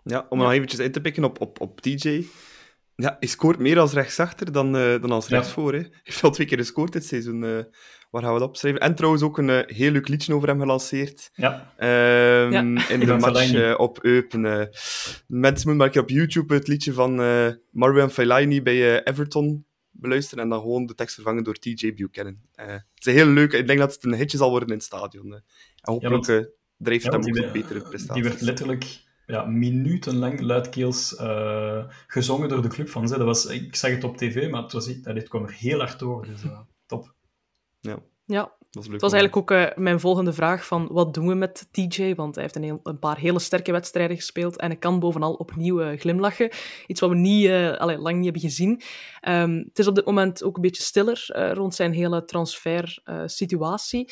Ja, 0.04 0.26
om 0.30 0.38
ja. 0.38 0.44
nog 0.44 0.54
eventjes 0.54 0.80
in 0.80 0.92
te 0.92 1.02
pikken 1.02 1.24
op, 1.24 1.42
op, 1.42 1.62
op 1.62 1.82
TJ. 1.82 2.26
Ja, 2.96 3.18
hij 3.20 3.28
scoort 3.28 3.60
meer 3.60 3.80
als 3.80 3.94
rechtsachter 3.94 4.52
dan, 4.52 4.76
uh, 4.76 5.02
dan 5.02 5.12
als 5.12 5.28
rechtsvoor. 5.28 5.74
Hij 5.74 5.92
heeft 6.04 6.24
al 6.24 6.32
twee 6.32 6.48
keer 6.48 6.58
gescoord 6.58 6.94
dit 6.94 7.06
seizoen. 7.06 7.44
Uh, 7.44 7.60
waar 8.10 8.22
gaan 8.22 8.34
we 8.34 8.40
dat 8.40 8.48
opschrijven? 8.48 8.82
En 8.82 8.96
trouwens 8.96 9.24
ook 9.24 9.38
een 9.38 9.50
uh, 9.50 9.60
heel 9.66 9.92
leuk 9.92 10.08
liedje 10.08 10.34
over 10.34 10.48
hem 10.48 10.60
gelanceerd. 10.60 11.30
Ja. 11.34 11.74
Um, 12.44 12.52
ja. 12.52 12.90
In 12.90 13.00
de 13.00 13.18
match 13.20 13.78
op 13.78 14.04
Eupen. 14.04 14.42
mensen 14.42 14.70
moeten 15.28 15.76
maar 15.76 15.86
een 15.86 15.92
keer 15.92 16.02
op 16.02 16.10
YouTube 16.10 16.54
het 16.54 16.68
liedje 16.68 16.94
van 16.94 17.16
Marwan 17.72 18.12
Fellaini 18.12 18.62
bij 18.62 19.04
Everton 19.04 19.66
beluisteren 19.92 20.44
en 20.44 20.50
dan 20.50 20.60
gewoon 20.60 20.86
de 20.86 20.96
tekst 20.96 21.16
vervangen 21.16 21.44
door 21.44 21.56
TJ 21.56 21.94
Buchanan. 21.94 22.38
Uh, 22.56 22.66
het 22.66 22.86
is 22.96 23.06
een 23.06 23.14
heel 23.14 23.26
leuk, 23.26 23.54
ik 23.54 23.68
denk 23.68 23.80
dat 23.80 23.94
het 23.94 24.04
een 24.04 24.14
hitje 24.14 24.38
zal 24.38 24.50
worden 24.50 24.70
in 24.70 24.74
het 24.74 24.84
stadion. 24.84 25.28
Uh. 25.28 25.34
En 25.34 25.44
hopelijk 25.82 26.26
ja, 26.26 26.34
uh, 26.34 26.46
drijft 26.78 27.04
ja, 27.04 27.12
hem 27.12 27.20
ook 27.20 27.36
een 27.36 27.52
betere 27.52 27.82
prestaties. 27.82 28.14
Die 28.14 28.24
werd 28.24 28.42
letterlijk 28.42 29.00
ja, 29.32 29.46
minutenlang 29.46 30.41
luidkeels 30.41 31.13
uh, 31.20 31.84
gezongen 32.08 32.50
door 32.50 32.62
de 32.62 32.67
clubfans. 32.67 33.12
Dat 33.12 33.22
was, 33.22 33.46
ik 33.46 33.76
zag 33.76 33.91
het 33.91 34.04
op 34.04 34.17
tv, 34.17 34.50
maar 34.50 34.62
het, 34.62 34.72
was, 34.72 35.02
dat, 35.02 35.15
dit 35.15 35.30
kwam 35.30 35.44
er 35.44 35.54
heel 35.54 35.80
hard 35.80 36.00
door. 36.00 36.26
Dus 36.26 36.41
top. 36.86 37.13
Ja. 37.80 38.00
Ja, 38.26 38.52
was 38.72 38.88
het 38.88 39.02
was 39.02 39.13
eigenlijk 39.13 39.52
ook 39.52 39.52
uh, 39.52 39.65
mijn 39.76 40.00
volgende 40.00 40.34
vraag 40.34 40.65
van 40.65 40.88
wat 40.91 41.13
doen 41.13 41.28
we 41.28 41.34
met 41.34 41.67
TJ? 41.72 42.15
Want 42.15 42.36
hij 42.36 42.44
heeft 42.44 42.56
een, 42.56 42.63
heel, 42.63 42.80
een 42.84 43.00
paar 43.00 43.17
hele 43.17 43.39
sterke 43.39 43.72
wedstrijden 43.72 44.15
gespeeld 44.15 44.58
en 44.58 44.70
hij 44.70 44.78
kan 44.78 45.00
bovenal 45.00 45.34
opnieuw 45.34 45.82
uh, 45.82 46.00
glimlachen. 46.00 46.50
Iets 46.88 47.00
wat 47.00 47.10
we 47.10 47.15
niet, 47.15 47.46
uh, 47.46 47.78
allee, 47.78 47.98
lang 47.98 48.15
niet 48.15 48.24
hebben 48.24 48.41
gezien. 48.41 48.82
Um, 49.28 49.58
het 49.58 49.80
is 49.80 49.88
op 49.88 49.96
dit 49.96 50.06
moment 50.06 50.44
ook 50.44 50.56
een 50.56 50.62
beetje 50.62 50.84
stiller 50.84 51.52
rond 51.54 51.76
zijn 51.76 51.94
hele 51.94 52.26
transfer-situatie. 52.26 54.12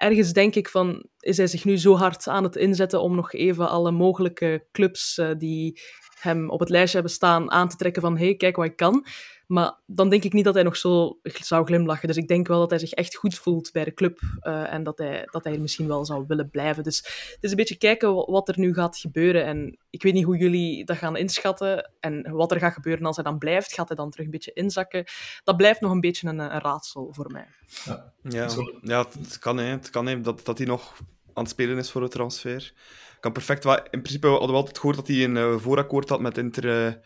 Ergens 0.00 0.32
denk 0.32 0.54
ik 0.54 0.68
van, 0.68 1.04
is 1.18 1.36
hij 1.36 1.46
zich 1.46 1.64
nu 1.64 1.78
zo 1.78 1.96
hard 1.96 2.28
aan 2.28 2.44
het 2.44 2.56
inzetten 2.56 3.02
om 3.02 3.14
nog 3.14 3.32
even 3.32 3.68
alle 3.68 3.90
mogelijke 3.90 4.66
clubs 4.72 5.20
die 5.38 5.80
hem 6.20 6.50
op 6.50 6.60
het 6.60 6.68
lijstje 6.68 6.94
hebben 6.94 7.14
staan 7.14 7.50
aan 7.50 7.68
te 7.68 7.76
trekken 7.76 8.02
van 8.02 8.18
hey, 8.18 8.34
kijk 8.34 8.56
wat 8.56 8.64
ik 8.64 8.76
kan. 8.76 9.04
Maar 9.50 9.78
dan 9.86 10.08
denk 10.08 10.24
ik 10.24 10.32
niet 10.32 10.44
dat 10.44 10.54
hij 10.54 10.62
nog 10.62 10.76
zo 10.76 11.18
zou 11.22 11.64
glimlachen. 11.64 12.08
Dus 12.08 12.16
ik 12.16 12.28
denk 12.28 12.46
wel 12.46 12.58
dat 12.58 12.70
hij 12.70 12.78
zich 12.78 12.90
echt 12.90 13.14
goed 13.14 13.34
voelt 13.34 13.72
bij 13.72 13.84
de 13.84 13.94
club. 13.94 14.20
Uh, 14.42 14.72
en 14.72 14.82
dat 14.82 14.98
hij, 14.98 15.28
dat 15.30 15.44
hij 15.44 15.52
er 15.52 15.60
misschien 15.60 15.86
wel 15.86 16.04
zou 16.04 16.24
willen 16.28 16.50
blijven. 16.50 16.82
Dus 16.82 16.96
het 17.34 17.38
is 17.40 17.50
een 17.50 17.56
beetje 17.56 17.76
kijken 17.76 18.14
wat 18.14 18.48
er 18.48 18.58
nu 18.58 18.74
gaat 18.74 18.98
gebeuren. 18.98 19.44
En 19.44 19.78
ik 19.90 20.02
weet 20.02 20.12
niet 20.12 20.24
hoe 20.24 20.36
jullie 20.36 20.84
dat 20.84 20.96
gaan 20.96 21.16
inschatten. 21.16 21.90
En 22.00 22.32
wat 22.32 22.52
er 22.52 22.58
gaat 22.58 22.72
gebeuren 22.72 23.06
als 23.06 23.16
hij 23.16 23.24
dan 23.24 23.38
blijft. 23.38 23.72
Gaat 23.72 23.88
hij 23.88 23.96
dan 23.96 24.10
terug 24.10 24.26
een 24.26 24.32
beetje 24.32 24.52
inzakken? 24.52 25.04
Dat 25.44 25.56
blijft 25.56 25.80
nog 25.80 25.90
een 25.90 26.00
beetje 26.00 26.28
een, 26.28 26.38
een 26.38 26.60
raadsel 26.60 27.08
voor 27.12 27.30
mij. 27.32 27.46
Ja, 27.84 28.12
ja, 28.22 28.48
ja 28.82 29.06
het 29.18 29.38
kan, 29.38 29.56
hè. 29.56 29.64
Het 29.64 29.90
kan 29.90 30.06
hè, 30.06 30.20
dat, 30.20 30.44
dat 30.44 30.58
hij 30.58 30.66
nog 30.66 30.94
aan 31.34 31.42
het 31.42 31.52
spelen 31.52 31.78
is 31.78 31.90
voor 31.90 32.02
het 32.02 32.10
transfer. 32.10 32.72
Kan 33.20 33.32
perfect. 33.32 33.64
In 33.64 34.02
principe 34.02 34.26
hadden 34.26 34.48
we 34.48 34.54
altijd 34.54 34.78
gehoord 34.78 34.96
dat 34.96 35.06
hij 35.06 35.24
een 35.24 35.36
uh, 35.36 35.56
voorakkoord 35.56 36.08
had 36.08 36.20
met 36.20 36.38
Inter. 36.38 37.00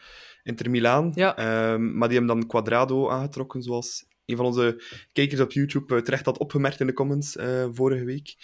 Inter 0.44 0.70
Milaan. 0.70 1.12
Ja. 1.14 1.72
Um, 1.72 1.96
maar 1.96 2.09
die 2.09 2.18
hebben 2.18 2.37
dan 2.37 2.46
Quadrado 2.46 3.11
aangetrokken, 3.11 3.62
zoals 3.62 4.07
een 4.26 4.37
van 4.37 4.46
onze 4.46 4.83
kijkers 5.12 5.40
op 5.40 5.52
YouTube 5.52 5.94
uh, 5.94 6.00
terecht 6.02 6.24
had 6.24 6.38
opgemerkt 6.38 6.80
in 6.80 6.87
de 6.87 6.92
comments 6.92 7.37
uh, 7.37 7.66
vorige 7.72 8.04
week. 8.04 8.37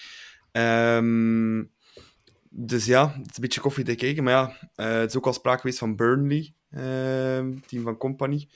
Um, 0.53 1.71
dus 2.49 2.85
ja, 2.85 3.09
het 3.09 3.31
is 3.31 3.37
een 3.37 3.43
beetje 3.43 3.61
koffie 3.61 3.85
te 3.85 3.95
kijken. 3.95 4.25
Maar 4.25 4.33
ja, 4.33 4.49
uh, 4.77 5.01
het 5.01 5.11
is 5.11 5.17
ook 5.17 5.27
al 5.27 5.33
sprake 5.33 5.61
geweest 5.61 5.79
van 5.79 5.97
Burnley, 5.97 6.55
ehm, 6.71 7.59
team 7.67 7.83
van 7.83 7.97
Company. 7.97 8.49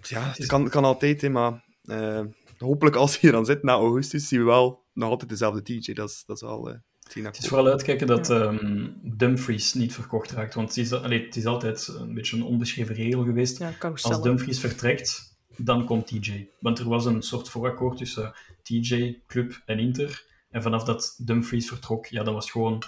Ja, 0.00 0.32
het 0.32 0.46
kan, 0.46 0.68
kan 0.68 0.84
altijd, 0.84 1.20
hè, 1.20 1.28
maar 1.28 1.64
hopelijk 2.58 2.96
als 2.96 3.10
hij 3.10 3.20
hier 3.20 3.32
dan 3.32 3.44
zit 3.44 3.62
na 3.62 3.72
augustus, 3.72 4.28
zien 4.28 4.40
we 4.40 4.46
wel 4.46 4.84
nog 4.92 5.10
altijd 5.10 5.30
dezelfde 5.30 5.62
TJ. 5.62 5.92
Dat 5.92 6.10
is, 6.10 6.22
dat 6.26 6.36
is 6.36 6.42
wel 6.42 6.80
het 7.14 7.38
is 7.38 7.48
vooral 7.48 7.66
uitkijken 7.66 8.06
dat 8.06 8.30
um, 8.30 8.98
Dumfries 9.02 9.74
niet 9.74 9.94
verkocht 9.94 10.30
raakt. 10.30 10.54
Want 10.54 10.68
het 10.68 10.76
is, 10.76 10.92
allee, 10.92 11.24
het 11.24 11.36
is 11.36 11.46
altijd 11.46 11.86
een 11.86 12.14
beetje 12.14 12.36
een 12.36 12.42
onbeschreven 12.42 12.94
regel 12.94 13.24
geweest. 13.24 13.58
Ja, 13.58 13.72
Als 13.80 14.22
Dumfries 14.22 14.60
vertrekt, 14.60 15.36
dan 15.56 15.84
komt 15.84 16.06
TJ. 16.06 16.48
Want 16.60 16.78
er 16.78 16.88
was 16.88 17.04
een 17.04 17.22
soort 17.22 17.48
voorakkoord 17.48 17.98
tussen 17.98 18.34
TJ, 18.62 19.20
Club 19.26 19.62
en 19.66 19.78
Inter. 19.78 20.24
En 20.50 20.62
vanaf 20.62 20.84
dat 20.84 21.14
Dumfries 21.24 21.68
vertrok, 21.68 22.06
ja, 22.06 22.22
dan 22.22 22.34
was 22.34 22.50
gewoon 22.50 22.82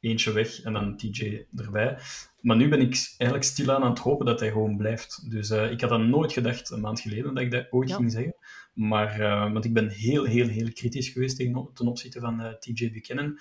eentje 0.00 0.32
weg 0.32 0.62
en 0.62 0.72
dan 0.72 0.96
TJ 0.96 1.46
erbij. 1.56 1.98
Maar 2.40 2.56
nu 2.56 2.68
ben 2.68 2.80
ik 2.80 3.14
eigenlijk 3.16 3.50
stilaan 3.50 3.82
aan 3.82 3.90
het 3.90 3.98
hopen 3.98 4.26
dat 4.26 4.40
hij 4.40 4.50
gewoon 4.50 4.76
blijft. 4.76 5.30
Dus 5.30 5.50
uh, 5.50 5.70
ik 5.70 5.80
had 5.80 5.90
dat 5.90 6.00
nooit 6.00 6.32
gedacht 6.32 6.70
een 6.70 6.80
maand 6.80 7.00
geleden 7.00 7.34
dat 7.34 7.42
ik 7.42 7.50
dat 7.50 7.66
ooit 7.70 7.92
ging 7.92 8.12
zeggen. 8.12 8.34
Maar 8.72 9.20
uh, 9.20 9.52
want 9.52 9.64
ik 9.64 9.72
ben 9.72 9.88
heel, 9.88 10.24
heel, 10.24 10.48
heel 10.48 10.72
kritisch 10.72 11.08
geweest 11.08 11.36
tegen, 11.36 11.70
ten 11.74 11.86
opzichte 11.86 12.20
van 12.20 12.40
uh, 12.40 12.52
TJ 12.52 12.90
Buchanan. 12.90 13.38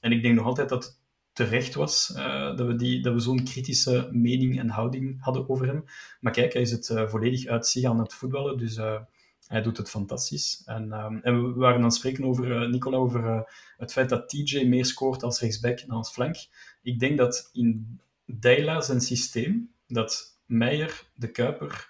En 0.00 0.12
ik 0.12 0.22
denk 0.22 0.34
nog 0.34 0.46
altijd 0.46 0.68
dat 0.68 0.84
het 0.84 0.98
terecht 1.32 1.74
was 1.74 2.12
uh, 2.16 2.56
dat 2.56 2.66
we, 2.66 2.76
die, 2.76 3.02
dat 3.02 3.12
we 3.12 3.20
zo'n 3.20 3.44
kritische 3.44 4.08
mening 4.12 4.58
en 4.58 4.68
houding 4.68 5.22
hadden 5.22 5.48
over 5.48 5.66
hem. 5.66 5.84
Maar 6.20 6.32
kijk, 6.32 6.52
hij 6.52 6.62
is 6.62 6.70
het 6.70 6.92
volledig 7.06 7.46
uit 7.46 7.66
zich 7.66 7.84
aan 7.84 7.98
het 7.98 8.14
voetballen. 8.14 8.58
Dus 8.58 8.78
hij 9.46 9.62
doet 9.62 9.76
het 9.76 9.90
fantastisch. 9.90 10.62
En, 10.64 10.92
um, 10.92 11.20
en 11.22 11.42
we 11.42 11.58
waren 11.58 11.76
aan 11.76 11.84
het 11.84 11.94
spreken 11.94 12.24
over, 12.24 12.68
Nicola, 12.68 12.96
over 12.96 13.44
het 13.76 13.92
feit 13.92 14.08
dat 14.08 14.28
TJ 14.28 14.64
meer 14.64 14.84
scoort 14.86 15.22
als 15.22 15.40
rechtsback 15.40 15.78
en 15.78 15.90
als 15.90 16.10
flank. 16.10 16.36
Ik 16.82 16.98
denk 16.98 17.18
dat 17.18 17.48
in 17.52 18.00
Deila 18.26 18.80
zijn 18.80 19.00
systeem, 19.00 19.70
dat 19.86 20.38
Meijer, 20.46 21.10
de 21.14 21.30
Kuiper, 21.30 21.89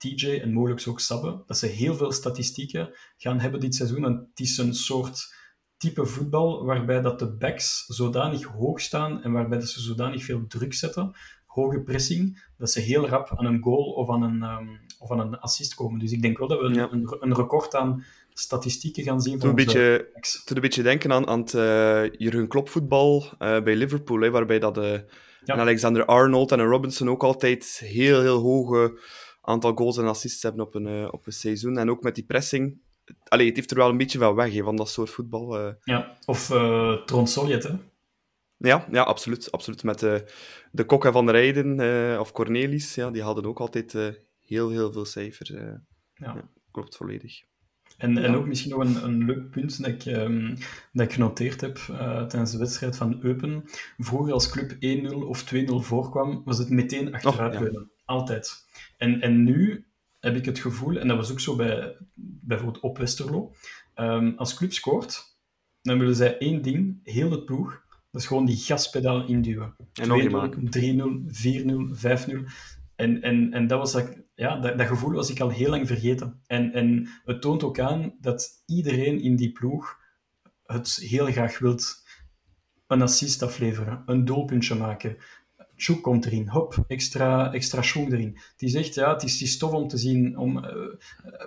TJ 0.00 0.40
en 0.42 0.52
mogelijk 0.52 0.88
ook 0.88 1.00
Sabbe, 1.00 1.42
dat 1.46 1.58
ze 1.58 1.66
heel 1.66 1.94
veel 1.94 2.12
statistieken 2.12 2.90
gaan 3.16 3.40
hebben 3.40 3.60
dit 3.60 3.74
seizoen. 3.74 4.04
En 4.04 4.28
het 4.30 4.40
is 4.40 4.58
een 4.58 4.74
soort 4.74 5.34
type 5.76 6.06
voetbal 6.06 6.64
waarbij 6.64 7.00
dat 7.00 7.18
de 7.18 7.32
backs 7.32 7.84
zodanig 7.86 8.44
hoog 8.44 8.80
staan 8.80 9.22
en 9.22 9.32
waarbij 9.32 9.58
dat 9.58 9.68
ze 9.68 9.80
zodanig 9.80 10.24
veel 10.24 10.46
druk 10.46 10.74
zetten, 10.74 11.12
hoge 11.46 11.80
pressing, 11.80 12.44
dat 12.56 12.70
ze 12.70 12.80
heel 12.80 13.08
rap 13.08 13.32
aan 13.36 13.46
een 13.46 13.62
goal 13.62 13.92
of 13.92 14.10
aan 14.10 14.22
een, 14.22 14.42
um, 14.42 14.80
of 14.98 15.10
aan 15.10 15.20
een 15.20 15.38
assist 15.38 15.74
komen. 15.74 15.98
Dus 15.98 16.12
ik 16.12 16.22
denk 16.22 16.38
wel 16.38 16.48
dat 16.48 16.60
we 16.60 16.64
een, 16.64 16.92
een, 16.92 17.16
een 17.20 17.34
record 17.34 17.74
aan 17.74 18.04
statistieken 18.32 19.02
gaan 19.02 19.20
zien. 19.20 19.38
Toen 19.38 19.48
een, 19.48 19.54
beetje, 19.54 20.10
toen 20.44 20.56
een 20.56 20.62
beetje 20.62 20.82
denken 20.82 21.12
aan, 21.12 21.26
aan 21.26 21.40
het 21.40 21.52
uh, 21.52 22.20
Jurgen 22.20 22.48
Klopp 22.48 22.68
voetbal 22.68 23.24
uh, 23.24 23.62
bij 23.62 23.76
Liverpool, 23.76 24.20
hè, 24.20 24.30
waarbij 24.30 24.58
dat 24.58 24.78
En 25.44 25.58
Alexander 25.58 26.04
Arnold 26.04 26.52
en 26.52 26.62
Robinson 26.62 27.10
ook 27.10 27.22
altijd 27.22 27.80
heel, 27.84 28.20
heel 28.20 28.38
hoge 28.38 28.98
aantal 29.50 29.74
goals 29.74 29.98
en 29.98 30.06
assists 30.06 30.42
hebben 30.42 30.66
op 30.66 30.74
een, 30.74 30.86
uh, 30.86 31.08
op 31.10 31.26
een 31.26 31.32
seizoen. 31.32 31.78
En 31.78 31.90
ook 31.90 32.02
met 32.02 32.14
die 32.14 32.24
pressing. 32.24 32.80
Allee, 33.28 33.46
het 33.46 33.56
heeft 33.56 33.70
er 33.70 33.76
wel 33.76 33.88
een 33.88 33.96
beetje 33.96 34.18
wel 34.18 34.34
weg 34.34 34.62
van 34.62 34.76
dat 34.76 34.90
soort 34.90 35.10
voetbal. 35.10 35.60
Uh. 35.60 35.72
Ja, 35.84 36.16
of 36.24 36.50
uh, 36.50 37.04
Tron 37.04 37.26
Soljet, 37.26 37.62
hè? 37.62 37.74
Ja, 38.56 38.86
ja, 38.90 39.02
absoluut. 39.02 39.52
absoluut. 39.52 39.82
Met 39.82 39.98
de, 39.98 40.32
de 40.72 40.84
Kokken 40.84 41.12
van 41.12 41.26
de 41.26 41.32
Rijden 41.32 42.20
of 42.20 42.32
Cornelis, 42.32 42.94
ja, 42.94 43.10
die 43.10 43.22
hadden 43.22 43.44
ook 43.44 43.60
altijd 43.60 43.92
heel, 44.40 44.70
heel 44.70 44.92
veel 44.92 45.04
cijfers. 45.04 45.48
Ja. 45.48 45.84
ja. 46.14 46.50
klopt 46.70 46.96
volledig. 46.96 47.42
En, 48.00 48.18
en 48.18 48.34
ook 48.34 48.46
misschien 48.46 48.70
nog 48.70 48.80
een, 48.80 49.04
een 49.04 49.24
leuk 49.24 49.50
punt 49.50 49.82
dat 49.82 49.90
ik, 49.90 50.04
um, 50.04 50.56
dat 50.92 51.06
ik 51.06 51.12
genoteerd 51.12 51.60
heb 51.60 51.78
uh, 51.90 52.26
tijdens 52.26 52.52
de 52.52 52.58
wedstrijd 52.58 52.96
van 52.96 53.18
Eupen. 53.22 53.64
Vroeger 53.98 54.32
als 54.32 54.50
club 54.50 54.72
1-0 54.72 55.12
of 55.12 55.54
2-0 55.54 55.64
voorkwam, 55.66 56.42
was 56.44 56.58
het 56.58 56.70
meteen 56.70 57.14
achteruit 57.14 57.76
oh, 57.76 57.82
Altijd. 58.10 58.66
En, 58.96 59.20
en 59.20 59.44
nu 59.44 59.86
heb 60.20 60.36
ik 60.36 60.44
het 60.44 60.58
gevoel, 60.58 60.96
en 60.96 61.08
dat 61.08 61.16
was 61.16 61.30
ook 61.30 61.40
zo 61.40 61.56
bij 61.56 61.96
bijvoorbeeld 62.14 62.82
op 62.82 62.98
Westerlo, 62.98 63.54
um, 63.94 64.34
als 64.36 64.54
club 64.54 64.72
scoort, 64.72 65.38
dan 65.82 65.98
willen 65.98 66.14
zij 66.14 66.38
één 66.38 66.62
ding, 66.62 67.00
heel 67.02 67.30
het 67.30 67.44
ploeg, 67.44 67.84
dat 68.10 68.20
is 68.20 68.26
gewoon 68.26 68.44
die 68.44 68.56
gaspedaal 68.56 69.26
induwen. 69.26 69.76
2-0, 69.76 70.04
3-0, 70.04 71.20
4-0, 71.26 71.78
5-0. 72.26 72.50
En, 72.96 73.22
en, 73.22 73.52
en 73.52 73.66
dat, 73.66 73.78
was 73.78 73.92
dat, 73.92 74.16
ja, 74.34 74.60
dat, 74.60 74.78
dat, 74.78 74.86
gevoel 74.86 75.12
was 75.12 75.30
ik 75.30 75.40
al 75.40 75.50
heel 75.50 75.70
lang 75.70 75.86
vergeten. 75.86 76.40
En, 76.46 76.72
en 76.72 77.08
het 77.24 77.40
toont 77.40 77.62
ook 77.62 77.78
aan 77.78 78.14
dat 78.20 78.62
iedereen 78.66 79.20
in 79.20 79.36
die 79.36 79.52
ploeg 79.52 79.98
het 80.64 80.96
heel 80.96 81.26
graag 81.26 81.58
wilt. 81.58 82.08
Een 82.86 83.02
assist 83.02 83.42
afleveren, 83.42 84.02
een 84.06 84.24
doelpuntje 84.24 84.74
maken. 84.74 85.16
Chouk 85.82 86.02
komt 86.02 86.26
erin, 86.26 86.48
hop, 86.48 86.84
extra, 86.86 87.52
extra 87.52 87.82
erin. 87.94 88.38
Die 88.56 88.68
zegt, 88.68 88.94
ja, 88.94 89.12
het 89.12 89.22
is, 89.22 89.32
het 89.32 89.42
is 89.42 89.58
tof 89.58 89.72
om 89.72 89.88
te 89.88 89.98
zien. 89.98 90.38
Om, 90.38 90.56
uh, 90.56 90.72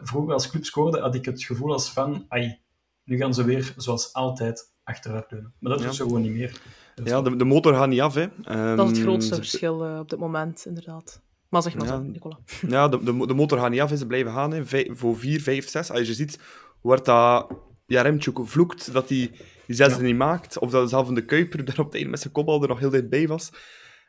vroeger 0.02 0.34
als 0.34 0.50
club 0.50 0.65
scoorde, 0.65 1.00
had 1.00 1.15
ik 1.15 1.26
het 1.26 1.43
gevoel 1.43 1.72
als 1.72 1.91
van, 1.91 2.26
ai, 2.28 2.60
nu 3.04 3.17
gaan 3.17 3.34
ze 3.34 3.43
weer 3.43 3.74
zoals 3.78 4.13
altijd 4.13 4.74
achteruit 4.84 5.32
leunen. 5.32 5.54
Maar 5.60 5.72
dat 5.72 5.80
ja. 5.80 5.86
doet 5.86 5.96
ze 5.96 6.04
gewoon 6.04 6.22
niet 6.22 6.32
meer. 6.32 6.62
ja, 7.04 7.22
de, 7.22 7.36
de 7.36 7.46
motor 7.46 7.74
gaat 7.74 7.89
niet 7.89 8.02
af. 8.02 8.13
Hè. 8.13 8.22
Um, 8.22 8.76
dat 8.76 8.86
is 8.86 8.88
het 8.88 8.98
ehm, 8.98 9.08
grootste 9.08 9.36
verschil 9.36 9.86
uh, 9.88 10.00
op 10.00 10.10
dit 10.10 10.19
moment, 10.19 10.65
inderdaad. 10.65 11.22
Maar 11.50 11.62
zeg 11.62 11.76
maar 11.76 11.86
ja, 11.86 11.96
zo, 11.96 12.02
Nicola. 12.02 12.39
Ja, 12.67 12.88
de, 12.88 13.04
de, 13.04 13.28
de, 13.28 13.34
motor 13.34 13.60
gaat 13.60 13.69
niet 13.69 13.82
af, 13.82 13.91
ze 13.98 14.08
blijven 14.08 14.32
gaan. 14.32 14.52
Hè. 14.52 14.65
Voor 14.96 15.17
4, 15.17 15.41
5, 15.41 15.69
6. 15.69 15.91
Als 15.91 16.08
je 16.08 16.13
ziet 16.13 16.39
wordt 16.82 17.06
dat 17.06 17.48
ja, 17.86 18.02
Remtjuk 18.02 18.39
vloekt 18.43 18.93
dat 18.93 19.10
hij 19.10 19.32
die 19.65 19.76
zesde 19.76 20.00
ja. 20.00 20.06
niet 20.06 20.15
maakt. 20.15 20.60
Of 20.60 20.72
dat 20.72 20.89
zelf 20.89 21.08
de 21.08 21.26
Kuiper 21.26 21.65
daar 21.65 21.80
op 21.80 21.86
het 21.86 21.96
einde 21.96 22.10
met 22.10 22.19
zijn 22.19 22.34
kopbal 22.34 22.62
er 22.62 22.67
nog 22.67 22.80
heel 22.80 22.89
dichtbij 22.89 23.28
was. 23.28 23.52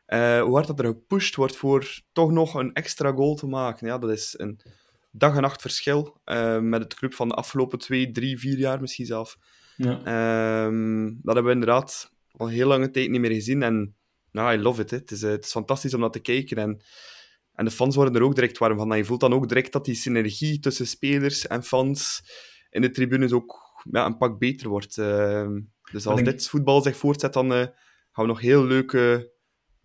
Uh, 0.07 0.41
hoe 0.41 0.53
hard 0.53 0.67
dat 0.67 0.79
er 0.79 0.85
gepusht 0.85 1.35
wordt 1.35 1.55
voor 1.55 2.01
toch 2.11 2.31
nog 2.31 2.53
een 2.53 2.73
extra 2.73 3.11
goal 3.11 3.35
te 3.35 3.47
maken. 3.47 3.87
Ja, 3.87 3.97
dat 3.97 4.09
is 4.09 4.35
een 4.37 4.59
dag 5.11 5.35
en 5.35 5.41
nacht 5.41 5.61
verschil 5.61 6.21
uh, 6.25 6.59
met 6.59 6.83
het 6.83 6.93
club 6.93 7.13
van 7.13 7.27
de 7.27 7.33
afgelopen 7.33 7.79
twee, 7.79 8.11
drie, 8.11 8.39
vier 8.39 8.57
jaar 8.57 8.81
misschien 8.81 9.05
zelf. 9.05 9.37
Ja. 9.75 10.65
Um, 10.65 11.19
dat 11.21 11.33
hebben 11.33 11.43
we 11.43 11.59
inderdaad 11.59 12.11
al 12.31 12.47
heel 12.47 12.67
lange 12.67 12.91
tijd 12.91 13.09
niet 13.09 13.21
meer 13.21 13.31
gezien. 13.31 13.63
En 13.63 13.95
nou, 14.31 14.57
I 14.57 14.61
love 14.61 14.81
it. 14.81 14.91
Hè. 14.91 14.97
Het, 14.97 15.11
is, 15.11 15.23
uh, 15.23 15.29
het 15.29 15.45
is 15.45 15.51
fantastisch 15.51 15.93
om 15.93 15.99
naar 15.99 16.09
te 16.09 16.19
kijken. 16.19 16.57
En 16.57 16.81
en 17.53 17.65
de 17.65 17.71
fans 17.71 17.95
worden 17.95 18.15
er 18.15 18.21
ook 18.21 18.35
direct 18.35 18.57
warm 18.57 18.77
van. 18.77 18.97
Je 18.97 19.05
voelt 19.05 19.19
dan 19.19 19.33
ook 19.33 19.47
direct 19.47 19.71
dat 19.71 19.85
die 19.85 19.95
synergie 19.95 20.59
tussen 20.59 20.87
spelers 20.87 21.47
en 21.47 21.63
fans 21.63 22.23
in 22.69 22.81
de 22.81 22.91
tribunes 22.91 23.31
ook 23.31 23.81
ja, 23.91 24.05
een 24.05 24.17
pak 24.17 24.39
beter 24.39 24.69
wordt. 24.69 24.97
Uh, 24.97 25.47
dus 25.91 26.07
als 26.07 26.23
dit 26.23 26.47
voetbal 26.47 26.81
zich 26.81 26.97
voortzet, 26.97 27.33
dan 27.33 27.51
gaan 27.51 27.73
we 28.11 28.25
nog 28.25 28.39
heel 28.39 28.65
leuke 28.65 29.33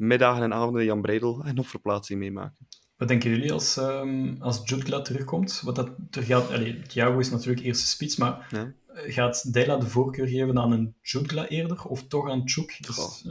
middagen 0.01 0.43
en 0.43 0.55
avonden 0.55 0.85
Jan 0.85 1.03
Breidel 1.03 1.43
en 1.45 1.59
op 1.59 1.67
verplaatsing 1.67 2.19
meemaken. 2.19 2.67
Wat 2.97 3.09
denken 3.09 3.31
jullie 3.31 3.53
als, 3.53 3.77
um, 3.77 4.37
als 4.41 4.61
Jutgla 4.65 5.01
terugkomt? 5.03 5.61
Wat 5.65 5.77
dat 5.77 5.91
er 6.11 6.23
gaat, 6.23 6.51
allee, 6.51 6.83
Thiago 6.83 7.19
is 7.19 7.31
natuurlijk 7.31 7.67
eerste 7.67 7.87
spits, 7.87 8.17
maar 8.17 8.47
ja. 8.51 8.73
gaat 8.95 9.53
Dela 9.53 9.77
de 9.77 9.89
voorkeur 9.89 10.27
geven 10.29 10.59
aan 10.59 10.73
een 10.73 10.95
Jutgla 11.03 11.49
eerder 11.49 11.85
of 11.85 12.07
toch 12.07 12.31
aan 12.31 12.49
Chuk? 12.49 12.79
Dus, 12.81 13.25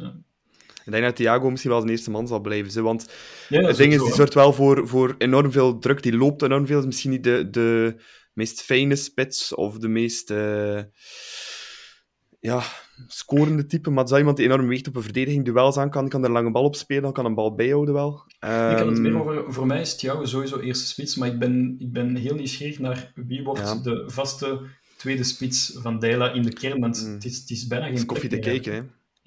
ik 0.86 0.96
denk 0.96 1.04
dat 1.04 1.16
Thiago 1.16 1.50
misschien 1.50 1.72
wel 1.72 1.80
zijn 1.80 1.92
eerste 1.92 2.12
man 2.12 2.28
zal 2.28 2.40
blijven. 2.40 2.72
Zo, 2.72 2.84
want 2.84 3.10
ja, 3.50 3.62
het 3.62 3.78
ding 3.78 3.94
is, 3.94 4.04
die 4.04 4.14
zorgt 4.14 4.34
wel 4.34 4.54
voor, 4.54 4.88
voor 4.88 5.16
enorm 5.18 5.52
veel 5.52 5.80
druk. 5.80 6.04
Die 6.04 6.18
loopt 6.18 6.42
enorm 6.42 6.66
veel. 6.66 6.86
Misschien 6.86 7.12
niet 7.12 7.24
de, 7.24 7.50
de 7.50 7.96
meest 8.34 8.62
fijne 8.62 8.96
spits 8.96 9.56
of 9.56 9.78
de 9.78 9.88
meest 9.88 10.32
uh, 10.32 10.82
ja, 12.40 12.64
scorende 13.08 13.66
type. 13.66 13.90
Maar 13.90 14.04
het 14.04 14.12
is 14.12 14.18
iemand 14.18 14.38
die 14.38 14.46
enorm 14.46 14.68
weegt 14.68 14.88
op 14.88 14.96
een 14.96 15.04
verdediging. 15.04 15.46
Duels 15.46 15.78
aan 15.78 15.90
kan, 15.90 16.10
kan 16.10 16.24
er 16.24 16.32
lange 16.32 16.52
bal 16.52 16.64
op 16.64 16.76
spelen, 16.76 17.14
kan 17.14 17.26
een 17.26 17.36
bal 17.36 17.56
bijhouden 17.56 17.94
wel. 17.94 18.24
Um, 18.40 18.70
ik 18.70 18.78
kan 18.78 18.88
het 18.88 19.00
meer 19.00 19.12
ehm, 19.12 19.22
over, 19.22 19.54
voor 19.54 19.68
mij 19.68 19.82
is 19.82 19.96
Thiago 19.96 20.26
sowieso 20.26 20.60
eerste 20.60 20.88
spits. 20.88 21.16
Maar 21.16 21.28
ik 21.28 21.40
ben, 21.40 21.76
ik 21.80 21.92
ben 21.92 22.16
heel 22.16 22.36
nieuwsgierig 22.36 22.80
naar 22.80 23.12
wie 23.16 23.44
wordt 23.44 23.84
de 23.84 24.04
vaste 24.08 24.62
tweede 24.98 25.24
spits 25.24 25.78
van 25.78 26.00
Dela 26.00 26.32
in 26.32 26.44
de 26.44 26.54
kern. 26.54 26.80
Want 26.80 27.06
mm. 27.06 27.14
het, 27.14 27.26
is, 27.26 27.38
het 27.38 27.50
is 27.50 27.68
bijna 27.68 27.88
geen 27.88 28.06
koffie 28.06 28.30
te 28.30 28.40
kijken, 28.40 28.74
hè. 28.74 28.82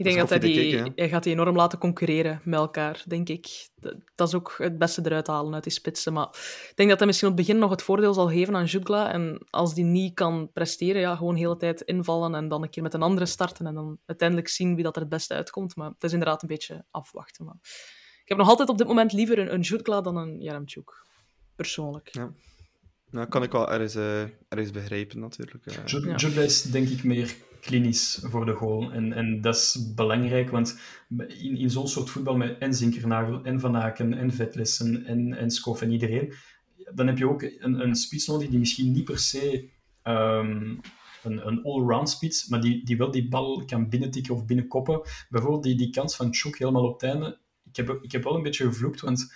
Ik 0.07 0.15
denk 0.15 0.29
dat 0.29 0.41
hij, 0.41 0.53
die, 0.53 0.93
hij 0.97 1.09
gaat 1.09 1.23
die 1.23 1.33
enorm 1.33 1.57
laten 1.57 1.79
concurreren 1.79 2.41
met 2.45 2.59
elkaar, 2.59 3.03
denk 3.07 3.29
ik. 3.29 3.69
Dat 4.15 4.29
is 4.29 4.35
ook 4.35 4.55
het 4.59 4.79
beste 4.79 5.01
eruit 5.05 5.27
halen 5.27 5.55
uit 5.55 5.62
die 5.62 5.73
spitsen. 5.73 6.12
Maar 6.12 6.29
ik 6.71 6.73
denk 6.75 6.88
dat 6.88 6.99
hij 6.99 7.07
misschien 7.07 7.29
op 7.29 7.37
het 7.37 7.47
begin 7.47 7.61
nog 7.61 7.71
het 7.71 7.83
voordeel 7.83 8.15
zal 8.15 8.29
geven 8.29 8.57
aan 8.57 8.65
Jutgla. 8.65 9.12
En 9.12 9.47
als 9.51 9.75
die 9.75 9.85
niet 9.85 10.15
kan 10.15 10.51
presteren, 10.53 11.01
ja, 11.01 11.17
gewoon 11.17 11.35
de 11.35 11.41
hele 11.41 11.57
tijd 11.57 11.81
invallen 11.81 12.35
en 12.35 12.49
dan 12.49 12.62
een 12.62 12.71
keer 12.71 12.83
met 12.83 12.95
een 12.95 13.03
andere 13.03 13.27
starten 13.27 13.67
en 13.67 13.75
dan 13.75 13.99
uiteindelijk 14.07 14.49
zien 14.49 14.75
wie 14.75 14.85
dat 14.85 14.95
er 14.95 15.01
het 15.01 15.11
beste 15.11 15.35
uitkomt. 15.35 15.77
Maar 15.77 15.88
het 15.88 16.05
is 16.05 16.12
inderdaad 16.12 16.43
een 16.43 16.49
beetje 16.49 16.85
afwachten. 16.91 17.45
Maar 17.45 17.57
ik 18.23 18.29
heb 18.29 18.38
nog 18.38 18.49
altijd 18.49 18.69
op 18.69 18.79
dit 18.79 18.87
moment 18.87 19.12
liever 19.12 19.38
een, 19.38 19.55
een 19.55 19.61
Jutgla 19.61 20.01
dan 20.01 20.17
een 20.17 20.41
Jaremchuk. 20.41 21.05
Persoonlijk. 21.57 22.09
Ja. 22.09 22.33
Nou, 23.11 23.29
kan 23.29 23.43
ik 23.43 23.53
wel 23.53 23.71
ergens, 23.73 23.97
uh, 23.97 24.21
ergens 24.49 24.71
begrijpen, 24.71 25.19
natuurlijk. 25.19 25.67
Uh, 25.67 26.19
ja. 26.35 26.41
is 26.41 26.62
denk 26.62 26.88
ik 26.88 27.05
meer 27.05 27.35
klinisch 27.62 28.20
voor 28.22 28.46
de 28.46 28.53
goal. 28.53 28.92
En, 28.92 29.12
en 29.12 29.40
dat 29.40 29.55
is 29.55 29.92
belangrijk, 29.94 30.51
want 30.51 30.79
in, 31.29 31.57
in 31.57 31.70
zo'n 31.70 31.88
soort 31.88 32.11
voetbal 32.11 32.37
met 32.37 32.59
en 32.59 32.75
Zinkernagel, 32.75 33.42
en 33.42 33.61
Van 33.61 33.77
Aken, 33.77 34.14
en 34.14 34.33
Vetlessen, 34.33 35.05
en, 35.05 35.35
en 35.35 35.51
Skof 35.51 35.83
en 35.83 35.90
iedereen, 35.90 36.33
dan 36.94 37.07
heb 37.07 37.18
je 37.18 37.29
ook 37.29 37.42
een, 37.42 37.81
een 37.81 37.94
spits 37.94 38.27
nodig 38.27 38.48
die 38.48 38.59
misschien 38.59 38.92
niet 38.92 39.05
per 39.05 39.18
se 39.18 39.68
um, 40.05 40.81
een, 41.22 41.46
een 41.46 41.62
all-round 41.62 42.11
spits, 42.11 42.48
maar 42.48 42.61
die, 42.61 42.85
die 42.85 42.96
wel 42.96 43.11
die 43.11 43.29
bal 43.29 43.64
kan 43.64 43.88
binnentikken 43.88 44.35
of 44.35 44.46
binnenkoppen. 44.46 45.01
Bijvoorbeeld 45.29 45.62
die, 45.62 45.75
die 45.75 45.90
kans 45.90 46.16
van 46.16 46.35
Chuk 46.35 46.59
helemaal 46.59 46.85
op 46.85 47.01
het 47.01 47.11
einde. 47.11 47.38
Ik 47.68 47.77
heb, 47.77 47.98
ik 48.03 48.12
heb 48.12 48.25
wel 48.25 48.35
een 48.35 48.42
beetje 48.42 48.64
gevloekt, 48.64 49.01
want 49.01 49.33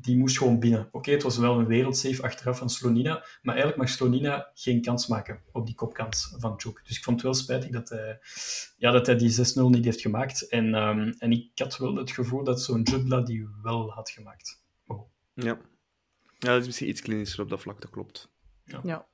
die 0.00 0.16
moest 0.16 0.38
gewoon 0.38 0.58
binnen. 0.58 0.88
Oké, 0.92 1.10
het 1.10 1.22
was 1.22 1.38
wel 1.38 1.58
een 1.58 1.66
wereldsave 1.66 2.22
achteraf 2.22 2.58
van 2.58 2.70
Slonina, 2.70 3.24
maar 3.42 3.54
eigenlijk 3.54 3.76
mag 3.76 3.88
Slonina 3.88 4.50
geen 4.54 4.82
kans 4.82 5.06
maken 5.06 5.42
op 5.52 5.66
die 5.66 5.74
kopkans 5.74 6.34
van 6.38 6.60
Chuk. 6.60 6.80
Dus 6.84 6.96
ik 6.96 7.02
vond 7.02 7.16
het 7.16 7.24
wel 7.24 7.34
spijtig 7.34 7.70
dat 7.70 7.88
hij, 7.88 8.18
ja, 8.76 8.90
dat 8.90 9.06
hij 9.06 9.16
die 9.16 9.30
6-0 9.30 9.70
niet 9.70 9.84
heeft 9.84 10.00
gemaakt. 10.00 10.48
En, 10.48 10.74
um, 10.74 11.14
en 11.18 11.32
ik 11.32 11.50
had 11.54 11.78
wel 11.78 11.94
het 11.94 12.10
gevoel 12.10 12.44
dat 12.44 12.62
zo'n 12.62 12.82
Judla 12.82 13.20
die 13.20 13.48
wel 13.62 13.90
had 13.90 14.10
gemaakt. 14.10 14.62
Oh. 14.86 15.10
Ja. 15.34 15.58
ja, 16.38 16.48
dat 16.48 16.60
is 16.60 16.66
misschien 16.66 16.88
iets 16.88 17.00
klinischer 17.00 17.42
op 17.42 17.48
dat 17.48 17.60
vlak, 17.60 17.80
dat 17.80 17.90
klopt. 17.90 18.30
Ja. 18.64 18.80
ja. 18.82 19.08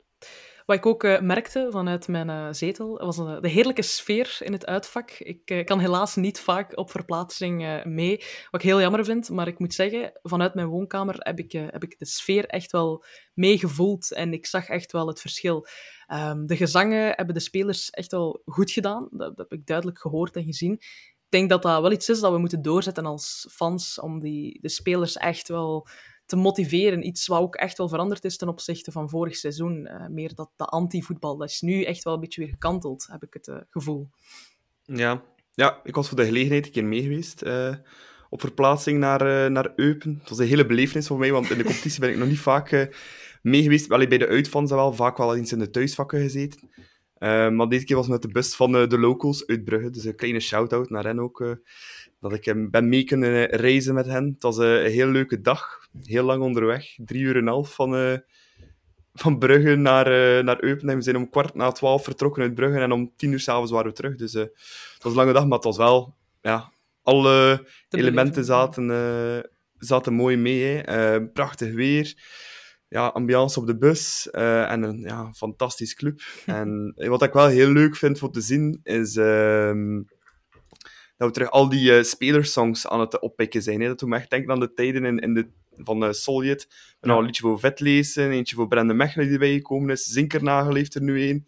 Wat 0.64 0.76
ik 0.76 0.86
ook 0.86 1.04
uh, 1.04 1.20
merkte 1.20 1.68
vanuit 1.70 2.08
mijn 2.08 2.28
uh, 2.28 2.48
zetel, 2.50 2.98
was 2.98 3.18
uh, 3.18 3.40
de 3.40 3.48
heerlijke 3.48 3.82
sfeer 3.82 4.36
in 4.40 4.52
het 4.52 4.66
uitvak. 4.66 5.10
Ik 5.10 5.62
kan 5.64 5.78
helaas 5.78 6.16
niet 6.16 6.40
vaak 6.40 6.76
op 6.78 6.90
verplaatsing 6.90 7.84
mee, 7.84 8.16
wat 8.50 8.62
ik 8.62 8.68
heel 8.68 8.80
jammer 8.80 9.04
vind. 9.04 9.30
Maar 9.30 9.46
ik 9.46 9.58
moet 9.58 9.74
zeggen, 9.74 10.12
vanuit 10.22 10.54
mijn 10.54 10.66
woonkamer 10.66 11.14
heb 11.18 11.38
ik, 11.38 11.52
heb 11.52 11.82
ik 11.82 11.98
de 11.98 12.06
sfeer 12.06 12.46
echt 12.46 12.72
wel 12.72 13.04
meegevoeld. 13.34 14.12
En 14.12 14.32
ik 14.32 14.46
zag 14.46 14.68
echt 14.68 14.92
wel 14.92 15.06
het 15.06 15.20
verschil. 15.20 15.66
Um, 16.12 16.46
de 16.46 16.56
gezangen 16.56 17.12
hebben 17.16 17.34
de 17.34 17.40
spelers 17.40 17.90
echt 17.90 18.10
wel 18.10 18.42
goed 18.44 18.70
gedaan. 18.70 19.08
Dat, 19.10 19.36
dat 19.36 19.48
heb 19.48 19.58
ik 19.58 19.66
duidelijk 19.66 19.98
gehoord 19.98 20.36
en 20.36 20.44
gezien. 20.44 20.72
Ik 20.72 21.40
denk 21.40 21.50
dat 21.50 21.62
dat 21.62 21.80
wel 21.80 21.92
iets 21.92 22.08
is 22.08 22.20
dat 22.20 22.32
we 22.32 22.38
moeten 22.38 22.62
doorzetten 22.62 23.06
als 23.06 23.48
fans, 23.50 24.00
om 24.00 24.20
die, 24.20 24.58
de 24.60 24.68
spelers 24.68 25.16
echt 25.16 25.48
wel 25.48 25.88
te 26.26 26.36
motiveren. 26.36 27.06
Iets 27.06 27.26
wat 27.26 27.40
ook 27.40 27.54
echt 27.54 27.78
wel 27.78 27.88
veranderd 27.88 28.24
is 28.24 28.36
ten 28.36 28.48
opzichte 28.48 28.92
van 28.92 29.08
vorig 29.08 29.36
seizoen. 29.36 29.88
Uh, 29.90 30.06
meer 30.06 30.34
dat 30.34 30.50
de 30.56 30.64
anti-voetbal, 30.64 31.36
dat 31.36 31.48
is 31.48 31.60
nu 31.60 31.82
echt 31.82 32.04
wel 32.04 32.14
een 32.14 32.20
beetje 32.20 32.40
weer 32.40 32.50
gekanteld, 32.50 33.06
heb 33.10 33.22
ik 33.22 33.34
het 33.34 33.46
uh, 33.46 33.56
gevoel. 33.70 34.08
Ja. 34.84 35.22
ja, 35.52 35.80
ik 35.84 35.94
was 35.94 36.08
voor 36.08 36.16
de 36.16 36.24
gelegenheid 36.24 36.66
een 36.66 36.72
keer 36.72 36.84
mee 36.84 37.02
geweest. 37.02 37.42
Uh, 37.42 37.74
op 38.30 38.40
verplaatsing 38.40 38.98
naar, 38.98 39.50
naar 39.50 39.72
Eupen. 39.76 40.16
Het 40.20 40.28
was 40.28 40.38
een 40.38 40.46
hele 40.46 40.66
belevenis 40.66 41.06
voor 41.06 41.18
mij, 41.18 41.32
want 41.32 41.50
in 41.50 41.58
de 41.58 41.64
competitie 41.64 42.00
ben 42.00 42.10
ik 42.10 42.16
nog 42.16 42.28
niet 42.28 42.38
vaak 42.38 42.90
mee 43.42 43.62
geweest. 43.62 43.90
Allee, 43.90 44.08
bij 44.08 44.18
de 44.18 44.26
uitfans 44.26 44.70
wel, 44.70 44.92
vaak 44.92 45.16
wel 45.16 45.36
eens 45.36 45.52
in 45.52 45.58
de 45.58 45.70
thuisvakken 45.70 46.20
gezeten. 46.20 46.70
Maar 47.50 47.68
deze 47.68 47.84
keer 47.84 47.96
was 47.96 48.08
met 48.08 48.22
de 48.22 48.28
bus 48.28 48.56
van 48.56 48.72
de 48.72 48.98
locals 48.98 49.46
uit 49.46 49.64
Brugge. 49.64 49.90
Dus 49.90 50.04
een 50.04 50.16
kleine 50.16 50.40
shout-out 50.40 50.90
naar 50.90 51.04
hen 51.04 51.20
ook 51.20 51.58
dat 52.20 52.32
ik 52.32 52.70
ben 52.70 52.88
mee 52.88 53.04
kunnen 53.04 53.46
reizen 53.46 53.94
met 53.94 54.06
hen. 54.06 54.24
Het 54.24 54.42
was 54.42 54.56
een 54.56 54.90
heel 54.90 55.08
leuke 55.08 55.40
dag. 55.40 55.88
Heel 56.02 56.24
lang 56.24 56.42
onderweg. 56.42 56.94
Drie 56.96 57.22
uur 57.22 57.36
en 57.36 57.40
een 57.40 57.48
half 57.48 57.74
van, 57.74 58.20
van 59.14 59.38
Brugge 59.38 59.74
naar, 59.74 60.36
uh, 60.38 60.44
naar 60.44 60.62
Eupen. 60.64 60.96
we 60.96 61.02
zijn 61.02 61.16
om 61.16 61.30
kwart 61.30 61.54
na 61.54 61.72
twaalf 61.72 62.04
vertrokken 62.04 62.42
uit 62.42 62.54
Brugge 62.54 62.78
en 62.78 62.92
om 62.92 63.12
tien 63.16 63.32
uur 63.32 63.40
s'avonds 63.40 63.70
waren 63.70 63.88
we 63.88 63.96
terug. 63.96 64.16
Dus 64.16 64.34
uh, 64.34 64.42
het 64.42 65.02
was 65.02 65.12
een 65.12 65.18
lange 65.18 65.32
dag, 65.32 65.44
maar 65.44 65.56
het 65.56 65.64
was 65.64 65.76
wel 65.76 66.14
ja, 66.40 66.72
alle 67.02 67.66
Te 67.88 67.98
elementen 67.98 68.44
zaten, 68.44 68.90
eh, 68.90 69.50
zaten 69.78 70.12
mooi 70.12 70.36
mee. 70.36 70.62
Hè. 70.62 70.78
Eh, 70.80 71.22
prachtig 71.32 71.72
weer. 71.74 72.14
Ja, 72.94 73.06
ambiance 73.06 73.60
op 73.60 73.66
de 73.66 73.76
bus. 73.76 74.30
eh, 74.30 74.70
en 74.70 74.82
een 74.82 74.98
ja, 74.98 75.32
fantastisch 75.32 75.94
club. 75.94 76.20
en 76.46 76.94
wat 76.96 77.22
ik 77.22 77.32
wel 77.32 77.46
heel 77.46 77.68
leuk 77.68 77.96
vind 77.96 78.18
voor 78.18 78.30
te 78.30 78.40
zien, 78.40 78.80
is 78.82 79.16
ehm, 79.16 80.02
dat 81.16 81.28
we 81.28 81.30
terug 81.30 81.50
al 81.50 81.68
die 81.68 81.96
eh, 81.96 82.02
spelersongs 82.02 82.88
aan 82.88 83.00
het 83.00 83.20
oppikken 83.20 83.62
zijn. 83.62 83.80
Hè. 83.80 83.86
Dat 83.86 83.98
doet 83.98 84.08
me 84.08 84.16
echt 84.16 84.30
denken 84.30 84.52
aan 84.52 84.60
de 84.60 84.72
tijden 84.72 85.04
in, 85.04 85.18
in 85.18 85.34
de, 85.34 85.48
van 85.76 86.04
uh, 86.04 86.12
Soljet. 86.12 86.68
En 87.00 87.10
al 87.10 87.18
een 87.18 87.24
liedje 87.24 87.42
voor 87.42 87.60
Vet 87.60 87.80
lezen, 87.80 88.30
eentje 88.30 88.56
voor 88.56 88.68
Brenda 88.68 88.94
Mechelen 88.94 89.24
die 89.24 89.34
erbij 89.34 89.52
gekomen 89.52 89.90
is. 89.90 90.04
Zinkernagel 90.04 90.74
heeft 90.74 90.94
er 90.94 91.02
nu 91.02 91.28
een. 91.28 91.46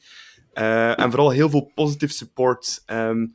Eh, 0.52 1.00
en 1.00 1.10
vooral 1.10 1.30
heel 1.30 1.50
veel 1.50 1.70
positive 1.74 2.12
support. 2.12 2.82
Ehm, 2.86 3.26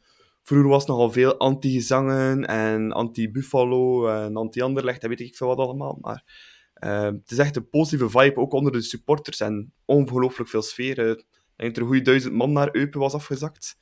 vroeger 0.43 0.69
was 0.69 0.85
nogal 0.85 1.11
veel 1.11 1.37
anti-gezangen 1.37 2.45
en 2.45 2.91
anti-Buffalo 2.91 4.07
en 4.07 4.35
anti-Anderlecht 4.35 5.03
en 5.03 5.09
weet 5.09 5.19
ik 5.19 5.35
veel 5.35 5.47
wat 5.47 5.57
allemaal. 5.57 5.97
Maar 6.01 6.49
uh, 6.83 7.01
het 7.01 7.31
is 7.31 7.37
echt 7.37 7.55
een 7.55 7.69
positieve 7.69 8.09
vibe, 8.09 8.39
ook 8.39 8.53
onder 8.53 8.71
de 8.71 8.81
supporters. 8.81 9.39
En 9.39 9.73
ongelooflijk 9.85 10.49
veel 10.49 10.61
sfeer. 10.61 10.99
Uh, 10.99 11.09
ik 11.09 11.25
denk 11.55 11.69
dat 11.69 11.75
er 11.75 11.81
een 11.81 11.87
goede 11.87 12.01
duizend 12.01 12.33
man 12.33 12.51
naar 12.51 12.69
Eupen 12.71 12.99
was 12.99 13.13
afgezakt. 13.13 13.77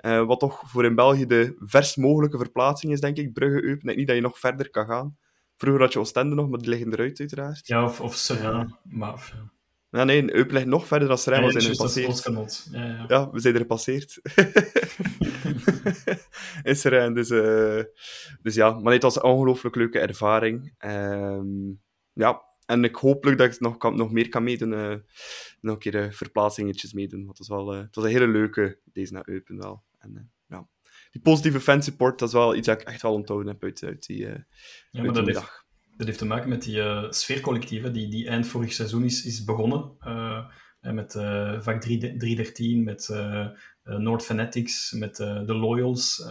Uh, 0.00 0.26
wat 0.26 0.40
toch 0.40 0.62
voor 0.66 0.84
in 0.84 0.94
België 0.94 1.26
de 1.26 1.56
vers 1.58 1.96
mogelijke 1.96 2.38
verplaatsing 2.38 2.92
is, 2.92 3.00
denk 3.00 3.16
ik. 3.16 3.32
Brugge-Eupen. 3.32 3.78
Ik 3.78 3.84
denk 3.84 3.96
niet 3.96 4.06
dat 4.06 4.16
je 4.16 4.22
nog 4.22 4.38
verder 4.38 4.70
kan 4.70 4.86
gaan. 4.86 5.16
Vroeger 5.56 5.82
had 5.82 5.92
je 5.92 5.98
Oostende 5.98 6.34
nog, 6.34 6.48
maar 6.48 6.58
die 6.58 6.68
liggen 6.68 6.92
eruit 6.92 7.20
uiteraard. 7.20 7.66
Ja, 7.66 7.84
of, 7.84 8.00
of 8.00 8.14
Serra. 8.14 8.78
Maar, 8.82 9.32
ja. 9.34 9.54
Ja, 9.90 10.04
nee, 10.04 10.34
Eupen 10.34 10.54
ligt 10.54 10.66
nog 10.66 10.86
verder 10.86 11.08
dan 11.08 11.18
Serra. 11.18 11.40
Ja, 11.40 11.46
we 11.46 11.60
zijn 11.60 11.64
er 11.64 11.76
gepasseerd. 11.76 12.68
Ja, 12.72 12.84
ja. 12.84 13.04
ja, 13.08 13.30
we 13.30 13.40
zijn 13.40 13.54
er 13.54 13.60
gepasseerd. 13.60 14.20
in 16.62 16.76
Serra. 16.76 17.10
Dus, 17.10 17.30
uh, 17.30 17.82
dus 18.42 18.54
ja, 18.54 18.70
maar 18.70 18.82
nee, 18.82 18.92
het 18.92 19.02
was 19.02 19.16
een 19.16 19.22
ongelooflijk 19.22 19.76
leuke 19.76 19.98
ervaring. 19.98 20.74
Um, 20.84 21.84
ja, 22.16 22.42
en 22.66 22.84
ik 22.84 22.94
hopelijk 22.94 23.38
dat 23.38 23.54
ik 23.54 23.60
nog, 23.60 23.76
kan, 23.76 23.96
nog 23.96 24.12
meer 24.12 24.28
kan 24.28 24.42
meedoen. 24.42 24.72
Uh, 24.72 24.94
nog 25.60 25.74
een 25.74 25.78
keer 25.78 25.94
uh, 25.94 26.10
verplaatsingetjes 26.10 26.92
meedoen. 26.92 27.24
Want 27.24 27.38
het 27.38 27.46
was, 27.46 27.58
wel, 27.58 27.74
uh, 27.74 27.80
het 27.80 27.94
was 27.94 28.04
een 28.04 28.10
hele 28.10 28.28
leuke, 28.28 28.78
deze 28.84 29.12
naar 29.12 29.28
Eupen 29.28 29.58
wel. 29.58 29.82
En, 29.98 30.30
ja. 30.48 30.66
Die 31.10 31.22
positieve 31.22 31.60
fansupport, 31.60 32.18
dat 32.18 32.28
is 32.28 32.34
wel 32.34 32.54
iets 32.54 32.66
dat 32.66 32.80
ik 32.80 32.86
echt 32.86 33.02
wel 33.02 33.12
onthouden 33.12 33.48
heb 33.48 33.62
uit, 33.62 33.82
uit 33.84 34.06
die, 34.06 34.18
ja, 34.18 34.28
uit 34.28 34.46
maar 34.92 35.24
die 35.24 35.32
dag. 35.32 35.64
dat 35.96 36.06
heeft 36.06 36.18
te 36.18 36.26
maken 36.26 36.48
met 36.48 36.62
die 36.62 37.06
sfeercollectieven 37.10 37.92
die, 37.92 38.08
die 38.08 38.28
eind 38.28 38.46
vorig 38.46 38.72
seizoen 38.72 39.04
is, 39.04 39.24
is 39.24 39.44
begonnen. 39.44 39.96
met 40.80 41.12
vak 41.58 41.80
313, 41.80 42.84
met 42.84 43.06
North 43.86 44.24
Fanatics, 44.24 44.92
met 44.92 45.16
de 45.16 45.54
Loyals. 45.54 46.24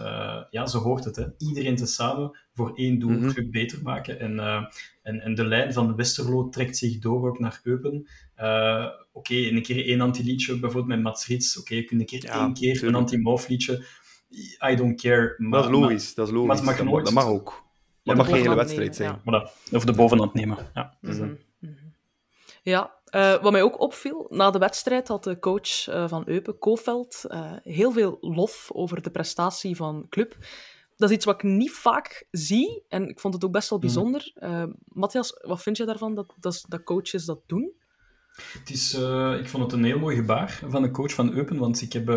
ja, 0.50 0.66
zo 0.66 0.78
hoort 0.78 1.04
het. 1.04 1.16
Hè. 1.16 1.24
Iedereen 1.38 1.76
tezamen 1.76 2.38
voor 2.52 2.72
één 2.74 2.98
doel, 2.98 3.10
mm 3.10 3.28
-hmm. 3.28 3.50
beter 3.50 3.82
maken. 3.82 4.20
En, 4.20 4.32
uh, 4.34 4.64
en, 5.02 5.20
en 5.20 5.34
de 5.34 5.44
lijn 5.44 5.72
van 5.72 5.96
Westerlo 5.96 6.48
trekt 6.48 6.76
zich 6.76 6.98
door 6.98 7.28
ook 7.28 7.38
naar 7.38 7.60
Eupen. 7.62 8.08
Uh, 8.40 8.86
Oké, 9.12 9.30
okay, 9.32 9.48
een 9.52 9.62
keer 9.62 9.86
één 9.86 10.00
anti-liedje, 10.00 10.52
bijvoorbeeld 10.52 10.86
met 10.86 11.02
Mats 11.02 11.26
Rits. 11.26 11.58
Oké, 11.60 11.74
okay, 11.74 11.98
een 12.00 12.06
keer 12.06 12.22
Ja, 12.24 12.40
één 12.44 12.54
keer 12.54 12.72
tuurlijk. 12.72 12.92
een 12.92 13.00
anti-moof 13.02 13.48
liedje. 13.48 13.84
I 14.70 14.74
don't 14.76 15.00
care. 15.00 15.34
Maar, 15.38 15.62
Dat 15.62 15.70
is 15.70 15.76
logisch, 15.78 16.14
dat 16.14 16.26
is 16.26 16.32
logisch. 16.32 16.48
maar 16.48 16.56
het 16.56 16.66
mag 16.66 16.76
dat, 16.76 16.86
nooit- 16.86 17.04
dat 17.04 17.14
mag 17.14 17.24
ook. 17.26 17.64
Ja, 18.02 18.14
Dat 18.14 18.16
mag 18.16 18.26
geen 18.26 18.42
hele 18.42 18.54
wedstrijd 18.54 18.96
zijn. 18.96 19.18
voilà. 19.20 19.70
Of 19.72 19.84
de 19.84 19.92
bovenhand 19.92 20.34
nemen. 20.34 20.56
Ja. 20.74 20.96
Dus, 21.00 21.16
Mhm, 21.16 21.34
mhm. 21.58 21.72
Ja, 22.62 22.94
eh, 23.16 23.42
wat 23.42 23.52
mij 23.52 23.62
ook 23.62 23.80
opviel, 23.80 24.26
na 24.30 24.50
de 24.50 24.58
wedstrijd 24.58 25.08
had 25.08 25.24
de 25.24 25.38
coach 25.38 25.88
eh, 25.88 26.08
van 26.08 26.22
Eupen, 26.26 26.58
Kofeld, 26.58 27.24
eh, 27.28 27.52
heel 27.62 27.92
veel 27.92 28.18
lof 28.20 28.70
over 28.72 29.02
de 29.02 29.10
prestatie 29.10 29.76
van 29.76 30.06
club. 30.08 30.36
Dat 30.96 31.10
is 31.10 31.16
iets 31.16 31.24
wat 31.24 31.34
ik 31.34 31.42
niet 31.42 31.72
vaak 31.72 32.26
zie 32.30 32.84
en 32.88 33.08
ik 33.08 33.20
vond 33.20 33.34
het 33.34 33.44
ook 33.44 33.52
best 33.52 33.70
wel 33.70 33.78
bijzonder. 33.78 34.32
Eh, 34.34 34.64
Matthias, 34.84 35.40
wat 35.46 35.62
vind 35.62 35.76
je 35.76 35.84
daarvan 35.84 36.14
dat, 36.14 36.34
dat, 36.40 36.64
dat 36.68 36.82
coaches 36.82 37.24
dat 37.24 37.40
doen? 37.46 37.72
Het 38.58 38.70
is, 38.70 38.94
eh, 38.94 39.38
ik 39.38 39.48
vond 39.48 39.62
het 39.62 39.72
een 39.72 39.84
heel 39.84 39.98
mooi 39.98 40.16
gebaar 40.16 40.60
van 40.66 40.82
de 40.82 40.90
coach 40.90 41.14
van 41.14 41.32
Eupen, 41.32 41.58
want 41.58 41.82
ik 41.82 41.92
heb, 41.92 42.08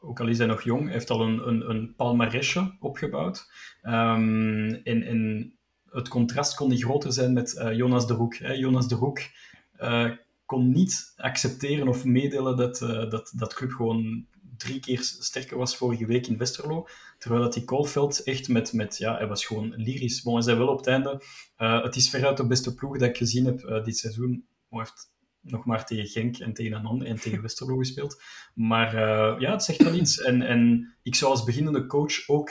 ook 0.00 0.20
al 0.20 0.28
is 0.28 0.38
hij 0.38 0.46
nog 0.46 0.62
jong, 0.62 0.82
hij 0.82 0.92
heeft 0.92 1.10
al 1.10 1.20
een, 1.20 1.48
een, 1.48 1.70
een 1.70 1.94
palmaresje 1.96 2.76
opgebouwd. 2.80 3.50
Ehm, 3.82 4.74
en, 4.84 5.02
en 5.02 5.52
het 5.90 6.08
contrast 6.08 6.54
kon 6.54 6.68
niet 6.68 6.82
groter 6.82 7.12
zijn 7.12 7.32
met 7.32 7.56
eh, 7.56 7.76
Jonas 7.76 8.06
de 8.06 8.14
Roek. 8.14 8.34
Hè. 8.36 8.52
Jonas 8.52 8.88
de 8.88 8.94
Roek 8.94 9.20
eh, 9.78 10.10
kon 10.44 10.70
niet 10.70 11.12
accepteren 11.16 11.88
of 11.88 12.04
meedelen 12.04 12.56
dat, 12.56 12.82
eh, 12.82 13.10
dat 13.10 13.32
dat 13.36 13.54
club 13.54 13.72
gewoon 13.72 14.26
drie 14.56 14.80
keer 14.80 15.02
sterker 15.02 15.56
was 15.56 15.76
vorige 15.76 16.06
week 16.06 16.26
in 16.26 16.38
Westerlo. 16.38 16.88
Terwijl 17.18 17.42
dat 17.42 17.52
die 17.52 17.64
Koolveld 17.64 18.22
echt 18.22 18.48
met, 18.48 18.72
met 18.72 18.96
ja, 18.96 19.16
hij 19.16 19.26
was 19.26 19.46
gewoon 19.46 19.74
lyrisch. 19.76 20.22
Bon, 20.22 20.34
hij 20.34 20.42
zei 20.42 20.58
wel 20.58 20.68
op 20.68 20.76
het 20.76 20.86
einde, 20.86 21.22
uh, 21.58 21.82
het 21.82 21.96
is 21.96 22.10
veruit 22.10 22.36
de 22.36 22.46
beste 22.46 22.74
ploeg 22.74 22.98
dat 22.98 23.08
ik 23.08 23.16
gezien 23.16 23.44
heb 23.44 23.84
dit 23.84 23.96
seizoen. 23.96 24.46
Hij 24.68 24.78
heeft 24.78 25.10
nog 25.40 25.64
maar 25.64 25.86
tegen 25.86 26.06
Genk 26.06 26.38
en 26.38 26.52
tegen 26.52 26.76
Anan 26.76 27.04
en 27.04 27.20
tegen 27.20 27.42
Westerlo 27.42 27.76
gespeeld. 27.76 28.22
Maar 28.54 28.94
ja, 29.40 29.52
het 29.52 29.62
zegt 29.62 29.82
wel 29.82 29.94
iets. 29.94 30.20
En, 30.20 30.42
en 30.42 30.92
ik 31.02 31.14
zou 31.14 31.30
als 31.30 31.44
beginnende 31.44 31.86
coach 31.86 32.28
ook 32.28 32.50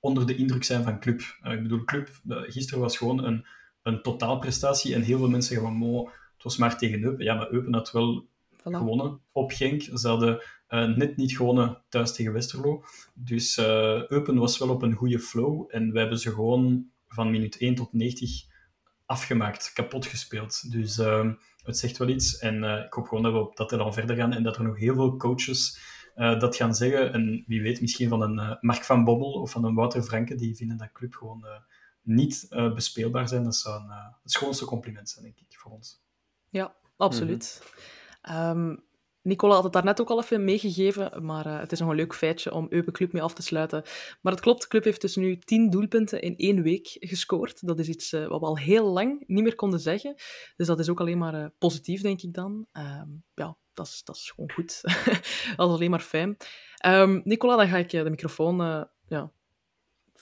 onder 0.00 0.26
de 0.26 0.36
indruk 0.36 0.64
zijn 0.64 0.82
van 0.82 1.00
club. 1.00 1.20
Ik 1.42 1.62
bedoel, 1.62 1.84
club, 1.84 2.20
gisteren 2.26 2.80
was 2.80 2.96
gewoon 2.96 3.24
een, 3.24 3.46
een 3.82 4.02
totaalprestatie 4.02 4.94
en 4.94 5.02
heel 5.02 5.18
veel 5.18 5.28
mensen 5.28 5.54
zeggen 5.54 5.78
van, 5.78 5.78
het 6.42 6.52
was 6.52 6.56
maar 6.56 6.78
tegen 6.78 7.02
Eupen. 7.02 7.24
Ja, 7.24 7.34
maar 7.34 7.52
Eupen 7.52 7.74
had 7.74 7.92
wel 7.92 8.26
voilà. 8.56 8.62
gewonnen 8.62 9.20
op 9.32 9.50
Genk. 9.50 9.82
Ze 9.82 10.08
hadden 10.08 10.42
uh, 10.68 10.96
net 10.96 11.16
niet 11.16 11.36
gewonnen 11.36 11.82
thuis 11.88 12.14
tegen 12.14 12.32
Westerlo. 12.32 12.84
Dus 13.14 13.58
uh, 13.58 14.08
Eupen 14.08 14.38
was 14.38 14.58
wel 14.58 14.70
op 14.70 14.82
een 14.82 14.92
goede 14.92 15.18
flow 15.18 15.64
en 15.68 15.92
wij 15.92 16.00
hebben 16.00 16.18
ze 16.18 16.30
gewoon 16.30 16.86
van 17.08 17.30
minuut 17.30 17.58
1 17.58 17.74
tot 17.74 17.92
90 17.92 18.50
afgemaakt, 19.06 19.72
kapot 19.72 20.06
gespeeld. 20.06 20.70
Dus 20.70 20.98
uh, 20.98 21.30
het 21.62 21.78
zegt 21.78 21.96
wel 21.96 22.08
iets 22.08 22.38
en 22.38 22.62
uh, 22.62 22.84
ik 22.84 22.92
hoop 22.92 23.08
gewoon 23.08 23.22
dat 23.22 23.32
we 23.32 23.38
op 23.38 23.56
dat 23.56 23.70
dan 23.70 23.94
verder 23.94 24.16
gaan 24.16 24.32
en 24.32 24.42
dat 24.42 24.56
er 24.56 24.62
nog 24.62 24.78
heel 24.78 24.94
veel 24.94 25.16
coaches 25.16 25.78
uh, 26.16 26.40
dat 26.40 26.56
gaan 26.56 26.74
zeggen. 26.74 27.12
En 27.12 27.44
wie 27.46 27.62
weet, 27.62 27.80
misschien 27.80 28.08
van 28.08 28.22
een 28.22 28.58
Mark 28.60 28.84
van 28.84 29.04
Bobbel 29.04 29.32
of 29.32 29.50
van 29.50 29.64
een 29.64 29.74
Wouter 29.74 30.02
Franke, 30.02 30.34
die 30.34 30.56
vinden 30.56 30.76
dat 30.76 30.92
club 30.92 31.14
gewoon 31.14 31.46
niet 32.02 32.46
bespeelbaar 32.74 33.28
zijn. 33.28 33.44
Dat 33.44 33.56
zou 33.56 33.82
een, 33.82 33.90
het 34.22 34.32
schoonste 34.32 34.64
compliment 34.64 35.08
zijn, 35.08 35.24
denk 35.24 35.38
ik, 35.38 35.58
voor 35.58 35.72
ons. 35.72 36.02
Ja, 36.52 36.76
absoluut. 36.96 37.62
Mm 38.22 38.34
-hmm. 38.34 38.68
um, 38.68 38.84
Nicola 39.22 39.54
had 39.54 39.64
het 39.64 39.72
daarnet 39.72 40.00
ook 40.00 40.10
al 40.10 40.20
even 40.20 40.44
meegegeven, 40.44 41.24
maar 41.24 41.46
uh, 41.46 41.58
het 41.58 41.72
is 41.72 41.80
nog 41.80 41.88
een 41.88 41.96
leuk 41.96 42.14
feitje 42.14 42.52
om 42.52 42.66
Eupen 42.70 42.92
Club 42.92 43.12
mee 43.12 43.22
af 43.22 43.34
te 43.34 43.42
sluiten. 43.42 43.82
Maar 44.20 44.32
het 44.32 44.42
klopt, 44.42 44.62
de 44.62 44.68
club 44.68 44.84
heeft 44.84 45.00
dus 45.00 45.16
nu 45.16 45.38
tien 45.38 45.70
doelpunten 45.70 46.22
in 46.22 46.36
één 46.36 46.62
week 46.62 46.96
gescoord. 47.00 47.66
Dat 47.66 47.78
is 47.78 47.88
iets 47.88 48.12
uh, 48.12 48.26
wat 48.26 48.40
we 48.40 48.46
al 48.46 48.58
heel 48.58 48.92
lang 48.92 49.24
niet 49.26 49.42
meer 49.42 49.54
konden 49.54 49.80
zeggen. 49.80 50.14
Dus 50.56 50.66
dat 50.66 50.78
is 50.78 50.88
ook 50.88 51.00
alleen 51.00 51.18
maar 51.18 51.34
uh, 51.34 51.46
positief, 51.58 52.00
denk 52.00 52.22
ik 52.22 52.34
dan. 52.34 52.66
Um, 52.72 53.24
ja, 53.34 53.56
dat 53.74 53.86
is, 53.86 54.02
dat 54.04 54.16
is 54.16 54.30
gewoon 54.30 54.52
goed. 54.52 54.80
dat 55.56 55.68
is 55.68 55.74
alleen 55.74 55.90
maar 55.90 56.00
fijn. 56.00 56.36
Um, 56.86 57.20
Nicola, 57.24 57.56
dan 57.56 57.68
ga 57.68 57.76
ik 57.76 57.90
je 57.90 58.02
de 58.02 58.10
microfoon 58.10 58.56
ja, 59.06 59.32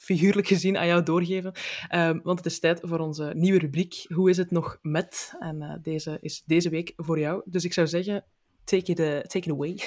figuurlijk 0.01 0.47
gezien 0.47 0.79
aan 0.79 0.87
jou 0.87 1.03
doorgeven. 1.03 1.53
Um, 1.95 2.21
want 2.23 2.39
het 2.39 2.47
is 2.47 2.61
tijd 2.61 2.81
voor 2.83 2.99
onze 2.99 3.33
nieuwe 3.35 3.59
rubriek. 3.59 4.05
Hoe 4.09 4.31
is 4.31 4.37
het 4.37 4.51
nog 4.51 4.79
met? 4.83 5.35
En 5.39 5.63
uh, 5.63 5.75
deze 5.83 6.19
is 6.21 6.43
deze 6.47 6.69
week 6.69 6.93
voor 6.97 7.19
jou. 7.19 7.43
Dus 7.45 7.65
ik 7.65 7.73
zou 7.73 7.87
zeggen, 7.87 8.25
take 8.65 8.91
it, 8.91 9.01
uh, 9.01 9.19
take 9.19 9.49
it 9.49 9.51
away. 9.51 9.81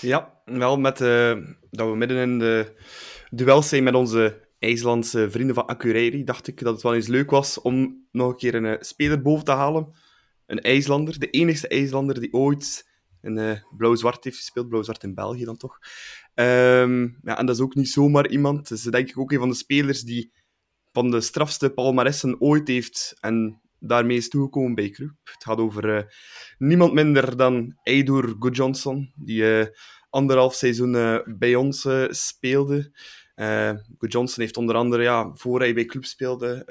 Ja, 0.00 0.40
wel 0.44 0.78
met 0.78 1.00
uh, 1.00 1.36
dat 1.70 1.88
we 1.88 1.96
midden 1.96 2.18
in 2.18 2.38
de 2.38 2.72
duels 3.30 3.68
zijn 3.68 3.82
met 3.82 3.94
onze 3.94 4.40
IJslandse 4.58 5.30
vrienden 5.30 5.54
van 5.54 5.66
Akureyri, 5.66 6.24
dacht 6.24 6.48
ik 6.48 6.60
dat 6.60 6.72
het 6.72 6.82
wel 6.82 6.94
eens 6.94 7.06
leuk 7.06 7.30
was 7.30 7.60
om 7.60 8.06
nog 8.12 8.30
een 8.30 8.36
keer 8.36 8.54
een 8.54 8.84
speler 8.84 9.22
boven 9.22 9.44
te 9.44 9.52
halen. 9.52 9.92
Een 10.46 10.60
IJslander, 10.60 11.18
de 11.18 11.30
enigste 11.30 11.68
IJslander 11.68 12.20
die 12.20 12.32
ooit 12.32 12.90
in 13.22 13.36
uh, 13.36 13.58
blauw-zwart 13.76 14.24
heeft 14.24 14.36
gespeeld. 14.36 14.68
Blauw-zwart 14.68 15.02
in 15.02 15.14
België 15.14 15.44
dan 15.44 15.56
toch. 15.56 15.78
Um, 16.34 17.18
ja, 17.22 17.38
en 17.38 17.46
dat 17.46 17.54
is 17.54 17.60
ook 17.60 17.74
niet 17.74 17.88
zomaar 17.88 18.28
iemand. 18.28 18.70
Is 18.70 18.82
denk 18.82 19.08
ik 19.08 19.18
ook 19.18 19.32
een 19.32 19.38
van 19.38 19.48
de 19.48 19.54
spelers 19.54 20.02
die 20.02 20.32
van 20.92 21.10
de 21.10 21.20
strafste 21.20 21.70
palmaressen 21.70 22.40
ooit 22.40 22.68
heeft 22.68 23.16
en 23.20 23.60
daarmee 23.78 24.16
is 24.16 24.28
toegekomen 24.28 24.74
bij 24.74 24.90
club. 24.90 25.12
Het 25.24 25.44
gaat 25.44 25.58
over 25.58 25.96
uh, 25.96 26.02
niemand 26.58 26.92
minder 26.92 27.36
dan 27.36 27.78
Eidur 27.82 28.34
Gudjonsson, 28.38 29.12
die 29.16 29.42
uh, 29.42 29.66
anderhalf 30.10 30.54
seizoen 30.54 31.22
bij 31.38 31.54
ons 31.54 31.88
speelde. 32.08 32.90
Gudjonsson 33.98 34.42
heeft 34.42 34.56
onder 34.56 34.76
andere, 34.76 35.02
ja, 35.02 35.30
voor 35.34 35.60
hij 35.60 35.74
bij 35.74 35.84
club 35.84 36.04
speelde, 36.04 36.64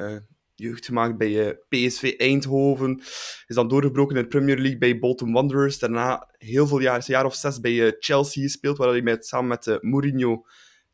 jeugd 0.62 0.86
gemaakt 0.86 1.18
bij 1.18 1.60
PSV 1.70 2.14
Eindhoven. 2.18 3.00
Is 3.48 3.56
dan 3.56 3.68
doorgebroken 3.68 4.16
in 4.16 4.22
de 4.22 4.28
Premier 4.28 4.58
League 4.58 4.78
bij 4.78 5.00
Bolton 5.00 5.32
Wanderers. 5.32 5.80
Daarna 5.80 6.30
heel 6.38 6.68
veel 6.68 6.80
jaar, 6.80 6.96
een 6.96 7.04
jaar 7.06 7.26
of 7.26 7.36
zes 7.36 7.60
bij 7.60 7.96
Chelsea 8.00 8.44
gespeeld, 8.44 8.78
waar 8.78 8.90
hij 8.90 9.02
met, 9.02 9.26
samen 9.26 9.48
met 9.48 9.78
Mourinho 9.82 10.46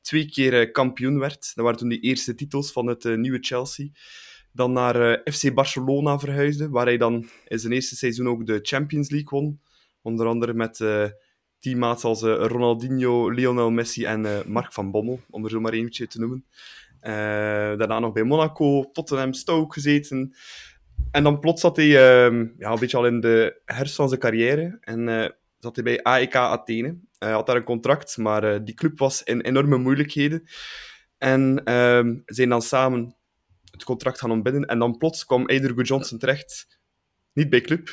twee 0.01 0.30
keer 0.30 0.72
kampioen 0.72 1.20
werd. 1.20 1.51
Dat 1.55 1.63
waren 1.63 1.80
toen 1.80 1.89
de 1.89 1.99
eerste 1.99 2.36
titels 2.36 2.72
van 2.72 2.88
het 2.88 3.03
nieuwe 3.03 3.39
Chelsea 3.41 3.88
dan 4.51 4.72
naar 4.72 5.22
FC 5.24 5.53
Barcelona 5.53 6.20
verhuisde, 6.20 6.70
waar 6.70 6.86
hij 6.86 6.97
dan 6.97 7.30
in 7.47 7.59
zijn 7.59 7.74
eerste 7.74 7.95
seizoen 7.95 8.28
ook 8.28 8.45
de 8.45 8.59
Champions 8.61 9.09
League 9.09 9.39
won. 9.39 9.59
Onder 10.01 10.28
andere 10.28 10.53
met 10.53 10.80
teammaats 11.59 12.03
als 12.03 12.22
eh, 12.22 12.45
Ronaldinho, 12.45 13.30
Lionel 13.30 13.72
Messi 13.72 14.05
en 14.05 14.26
eh, 14.26 14.45
Mark 14.45 14.74
van 14.74 14.91
Bommel, 14.91 15.20
om 15.30 15.43
er 15.43 15.49
zo 15.49 15.59
maar 15.59 15.74
eentje 15.74 16.07
te 16.07 16.20
noemen. 16.20 16.45
Eh, 17.00 17.14
daarna 17.78 18.00
nog 18.00 18.14
bij 18.14 18.24
Monaco, 18.24 18.91
Tottenham, 18.91 19.34
Stoke 19.34 19.74
gezeten. 19.74 20.36
En 21.12 21.24
dan 21.24 21.39
plots 21.39 21.62
zat 21.62 21.76
hij 21.76 21.86
ehm, 21.86 22.48
ja, 22.58 22.72
een 22.72 22.80
beetje 22.80 22.98
al 22.98 23.06
in 23.06 23.20
de 23.20 23.62
herfst 23.66 23.95
van 23.95 24.08
zijn 24.08 24.20
carrière. 24.20 24.78
En 24.82 25.10
eh, 25.10 25.30
zat 25.60 25.76
hij 25.76 25.84
bij 25.84 26.04
AEK 26.04 26.36
Athene. 26.36 26.98
Hij 27.18 27.32
had 27.32 27.45
daar 27.45 27.56
een 27.56 27.64
contract, 27.64 28.18
maar 28.18 28.43
eh, 28.43 28.60
die 28.64 28.76
club 28.76 29.00
was 29.00 29.24
in 29.24 29.41
enorme 29.41 29.78
moeilijkheden. 29.78 30.43
En 31.18 31.62
ehm 31.64 32.16
zijn 32.26 32.50
dan 32.50 32.62
samen 32.62 33.16
het 33.72 33.84
contract 33.84 34.20
gaan 34.20 34.32
ontbinden. 34.32 34.66
En 34.66 34.80
dan 34.80 34.98
plots 34.98 35.26
kwam 35.26 35.48
Eidur 35.48 35.82
Johnson 35.82 36.18
terecht. 36.18 36.80
Niet 37.34 37.50
bij 37.50 37.62
club, 37.62 37.89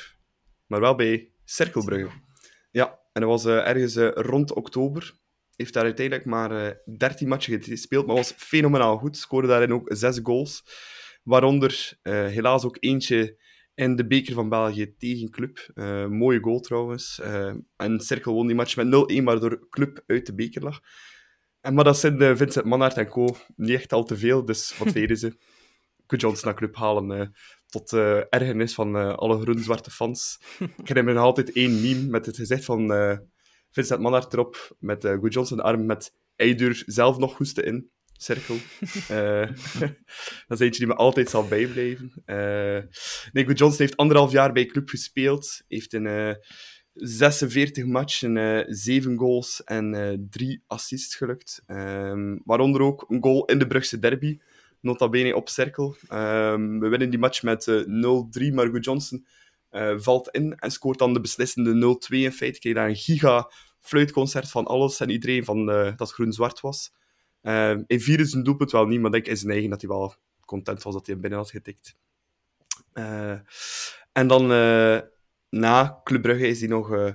maar 0.66 0.80
wel 0.80 0.94
bij 0.94 1.30
Cerkelbrugge. 1.44 2.08
Ja, 2.70 2.98
en 3.12 3.20
dat 3.20 3.30
was 3.30 3.46
ergens 3.46 3.96
rond 4.14 4.52
oktober. 4.52 5.14
Heeft 5.56 5.72
daar 5.72 5.84
uiteindelijk 5.84 6.26
maar 6.26 6.66
eh 6.66 6.96
13 6.96 7.28
matchen 7.28 7.62
gespeeld, 7.62 8.06
maar 8.06 8.16
was 8.16 8.32
fenomenaal 8.36 8.96
goed. 8.96 9.16
Scoorde 9.16 9.48
daarin 9.48 9.72
ook 9.72 9.90
zes 9.92 10.20
goals. 10.22 10.64
Waaronder 11.22 11.98
eh, 12.02 12.26
helaas 12.26 12.64
ook 12.64 12.76
eentje 12.80 13.42
in 13.74 13.96
de 13.96 14.06
beker 14.06 14.34
van 14.34 14.48
België 14.48 14.94
tegen 14.96 15.30
Club. 15.30 15.70
Eh, 15.74 16.06
mooie 16.06 16.40
goal 16.40 16.60
trouwens. 16.60 17.20
Eh, 17.20 17.54
en 17.76 18.00
Cerkel 18.00 18.32
won 18.32 18.46
die 18.46 18.56
match 18.56 18.76
met 18.76 18.86
0-1, 18.86 19.24
waardoor 19.24 19.66
Club 19.70 20.02
uit 20.06 20.26
de 20.26 20.34
beker 20.34 20.62
lag. 20.62 20.80
En, 21.60 21.74
maar 21.74 21.84
dat 21.84 21.98
zijn 21.98 22.18
de 22.18 22.36
Vincent 22.36 22.64
Manhart 22.64 22.96
en 22.96 23.08
co. 23.08 23.36
niet 23.56 23.70
echt 23.70 23.92
al 23.92 24.04
te 24.04 24.16
veel, 24.16 24.44
dus 24.44 24.78
wat 24.78 24.92
deden 24.98 25.16
ze? 25.16 25.36
Good 26.06 26.20
Johnson 26.20 26.44
naar 26.48 26.56
Club 26.56 26.76
halen, 26.76 27.20
eh, 27.20 27.26
tot 27.74 27.92
eh, 27.92 28.16
ergernis 28.30 28.74
van 28.74 28.96
eh, 28.96 29.14
alle 29.14 29.40
groen-zwarte 29.40 29.90
fans. 29.90 30.40
Ik 30.58 30.88
herinner 30.88 31.04
me 31.04 31.12
nog 31.12 31.22
altijd 31.22 31.52
één 31.52 31.80
meme 31.80 32.06
met 32.10 32.26
het 32.26 32.36
gezicht 32.36 32.64
van 32.64 32.92
eh, 32.92 33.18
Vincent 33.74 34.00
Manhart 34.00 34.32
erop, 34.32 34.76
met 34.78 35.04
uh, 35.04 35.12
Good 35.12 35.32
Johnson 35.32 35.60
arm 35.60 35.86
met 35.86 36.14
Eidur 36.36 36.82
zelf 36.86 37.18
nog 37.18 37.36
hoesten 37.36 37.64
in. 37.64 37.90
Cirkel. 38.12 38.56
Eh, 39.08 39.48
dat 40.48 40.58
is 40.58 40.60
eentje 40.60 40.78
die 40.78 40.86
me 40.86 40.94
altijd 40.94 41.30
zal 41.30 41.48
bijblijven. 41.48 42.12
Eh 42.24 42.82
nee, 43.32 43.44
Good 43.44 43.58
Johnson 43.58 43.80
heeft 43.80 43.96
anderhalf 43.96 44.32
jaar 44.32 44.52
bij 44.52 44.66
club 44.66 44.88
gespeeld. 44.88 45.62
Heeft 45.68 45.92
in 45.92 46.06
eh 46.06 46.34
46 46.92 47.84
matchen, 47.84 48.36
eh 48.36 48.64
7 48.66 49.16
goals 49.16 49.64
en 49.64 49.94
eh 49.94 50.18
3 50.30 50.62
assists 50.66 51.16
gelukt. 51.16 51.62
Ehm, 51.66 52.38
waaronder 52.44 52.80
ook 52.80 53.04
een 53.08 53.22
goal 53.22 53.44
in 53.44 53.58
de 53.58 53.66
Brugse 53.66 53.98
derby. 53.98 54.38
Nota 54.80 55.08
bene 55.08 55.36
op 55.36 55.48
cirkel. 55.48 55.96
Ehm, 56.08 56.78
we 56.78 56.88
winnen 56.88 57.10
die 57.10 57.18
match 57.18 57.42
met 57.42 57.68
eh 57.68 57.80
0-3, 57.86 58.52
maar 58.52 58.78
Johnson 58.78 59.26
eh, 59.74 59.94
valt 59.96 60.28
in 60.28 60.54
en 60.54 60.70
scoort 60.70 60.98
dan 60.98 61.12
de 61.12 61.20
beslissende 61.20 61.74
0-2 61.74 62.08
in 62.08 62.32
feite. 62.32 62.58
Kreeg 62.58 62.74
daar 62.74 62.88
een 62.88 62.96
giga 62.96 63.50
fluitconcert 63.80 64.50
van 64.50 64.66
alles 64.66 65.00
en 65.00 65.10
iedereen 65.10 65.44
van 65.44 65.70
eh, 65.70 65.96
dat 65.96 66.12
groen-zwart 66.12 66.60
was. 66.60 66.92
Ehm, 67.42 67.82
in 67.86 68.00
vierde 68.00 68.24
zijn 68.24 68.42
doelpunt 68.42 68.70
wel 68.70 68.86
niet, 68.86 68.98
maar 68.98 69.06
ik 69.06 69.12
denk 69.12 69.26
in 69.26 69.36
zijn 69.36 69.52
eigen 69.52 69.70
dat 69.70 69.80
hij 69.80 69.90
wel 69.90 70.14
content 70.44 70.82
was 70.82 70.94
dat 70.94 71.06
hij 71.06 71.14
hem 71.14 71.22
binnen 71.22 71.40
had 71.40 71.50
getikt. 71.50 71.96
Eh, 72.92 73.38
en 74.12 74.26
dan 74.26 74.52
eh, 74.52 74.98
na 75.48 76.00
Club 76.04 76.22
Brugge 76.22 76.46
is 76.46 76.60
hij 76.60 76.68
nog 76.68 76.92
eh, 76.92 77.14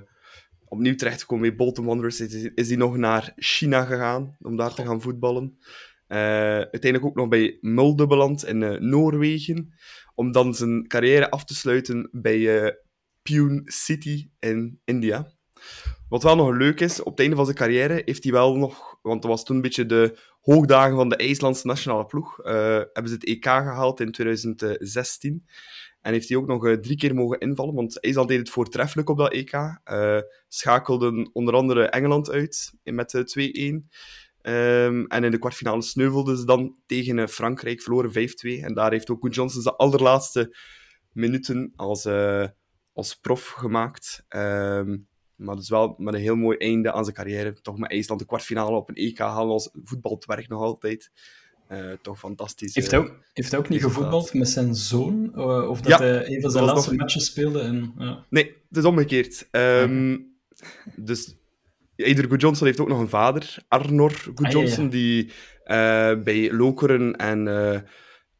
opnieuw 0.64 0.94
terechtgekomen 0.94 1.48
bij 1.48 1.56
Bolton 1.56 1.84
Wanderers. 1.84 2.20
Is, 2.20 2.34
is 2.54 2.68
hij 2.68 2.76
nog 2.76 2.96
naar 2.96 3.32
China 3.36 3.84
gegaan 3.84 4.36
om 4.40 4.56
daar 4.56 4.74
te 4.74 4.84
gaan 4.84 5.00
voetballen. 5.00 5.58
Eh, 6.10 6.18
uiteindelijk 6.56 7.04
ook 7.04 7.14
nog 7.14 7.28
bij 7.28 7.58
Mulde 7.60 8.06
beland 8.06 8.46
in 8.46 8.62
eh, 8.62 8.80
Noorwegen. 8.80 9.74
Om 10.20 10.32
dan 10.32 10.54
zijn 10.54 10.86
carrière 10.86 11.30
af 11.30 11.44
te 11.44 11.54
sluiten 11.54 12.08
bij 12.12 12.64
eh 12.64 12.74
Pune 13.22 13.62
City 13.64 14.30
in 14.38 14.80
India. 14.84 15.32
Wat 16.08 16.22
wel 16.22 16.36
nog 16.36 16.50
leuk 16.50 16.80
is, 16.80 17.02
op 17.02 17.10
het 17.10 17.20
einde 17.20 17.36
van 17.36 17.44
zijn 17.44 17.56
carrière 17.56 18.02
heeft 18.04 18.22
hij 18.22 18.32
wel 18.32 18.56
nog... 18.56 18.98
Want 19.02 19.22
dat 19.22 19.30
was 19.30 19.44
toen 19.44 19.56
een 19.56 19.62
beetje 19.62 19.86
de 19.86 20.18
hoogdagen 20.40 20.96
van 20.96 21.08
de 21.08 21.16
IJslandse 21.16 21.66
nationale 21.66 22.06
ploeg. 22.06 22.38
eh, 22.38 22.54
hebben 22.92 23.08
ze 23.08 23.14
het 23.14 23.24
EK 23.24 23.44
gehaald 23.44 24.00
in 24.00 24.12
2016. 24.12 25.46
En 26.00 26.12
heeft 26.12 26.28
hij 26.28 26.38
ook 26.38 26.46
nog 26.46 26.66
eh, 26.66 26.74
drie 26.74 26.96
keer 26.96 27.14
mogen 27.14 27.38
invallen, 27.38 27.74
want 27.74 28.00
IJsland 28.00 28.28
deed 28.28 28.38
het 28.38 28.50
voortreffelijk 28.50 29.08
op 29.08 29.18
dat 29.18 29.32
EK. 29.32 29.52
Eh, 29.84 30.18
schakelden 30.48 31.30
onder 31.32 31.54
andere 31.54 31.84
Engeland 31.88 32.30
uit 32.30 32.72
met 32.82 33.14
eh, 33.14 33.72
2-1. 33.72 33.88
Ehm, 34.42 35.04
en 35.04 35.24
in 35.24 35.30
de 35.30 35.38
kwartfinale 35.38 35.82
sneuvelden 35.82 36.36
ze 36.38 36.44
dan 36.44 36.78
tegen 36.86 37.18
eh, 37.18 37.26
Frankrijk, 37.26 37.82
verloren 37.82 38.10
5-2. 38.12 38.62
En 38.64 38.74
daar 38.74 38.90
heeft 38.90 39.10
ook 39.10 39.20
Good 39.20 39.34
Johnson 39.34 39.62
zijn 39.62 39.76
allerlaatste 39.76 40.56
minuten 41.12 41.72
als, 41.76 42.04
eh, 42.04 42.46
als 42.92 43.14
prof 43.14 43.46
gemaakt. 43.46 44.24
Ehm, 44.28 44.96
maar 45.34 45.56
dus 45.56 45.68
wel 45.68 45.94
met 45.98 46.14
een 46.14 46.20
heel 46.20 46.36
mooi 46.36 46.56
einde 46.56 46.92
aan 46.92 47.04
zijn 47.04 47.16
carrière. 47.16 47.60
Toch 47.60 47.78
met 47.78 47.90
IJsland 47.90 48.20
de 48.20 48.26
kwartfinale 48.26 48.76
op 48.76 48.88
een 48.88 48.94
EK 48.96 49.18
halen 49.18 49.52
als 49.52 49.70
voetbaltwerk 49.84 50.48
nog 50.48 50.60
altijd. 50.62 51.10
Eh, 51.68 51.92
toch 52.02 52.18
fantastisch. 52.18 52.74
Heeft 52.74 52.90
hij 52.90 53.00
ook, 53.00 53.14
heeft 53.32 53.50
hij 53.50 53.60
ook 53.60 53.68
niet 53.68 53.82
gevoetbald 53.82 54.34
met 54.34 54.48
zijn 54.48 54.74
zoon? 54.74 55.38
Of 55.68 55.80
dat 55.80 55.88
Ja, 55.88 55.98
hij 55.98 56.26
een 56.34 56.40
van 56.40 56.50
zijn 56.50 56.64
laatste 56.64 56.90
nog- 56.90 56.98
matches 57.00 57.26
speelde? 57.26 57.60
En, 57.60 57.92
ja. 57.98 58.26
Nee, 58.30 58.44
het 58.68 58.76
is 58.76 58.84
omgekeerd. 58.84 59.48
Ehm, 59.50 60.18
Dus 60.96 61.36
Eidur 62.02 62.28
Good 62.28 62.40
Johnson 62.40 62.66
heeft 62.66 62.80
ook 62.80 62.88
nog 62.88 63.00
een 63.00 63.08
vader, 63.08 63.56
Arnor 63.68 64.10
Good 64.10 64.38
Ah, 64.38 64.44
ja, 64.44 64.48
ja. 64.48 64.64
Johnson, 64.64 64.88
die 64.88 65.30
eh, 65.64 66.22
bij 66.22 66.52
Lokeren 66.52 67.16
en 67.16 67.48
eh 67.48 67.80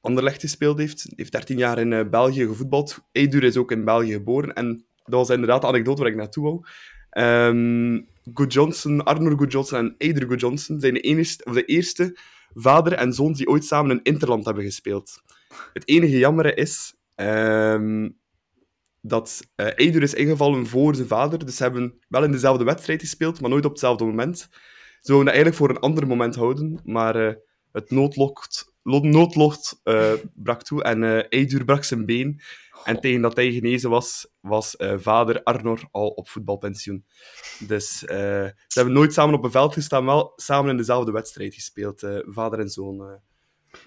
Anderlecht 0.01 0.41
gespeeld 0.41 0.79
heeft. 0.79 1.03
Hij 1.03 1.13
heeft 1.17 1.33
13 1.33 1.59
jaar 1.59 1.79
in 1.79 1.93
eh, 1.93 2.09
België 2.11 2.47
gevoetbald. 2.47 2.99
Eidur 3.13 3.45
is 3.45 3.57
ook 3.57 3.73
in 3.73 3.85
België 3.85 4.13
geboren. 4.13 4.55
En 4.55 4.85
dat 5.05 5.15
was 5.15 5.31
inderdaad 5.31 5.61
de 5.61 5.67
anekdote 5.67 6.03
waar 6.03 6.11
ik 6.11 6.17
naartoe 6.17 6.45
wou. 6.45 6.65
Ehm 7.11 8.01
Good 8.35 8.53
Johnson, 8.53 9.05
Arnor 9.05 9.39
Good 9.39 9.53
Johnson 9.53 9.79
en 9.79 9.95
Eidur 9.99 10.29
Good 10.29 10.41
Johnson 10.41 10.81
zijn 10.81 10.95
de, 10.95 11.01
enigste, 11.01 11.45
of 11.45 11.55
de 11.55 11.65
eerste 11.65 12.17
vader 12.55 12.93
en 12.93 13.13
zoon 13.13 13.33
die 13.33 13.49
ooit 13.49 13.65
samen 13.65 13.91
in 13.91 14.03
Interland 14.03 14.45
hebben 14.45 14.65
gespeeld. 14.65 15.23
Het 15.73 15.89
enige 15.89 16.19
jammere 16.19 16.55
is 16.55 16.95
ehm, 17.15 18.09
dat 19.01 19.41
eh 19.55 19.67
Eidur 19.79 20.03
is 20.03 20.15
ingevallen 20.15 20.67
voor 20.67 20.95
zijn 20.95 21.09
vader. 21.09 21.45
Dus 21.47 21.57
ze 21.57 21.63
hebben 21.63 21.99
wel 22.09 22.25
in 22.25 22.33
dezelfde 22.33 22.65
wedstrijd 22.65 23.01
gespeeld, 23.01 23.41
maar 23.41 23.51
nooit 23.51 23.65
op 23.65 23.71
hetzelfde 23.71 24.05
moment. 24.05 24.39
Ze 25.01 25.13
wouden 25.13 25.25
dat 25.33 25.35
eigenlijk 25.35 25.57
voor 25.57 25.71
een 25.71 25.79
ander 25.91 26.07
moment 26.07 26.35
houden, 26.35 26.81
maar 26.85 27.17
eh, 27.29 27.35
het 27.73 27.91
noodlot, 27.91 28.73
lo- 28.83 29.01
noodlot 29.01 29.81
eh, 29.83 30.13
brak 30.35 30.63
toe 30.63 30.83
en 30.83 31.03
eh 31.05 31.25
Eidur 31.29 31.65
brak 31.65 31.85
zijn 31.85 32.07
been. 32.07 32.41
En 32.85 33.01
tegen 33.01 33.21
dat 33.21 33.37
hij 33.37 33.53
genezen 33.53 33.91
was, 33.91 34.27
was 34.41 34.75
vader 34.97 35.43
Arnor 35.43 35.89
al 35.91 36.09
op 36.09 36.29
voetbalpensioen. 36.29 37.05
Dus 37.59 37.99
ze 37.99 38.55
hebben 38.69 38.95
nooit 38.95 39.13
samen 39.13 39.35
op 39.35 39.45
een 39.45 39.51
veld 39.51 39.73
gestaan, 39.73 40.05
wel 40.05 40.33
samen 40.37 40.71
in 40.71 40.77
dezelfde 40.77 41.13
wedstrijd 41.13 41.55
gespeeld. 41.55 42.07
vader 42.23 42.59
en 42.59 42.69
zoon. 42.69 43.21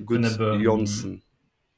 Good 0.06 0.20
Johnson. 0.62 1.24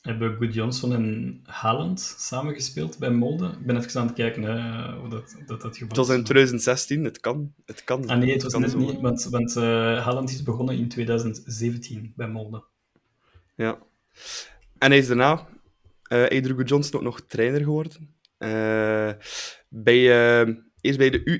Hebben 0.05 0.37
Good 0.37 0.53
Johnson 0.53 0.93
en 0.93 1.39
Haaland 1.43 2.15
samengespeeld 2.17 2.97
bij 2.97 3.11
Molde? 3.11 3.47
Ik 3.47 3.65
ben 3.65 3.77
even 3.77 3.99
aan 3.99 4.07
het 4.07 4.15
kijken 4.15 4.43
hè, 4.43 4.91
hoe 4.95 5.09
dat, 5.09 5.35
dat, 5.45 5.61
dat 5.61 5.77
Het 5.77 5.95
was 5.95 6.09
in 6.09 6.23
2016, 6.23 7.03
het 7.03 7.19
kan. 7.19 7.53
Het 7.65 7.83
kan 7.83 8.09
Ah 8.09 8.17
nee, 8.17 8.33
het 8.33 8.43
was 8.43 8.53
net 8.53 8.71
zo. 8.71 8.77
niet, 8.77 9.01
want, 9.01 9.23
want 9.23 9.55
eh, 9.55 9.63
Haaland 10.03 10.29
is 10.29 10.43
begonnen 10.43 10.75
in 10.77 10.87
2017 10.89 12.13
bij 12.15 12.27
Molde. 12.27 12.63
Ja. 13.55 13.77
En 14.77 14.89
hij 14.89 14.99
is 14.99 15.07
daarna, 15.07 15.47
eh 16.03 16.31
Eidur 16.31 16.55
Good 16.55 16.69
Johnson, 16.69 16.95
ook 16.95 17.05
nog 17.05 17.21
trainer 17.21 17.63
geworden. 17.63 18.15
Eh, 18.37 19.11
bij, 19.69 20.05
eerst 20.81 20.97
bij 20.97 21.09
de 21.09 21.39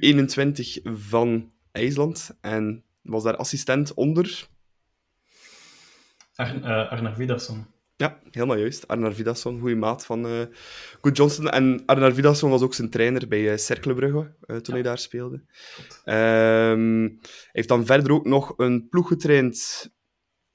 U21 0.83 0.91
van 0.93 1.51
IJsland. 1.71 2.37
En 2.41 2.83
was 3.01 3.23
daar 3.23 3.35
assistent 3.35 3.93
onder... 3.93 4.47
Ar 6.35 6.63
eh, 6.63 6.91
Arnar 6.91 7.15
Vidarsson. 7.15 7.65
Ja, 7.97 8.19
helemaal 8.31 8.57
juist. 8.57 8.87
Arnar 8.87 9.13
Vidasson, 9.13 9.59
goede 9.59 9.75
maat 9.75 10.05
van 10.05 10.25
eh 10.25 10.41
Good 11.01 11.17
Johnson. 11.17 11.49
En 11.49 11.83
Arnar 11.85 12.13
Vidasson 12.13 12.49
was 12.49 12.61
ook 12.61 12.73
zijn 12.73 12.89
trainer 12.89 13.27
bij 13.27 13.51
eh 13.51 13.57
Cercle 13.57 13.93
Brugge, 13.93 14.35
eh, 14.41 14.55
toen 14.57 14.73
hij 14.73 14.83
daar 14.83 14.97
speelde. 14.97 15.43
Ehm, 16.03 17.01
hij 17.01 17.49
heeft 17.51 17.67
dan 17.67 17.85
verder 17.85 18.11
ook 18.11 18.25
nog 18.25 18.53
een 18.57 18.89
ploeg 18.89 19.07
getraind. 19.07 19.89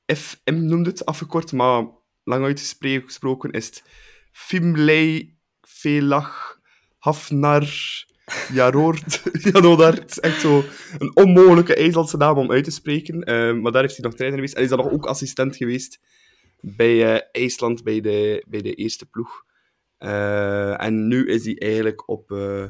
FM 0.07 0.67
noemde 0.67 0.91
het, 0.91 1.07
afgekort, 1.07 1.53
maar 1.53 1.85
lang 2.25 2.45
uitgesproken 2.45 3.51
is 3.51 3.67
het 3.67 3.83
Fimlei 4.33 5.35
Velach 5.61 6.59
Hafnar 6.99 7.69
Jaroord 8.53 9.23
Janodar. 9.45 9.95
Het 9.95 10.11
is 10.11 10.21
echt 10.21 10.41
zo 10.41 10.65
een 10.99 11.17
onmogelijke 11.17 11.75
IJslandse 11.75 12.17
naam 12.17 12.39
om 12.39 12.51
uit 12.51 12.65
te 12.65 12.71
spreken. 12.71 13.23
Ehm, 13.23 13.61
maar 13.61 13.73
daar 13.73 13.83
heeft 13.83 13.97
hij 13.97 14.05
nog 14.05 14.15
trainer 14.15 14.39
geweest. 14.39 14.57
En 14.57 14.63
is 14.63 14.69
dan 14.69 14.79
nog 14.79 14.91
ook 14.91 15.07
assistent 15.07 15.57
geweest 15.57 16.01
bij 16.61 17.15
eh, 17.15 17.43
IJsland, 17.43 17.83
bij 17.83 18.01
de, 18.01 18.45
bij 18.49 18.63
de 18.63 18.75
eerste 18.75 19.07
ploeg. 19.07 19.45
Eh, 19.99 20.83
en 20.83 21.09
nu 21.09 21.27
is 21.27 21.45
hij 21.45 21.59
eigenlijk 21.59 22.09
op 22.09 22.31
eh, 22.31 22.65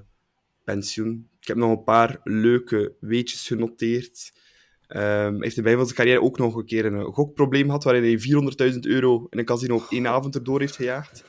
pensioen. 0.64 1.28
Ik 1.40 1.46
heb 1.46 1.56
nog 1.56 1.70
een 1.70 1.84
paar 1.84 2.20
leuke 2.24 2.96
weetjes 3.00 3.46
genoteerd. 3.46 4.38
Hij 4.86 5.36
heeft 5.38 5.56
in 5.56 5.64
van 5.64 5.84
zijn 5.84 5.96
carrière 5.96 6.22
ook 6.22 6.38
nog 6.38 6.54
een 6.54 6.64
keer 6.64 6.84
een 6.84 7.12
gokprobleem 7.12 7.64
gehad, 7.64 7.84
waarin 7.84 8.02
hij 8.02 8.72
400.000 8.72 8.78
euro 8.80 9.26
in 9.30 9.38
een 9.38 9.44
casino 9.44 9.74
op 9.74 9.86
één 9.90 10.06
avond 10.06 10.34
erdoor 10.34 10.60
heeft 10.60 10.76
gejaagd. 10.76 11.24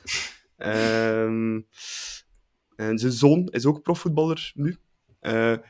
Ehm, 0.58 1.62
en 2.76 2.98
zijn 2.98 3.12
zoon 3.12 3.48
is 3.48 3.66
ook 3.66 3.82
profvoetballer 3.82 4.52
nu. 4.56 4.78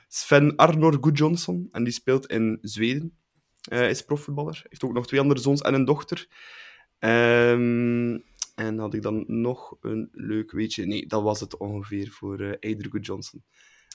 Sven 0.07 0.55
Arnor 0.55 0.97
Gudjonsson, 1.01 1.67
en 1.71 1.83
die 1.83 1.93
speelt 1.93 2.25
in 2.25 2.57
Zweden. 2.61 3.21
Uh, 3.69 3.89
is 3.89 4.01
profvoetballer. 4.01 4.61
Heeft 4.69 4.83
ook 4.83 4.93
nog 4.93 5.07
twee 5.07 5.19
andere 5.19 5.39
zoons 5.39 5.61
en 5.61 5.73
een 5.73 5.85
dochter. 5.85 6.27
Um, 7.03 8.23
en 8.55 8.77
had 8.77 8.93
ik 8.93 9.01
dan 9.01 9.23
nog 9.27 9.77
een 9.81 10.09
leuk 10.11 10.51
weetje? 10.51 10.85
Nee, 10.85 11.07
dat 11.07 11.23
was 11.23 11.39
het 11.39 11.57
ongeveer 11.57 12.09
voor 12.09 12.41
uh, 12.41 12.53
Eider 12.59 12.91
Gudjonsson. 12.91 13.43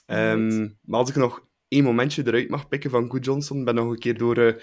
Um, 0.05 0.77
maar 0.81 0.99
als 0.99 1.09
ik 1.09 1.15
nog 1.15 1.47
één 1.67 1.83
momentje 1.83 2.27
eruit 2.27 2.49
mag 2.49 2.67
pikken 2.67 2.89
van 2.89 3.11
Good 3.11 3.25
Johnson. 3.25 3.63
ben 3.63 3.75
nog 3.75 3.89
een 3.89 3.99
keer 3.99 4.17
door 4.17 4.37
uh, 4.37 4.53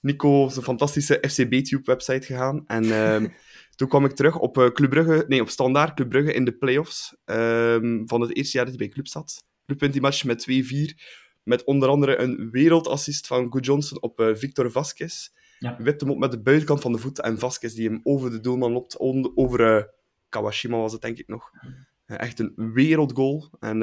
Nico 0.00 0.48
zijn 0.48 0.64
fantastische 0.64 1.24
FCB-tube-website 1.28 2.26
gegaan. 2.26 2.66
En 2.66 2.84
uh, 2.84 3.24
toen 3.76 3.88
kwam 3.88 4.04
ik 4.04 4.12
terug 4.12 4.38
op 4.38 4.58
uh, 4.58 4.68
Club 4.68 4.90
Brugge, 4.90 5.24
nee, 5.28 5.40
op 5.40 5.48
standaard 5.48 5.94
Club 5.94 6.08
Brugge 6.08 6.32
in 6.32 6.44
de 6.44 6.56
playoffs 6.56 7.16
um, 7.24 8.08
van 8.08 8.20
het 8.20 8.36
eerste 8.36 8.56
jaar 8.56 8.66
dat 8.66 8.76
hij 8.76 8.86
bij 8.86 8.94
Club 8.94 9.06
zat. 9.06 9.44
Club 9.66 9.80
wint 9.80 9.92
die 9.92 10.02
match 10.02 10.24
met 10.24 10.46
2-4. 10.50 10.54
Met 11.42 11.64
onder 11.64 11.88
andere 11.88 12.16
een 12.16 12.50
wereldassist 12.50 13.26
van 13.26 13.52
Good 13.52 13.64
Johnson 13.64 14.02
op 14.02 14.32
Victor 14.34 14.70
Vasquez. 14.70 15.30
Ja. 15.58 15.76
Wipt 15.78 16.00
hem 16.00 16.10
op 16.10 16.18
met 16.18 16.30
de 16.30 16.40
buitenkant 16.40 16.80
van 16.80 16.92
de 16.92 16.98
voet 16.98 17.20
en 17.20 17.38
Vasquez 17.38 17.74
die 17.74 17.88
hem 17.88 18.00
over 18.02 18.30
de 18.30 18.40
doelman 18.40 18.72
loopt. 18.72 18.98
Over 19.34 19.90
Kawashima 20.28 20.76
was 20.76 20.92
het 20.92 21.02
denk 21.02 21.18
ik 21.18 21.28
nog. 21.28 21.50
echt 22.06 22.38
een 22.38 22.52
wereldgoal. 22.56 23.50
En 23.60 23.78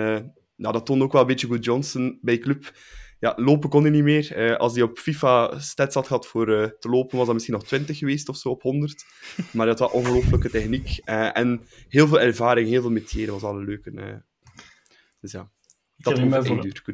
nou, 0.56 0.74
dat 0.74 0.86
toonde 0.86 1.04
ook 1.04 1.12
wel 1.12 1.22
een 1.22 1.28
beetje 1.28 1.48
goed 1.48 1.66
Johnson 1.66 2.20
bij 2.22 2.38
club. 2.38 2.74
Ja, 3.20 3.34
lopen 3.36 3.70
kon 3.70 3.82
hij 3.82 3.92
niet 3.92 4.04
meer. 4.04 4.38
Uh, 4.38 4.56
als 4.56 4.74
hij 4.74 4.84
op 4.84 4.98
FIFA 4.98 5.60
stats 5.60 5.96
had 5.96 6.08
gehad 6.08 6.28
voor 6.28 6.50
uh, 6.50 6.64
te 6.80 6.90
lopen, 6.90 7.18
was 7.18 7.26
dat 7.26 7.34
misschien 7.34 7.56
nog 7.56 7.66
20 7.66 7.98
geweest 7.98 8.30
of 8.30 8.38
zo 8.38 8.50
op 8.50 8.62
100. 8.62 9.06
Maar 9.54 9.68
had 9.68 9.80
wel 9.80 9.88
ongelooflijke 9.88 10.50
techniek. 10.50 11.02
Uh, 11.06 11.38
en 11.38 11.62
heel 11.90 12.08
veel 12.08 12.20
ervaring, 12.20 12.68
heel 12.68 12.82
veel 12.82 12.92
metier. 12.92 13.26
Dat 13.26 13.42
was 13.42 13.52
al 13.52 13.58
een 13.58 13.66
leuke. 13.66 14.24
dus 15.20 15.32
ja, 15.32 15.52
dat 15.98 16.18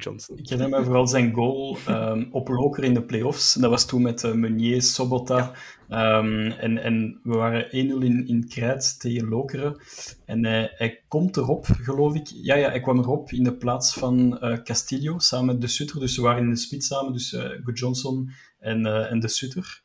Johnson. 0.04 0.38
ik 0.38 0.50
herinner 0.50 0.80
me 0.80 0.86
vooral 0.86 1.08
zijn 1.08 1.34
goal 1.34 1.78
um, 1.90 2.28
op 2.32 2.48
Loker 2.48 2.84
in 2.84 2.94
de 2.94 3.04
playoffs. 3.04 3.54
Dat 3.54 3.70
was 3.70 3.86
toen 3.86 4.02
met 4.02 4.24
uh, 4.24 4.34
Meunier, 4.34 4.82
Sobota. 4.82 5.54
Ja. 5.88 6.18
Um, 6.18 6.52
en, 6.52 6.78
en 6.78 7.20
we 7.24 7.36
waren 7.36 7.66
1-0 7.66 7.70
in, 7.72 8.28
in 8.28 8.48
Krijt 8.48 9.00
tegen 9.00 9.28
Lokeren. 9.28 9.82
En 10.26 10.46
hij, 10.46 10.72
hij 10.76 11.04
komt 11.08 11.38
erop, 11.38 11.66
geloof 11.66 12.16
ik. 12.16 12.28
Ja, 12.28 12.56
ja, 12.56 12.70
hij 12.70 12.82
kwam 12.82 13.00
erop 13.00 13.32
in 13.32 13.44
de 13.44 13.58
plaats 13.58 13.94
van 13.94 14.38
uh, 14.42 14.58
Castillo, 14.64 15.20
samen 15.20 15.46
met 15.46 15.62
De 15.62 15.68
Sutter. 15.68 16.00
Dus 16.00 16.16
we 16.16 16.22
waren 16.22 16.44
in 16.44 16.50
de 16.50 16.56
spits 16.56 16.88
samen, 16.88 17.14
dus 17.14 17.34
uh, 17.34 17.42
Good 17.64 17.80
Johnson 17.80 18.32
en, 18.60 18.86
en 19.10 19.20
De 19.20 19.28
Sutter. 19.28 19.82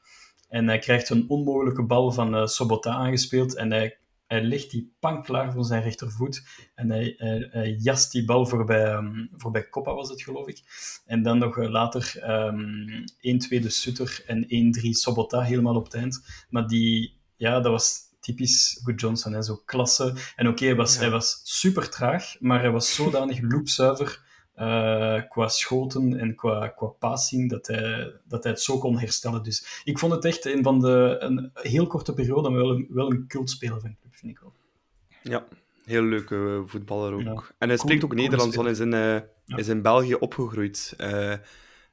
En 0.48 0.66
hij 0.66 0.78
krijgt 0.78 1.10
een 1.10 1.24
onmogelijke 1.28 1.82
bal 1.82 2.12
van 2.12 2.48
Sobota 2.48 2.90
aangespeeld. 2.90 3.56
En 3.56 3.70
hij 3.70 3.98
hij 4.26 4.42
legt 4.42 4.70
die 4.70 4.94
pan 5.00 5.22
klaar 5.22 5.52
voor 5.52 5.64
zijn 5.64 5.82
rechtervoet 5.82 6.42
en 6.74 6.90
hij, 6.90 7.14
hij, 7.16 7.76
jast 7.78 8.12
die 8.12 8.24
bal 8.24 8.46
voorbij, 8.46 8.92
um, 8.92 9.28
voorbij 9.32 9.68
Coppa, 9.68 9.94
was 9.94 10.08
het 10.08 10.22
geloof 10.22 10.46
ik. 10.46 10.62
En 11.06 11.22
dan 11.22 11.38
nog 11.38 11.56
uh, 11.56 11.70
later 11.70 12.14
um, 12.30 13.04
1-2 13.10 13.60
de 13.60 13.70
Sutter 13.70 14.22
en 14.26 14.44
1-3 14.44 14.90
Sobota 14.90 15.40
helemaal 15.40 15.74
op 15.74 15.84
het 15.84 15.94
eind. 15.94 16.44
Maar 16.50 16.66
die, 16.66 17.20
ja, 17.36 17.60
dat 17.60 17.72
was 17.72 18.00
typisch 18.20 18.80
Good 18.84 19.00
Johnson, 19.00 19.32
hè, 19.32 19.42
zo 19.42 19.62
klasse. 19.64 20.04
En 20.36 20.46
oké, 20.46 20.56
okay, 20.56 20.68
hij, 20.68 20.76
was, 20.76 20.94
ja. 20.94 21.00
hij 21.00 21.10
was 21.10 21.40
super 21.44 21.90
traag, 21.90 22.36
maar 22.40 22.60
hij 22.60 22.70
was 22.70 22.94
zodanig 22.94 23.40
loopzuiver 23.52 24.24
uh, 24.56 25.20
qua 25.28 25.48
schoten 25.48 26.18
en 26.18 26.34
qua, 26.34 26.68
qua 26.68 26.86
passing, 26.86 27.50
dat 27.50 27.66
hij, 27.66 28.12
dat 28.24 28.42
hij 28.42 28.52
het 28.52 28.62
zo 28.62 28.78
kon 28.78 28.98
herstellen. 28.98 29.42
Dus 29.42 29.80
ik 29.84 29.98
vond 29.98 30.12
het 30.12 30.24
echt 30.24 30.44
een 30.44 30.62
van 30.62 30.80
de 30.80 31.16
een 31.18 31.50
heel 31.54 31.86
korte 31.86 32.12
periode, 32.12 32.48
maar 32.48 32.58
wel 32.58 32.70
een, 32.70 32.86
wel 32.90 33.10
een 33.10 33.26
cultspeler 33.26 33.80
van 33.80 33.96
vind 34.18 34.32
ik 34.32 34.38
wel. 34.38 34.54
Ja, 35.22 35.46
heel 35.84 36.02
leuke 36.02 36.62
voetballer 36.66 37.12
ook. 37.12 37.20
Ja. 37.20 37.54
En 37.58 37.68
hij 37.68 37.76
spreekt 37.76 38.04
ook 38.04 38.14
Nederlands, 38.14 38.56
want 38.56 38.66
hij 38.68 38.76
is 38.76 38.94
in, 38.94 39.22
ja. 39.44 39.56
is 39.56 39.68
in 39.68 39.82
België 39.82 40.14
opgegroeid. 40.14 40.94
Uh, 41.00 41.34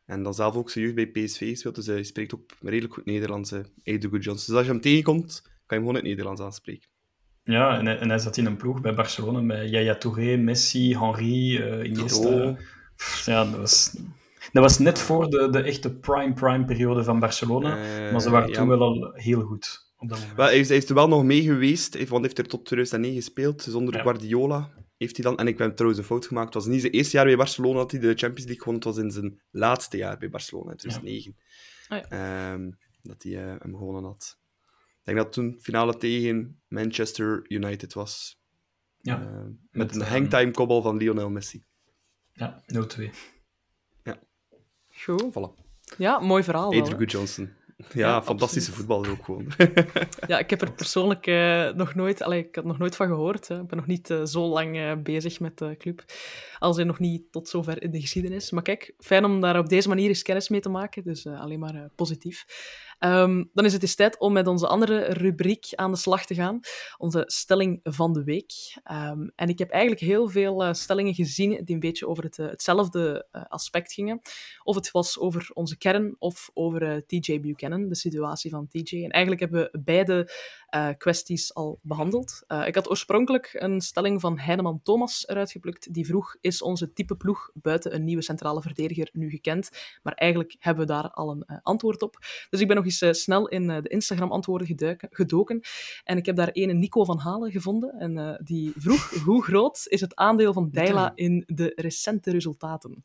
en 0.06 0.24
dan 0.24 0.34
zelf 0.34 0.56
ook 0.56 0.70
zijn 0.70 0.84
jeugd 0.84 0.96
bij 0.96 1.24
PSV 1.24 1.50
gespeeld, 1.50 1.76
dus 1.76 1.86
hij 1.86 2.04
spreekt 2.04 2.34
ook 2.36 2.52
redelijk 2.62 2.94
goed 2.94 3.06
Nederlands, 3.06 3.52
uh, 3.52 3.60
Good 3.84 4.24
Johnson. 4.24 4.34
Dus 4.36 4.56
als 4.56 4.66
je 4.66 4.72
hem 4.72 4.82
tegenkomt, 4.82 5.42
kan 5.42 5.52
je 5.52 5.76
hem 5.76 5.80
gewoon 5.80 5.96
het 5.96 6.04
Nederlands 6.04 6.42
aanspreken. 6.42 6.90
Ja, 7.44 7.78
en 7.78 7.86
hij, 7.86 7.98
en 8.00 8.10
hij 8.10 8.20
zat 8.20 8.38
in 8.38 8.46
een 8.46 8.58
ploeg 8.58 8.82
bij 8.82 8.94
Barcelona 8.94 9.42
met 9.42 9.70
Yaya 9.70 9.96
Touré, 9.96 10.38
Messi, 10.38 10.98
Henry, 10.98 11.56
uh, 11.56 11.84
Iniesta. 11.84 12.56
Ja, 13.26 13.44
dat 13.46 13.60
was, 13.60 13.98
dat 14.52 14.64
was 14.64 14.80
net 14.80 15.00
voor 15.00 15.30
de, 15.30 15.50
de 15.50 15.62
echte 15.62 15.96
prime-prime 15.96 16.66
periode 16.66 17.04
van 17.04 17.20
Barcelona. 17.20 17.78
Uh, 17.78 18.12
maar 18.12 18.22
ze 18.22 18.30
waren 18.30 18.50
ja. 18.50 18.54
toen 18.54 18.68
wel 18.68 18.82
al 18.82 19.12
heel 19.14 19.42
goed. 19.42 19.93
Op 20.04 20.10
dat 20.10 20.20
moment. 20.20 20.38
Wel, 20.38 20.46
hij, 20.46 20.60
is, 20.60 20.68
hij 20.68 20.78
is 20.78 20.90
er 20.90 20.96
wel 20.96 21.08
nog 21.08 21.24
mee 21.24 21.42
geweest, 21.42 21.94
want 21.98 22.10
hij 22.10 22.22
heeft 22.22 22.38
er 22.38 22.48
tot 22.48 22.66
2009 22.66 23.22
gespeeld, 23.22 23.62
zonder 23.62 23.96
ja. 23.96 24.02
Guardiola. 24.02 24.72
Heeft 24.98 25.16
hij 25.16 25.26
dan, 25.26 25.38
en 25.38 25.48
ik 25.48 25.58
heb 25.58 25.76
trouwens 25.76 26.02
een 26.02 26.08
fout 26.08 26.26
gemaakt. 26.26 26.54
Het 26.54 26.64
was 26.64 26.66
niet 26.66 26.82
zijn 26.82 26.94
eerste 26.94 27.16
jaar 27.18 27.26
bij 27.26 27.36
Barcelona 27.36 27.78
dat 27.78 27.92
hij 27.92 28.00
de 28.00 28.14
Champions 28.16 28.46
League 28.46 28.66
won. 28.66 28.74
Het 28.76 28.84
was 28.84 28.98
in 28.98 29.12
zijn 29.12 29.42
laatste 29.52 29.98
jaar 29.98 30.18
bij 30.18 30.30
Barcelona, 30.30 30.72
in 30.72 30.78
2009. 30.78 31.36
Ja. 31.88 31.98
Oh 31.98 32.04
ja. 32.10 32.54
um, 32.54 32.78
dat 33.02 33.24
hij 33.24 33.32
uh, 33.32 33.56
hem 33.60 33.76
gewonnen 33.78 34.04
had. 34.04 34.38
Ik 35.00 35.04
denk 35.04 35.18
dat 35.18 35.34
toen 35.34 35.58
finale 35.62 35.98
tegen 35.98 36.62
Manchester 36.68 37.46
United 37.48 37.94
was. 37.94 38.42
Ja. 39.02 39.22
Uh, 39.22 39.44
met, 39.72 39.72
met 39.72 39.96
een 39.96 40.02
hangtime 40.02 40.52
kobbel 40.52 40.82
van 40.82 40.98
Lionel 40.98 41.30
Messi. 41.30 41.64
Ja, 42.34 42.64
0-2. 43.00 43.04
Ja. 44.04 44.20
Goed. 44.90 45.24
Voilà. 45.30 45.64
Ja, 45.98 46.20
mooi 46.20 46.44
verhaal. 46.44 46.74
Adrian 46.74 47.04
Johnson. 47.04 47.54
Ja, 47.94 48.24
fantastische 48.24 48.72
voetballer 48.72 49.10
ook 49.10 49.26
gewoon. 49.26 49.52
ja, 50.28 50.40
ik 50.40 50.50
heb 50.50 50.62
er 50.62 50.72
persoonlijk 50.72 51.28
uh, 51.28 51.70
nog 51.72 51.96
nooit... 51.96 52.22
Allee, 52.22 52.48
ik 52.48 52.56
had 52.56 52.66
nog 52.66 52.78
nooit 52.78 52.96
van 52.96 53.08
gehoord. 53.08 53.48
Hè. 53.48 53.60
Ik 53.60 53.68
ben 53.68 53.78
nog 53.78 53.88
niet 53.88 54.10
uh, 54.10 54.26
zo 54.26 54.48
lang 54.48 54.78
uh, 54.78 54.92
bezig 55.04 55.40
met 55.40 55.58
de 55.58 55.76
club. 55.78 56.04
Als 56.60 56.76
hij 56.76 56.86
nog 56.86 57.00
niet 57.00 57.32
tot 57.32 57.50
zover 57.50 57.82
in 57.82 57.92
de 57.92 58.02
geschiedenis. 58.02 58.52
Maar 58.52 58.64
kijk, 58.64 58.94
fijn 59.00 59.26
om 59.26 59.42
daar 59.42 59.60
op 59.60 59.70
deze 59.70 59.88
manier 59.88 60.08
eens 60.08 60.22
kennis 60.22 60.50
mee 60.50 60.62
te 60.62 60.70
maken. 60.70 61.04
Dus 61.04 61.28
alleen 61.28 61.60
maar 61.60 61.90
positief. 61.96 62.46
Um, 63.00 63.50
dan 63.54 63.66
is 63.66 63.74
het 63.74 63.82
tijd 63.96 64.20
om 64.20 64.34
met 64.34 64.48
onze 64.48 64.68
andere 64.68 65.00
rubriek 65.04 65.66
aan 65.76 65.92
de 65.92 65.98
slag 65.98 66.26
te 66.26 66.36
gaan. 66.36 66.60
Onze 66.98 67.24
stelling 67.26 67.80
van 67.84 68.14
de 68.14 68.24
week. 68.24 68.52
Um, 68.92 69.32
en 69.36 69.50
ik 69.50 69.60
heb 69.60 69.70
eigenlijk 69.70 70.02
heel 70.02 70.30
veel 70.30 70.64
uh, 70.64 70.74
stellingen 70.74 71.14
gezien 71.14 71.50
die 71.50 71.74
een 71.74 71.80
beetje 71.80 72.08
over 72.08 72.24
uh, 72.38 72.50
hetzelfde 72.50 73.28
uh, 73.32 73.42
aspect 73.48 73.94
gingen. 73.94 74.22
Of 74.64 74.76
het 74.76 74.92
was 74.92 75.20
over 75.20 75.50
onze 75.54 75.78
kern 75.78 76.16
of 76.20 76.50
over 76.54 77.06
TJ 77.06 77.40
Buchanan, 77.40 77.88
de 77.88 77.96
situatie 77.96 78.52
van 78.52 78.68
TJ. 78.68 79.04
En 79.04 79.10
eigenlijk 79.10 79.42
hebben 79.42 79.70
we 79.72 79.80
beide 79.84 80.32
kwesties 80.98 81.54
al 81.54 81.80
behandeld. 81.82 82.44
ik 82.66 82.76
had 82.76 82.90
oorspronkelijk 82.90 83.50
een 83.54 83.82
stelling 83.82 84.22
van 84.22 84.40
Heineman 84.40 84.82
Thomas 84.84 85.28
eruit 85.28 85.52
geplukt. 85.52 85.94
Die 85.94 86.06
vroeg, 86.06 86.36
is 86.42 86.62
onze 86.62 86.94
type 86.94 87.16
ploeg 87.16 87.52
buiten 87.54 87.96
een 87.96 88.04
nieuwe 88.04 88.22
centrale 88.22 88.62
verdediger 88.62 89.10
nu 89.12 89.30
gekend? 89.30 89.70
Maar 90.04 90.14
eigenlijk 90.14 90.56
hebben 90.60 90.86
we 90.88 90.92
daar 90.94 91.10
al 91.10 91.32
een 91.32 91.62
antwoord 91.62 92.02
op. 92.02 92.18
Dus 92.50 92.60
ik 92.62 92.68
ben 92.68 92.76
nog 92.76 92.86
eens 92.86 93.02
uh, 93.02 93.12
snel 93.12 93.48
in 93.48 93.70
uh, 93.70 93.82
de 93.82 93.90
Instagram-antwoorden 93.90 94.98
gedoken. 95.10 95.62
En 96.04 96.18
ik 96.18 96.26
heb 96.26 96.36
daar 96.36 96.50
een 96.52 96.80
Nico 96.80 97.04
van 97.04 97.20
Halen 97.20 97.52
gevonden. 97.52 97.90
En 98.00 98.18
uh, 98.18 98.36
die 98.44 98.74
vroeg, 98.76 99.10
hoe 99.26 99.44
groot 99.44 99.86
is 99.88 100.02
het 100.02 100.16
aandeel 100.16 100.54
van 100.54 100.70
Deila 100.70 101.12
in 101.16 101.44
de 101.48 101.72
recente 101.76 102.32
resultaten? 102.32 103.04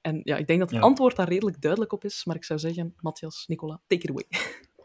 En 0.00 0.20
ja, 0.24 0.36
ik 0.36 0.46
denk 0.46 0.58
dat 0.58 0.70
het 0.70 0.78
ja. 0.78 0.84
antwoord 0.84 1.16
daar 1.16 1.28
redelijk 1.28 1.60
duidelijk 1.60 1.92
op 1.92 2.04
is. 2.04 2.24
Maar 2.24 2.36
ik 2.36 2.44
zou 2.44 2.58
zeggen, 2.58 2.94
Matthias, 3.00 3.44
Nicola, 3.46 3.80
take 3.86 4.02
it 4.02 4.10
away. 4.10 4.26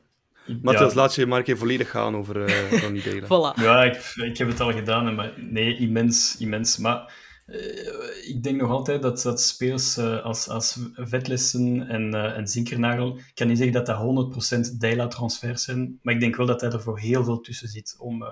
Matthias, 0.61 0.93
ja. 0.93 0.99
laat 0.99 1.15
je 1.15 1.25
maar 1.25 1.37
een 1.37 1.43
keer 1.43 1.57
volledig 1.57 1.89
gaan 1.89 2.15
over 2.15 2.49
uh, 2.49 2.81
Ronnie 2.81 3.03
Deila. 3.03 3.25
voilà. 3.25 3.61
Ja, 3.61 3.83
ik, 3.83 4.13
ik 4.15 4.37
heb 4.37 4.47
het 4.47 4.59
al 4.59 4.73
gedaan. 4.73 5.15
Maar 5.15 5.33
nee, 5.37 5.77
immens, 5.77 6.35
immens. 6.39 6.77
Maar 6.77 7.13
uh, 7.47 8.27
ik 8.27 8.43
denk 8.43 8.61
nog 8.61 8.69
altijd 8.69 9.01
dat, 9.01 9.21
dat 9.21 9.41
spelers 9.41 9.97
uh, 9.97 10.23
als, 10.23 10.47
als 10.47 10.79
Vetlessen 10.93 11.87
en, 11.87 12.15
uh, 12.15 12.37
en 12.37 12.47
Zinkernagel, 12.47 13.17
ik 13.17 13.35
kan 13.35 13.47
niet 13.47 13.57
zeggen 13.57 13.85
dat 13.85 13.85
dat 13.85 14.73
100% 14.73 14.77
Deila-transfers 14.77 15.63
zijn, 15.63 15.99
maar 16.01 16.13
ik 16.13 16.19
denk 16.19 16.35
wel 16.35 16.45
dat 16.45 16.61
hij 16.61 16.71
er 16.71 16.81
voor 16.81 16.99
heel 16.99 17.23
veel 17.23 17.39
tussen 17.39 17.67
zit 17.67 17.95
om, 17.99 18.23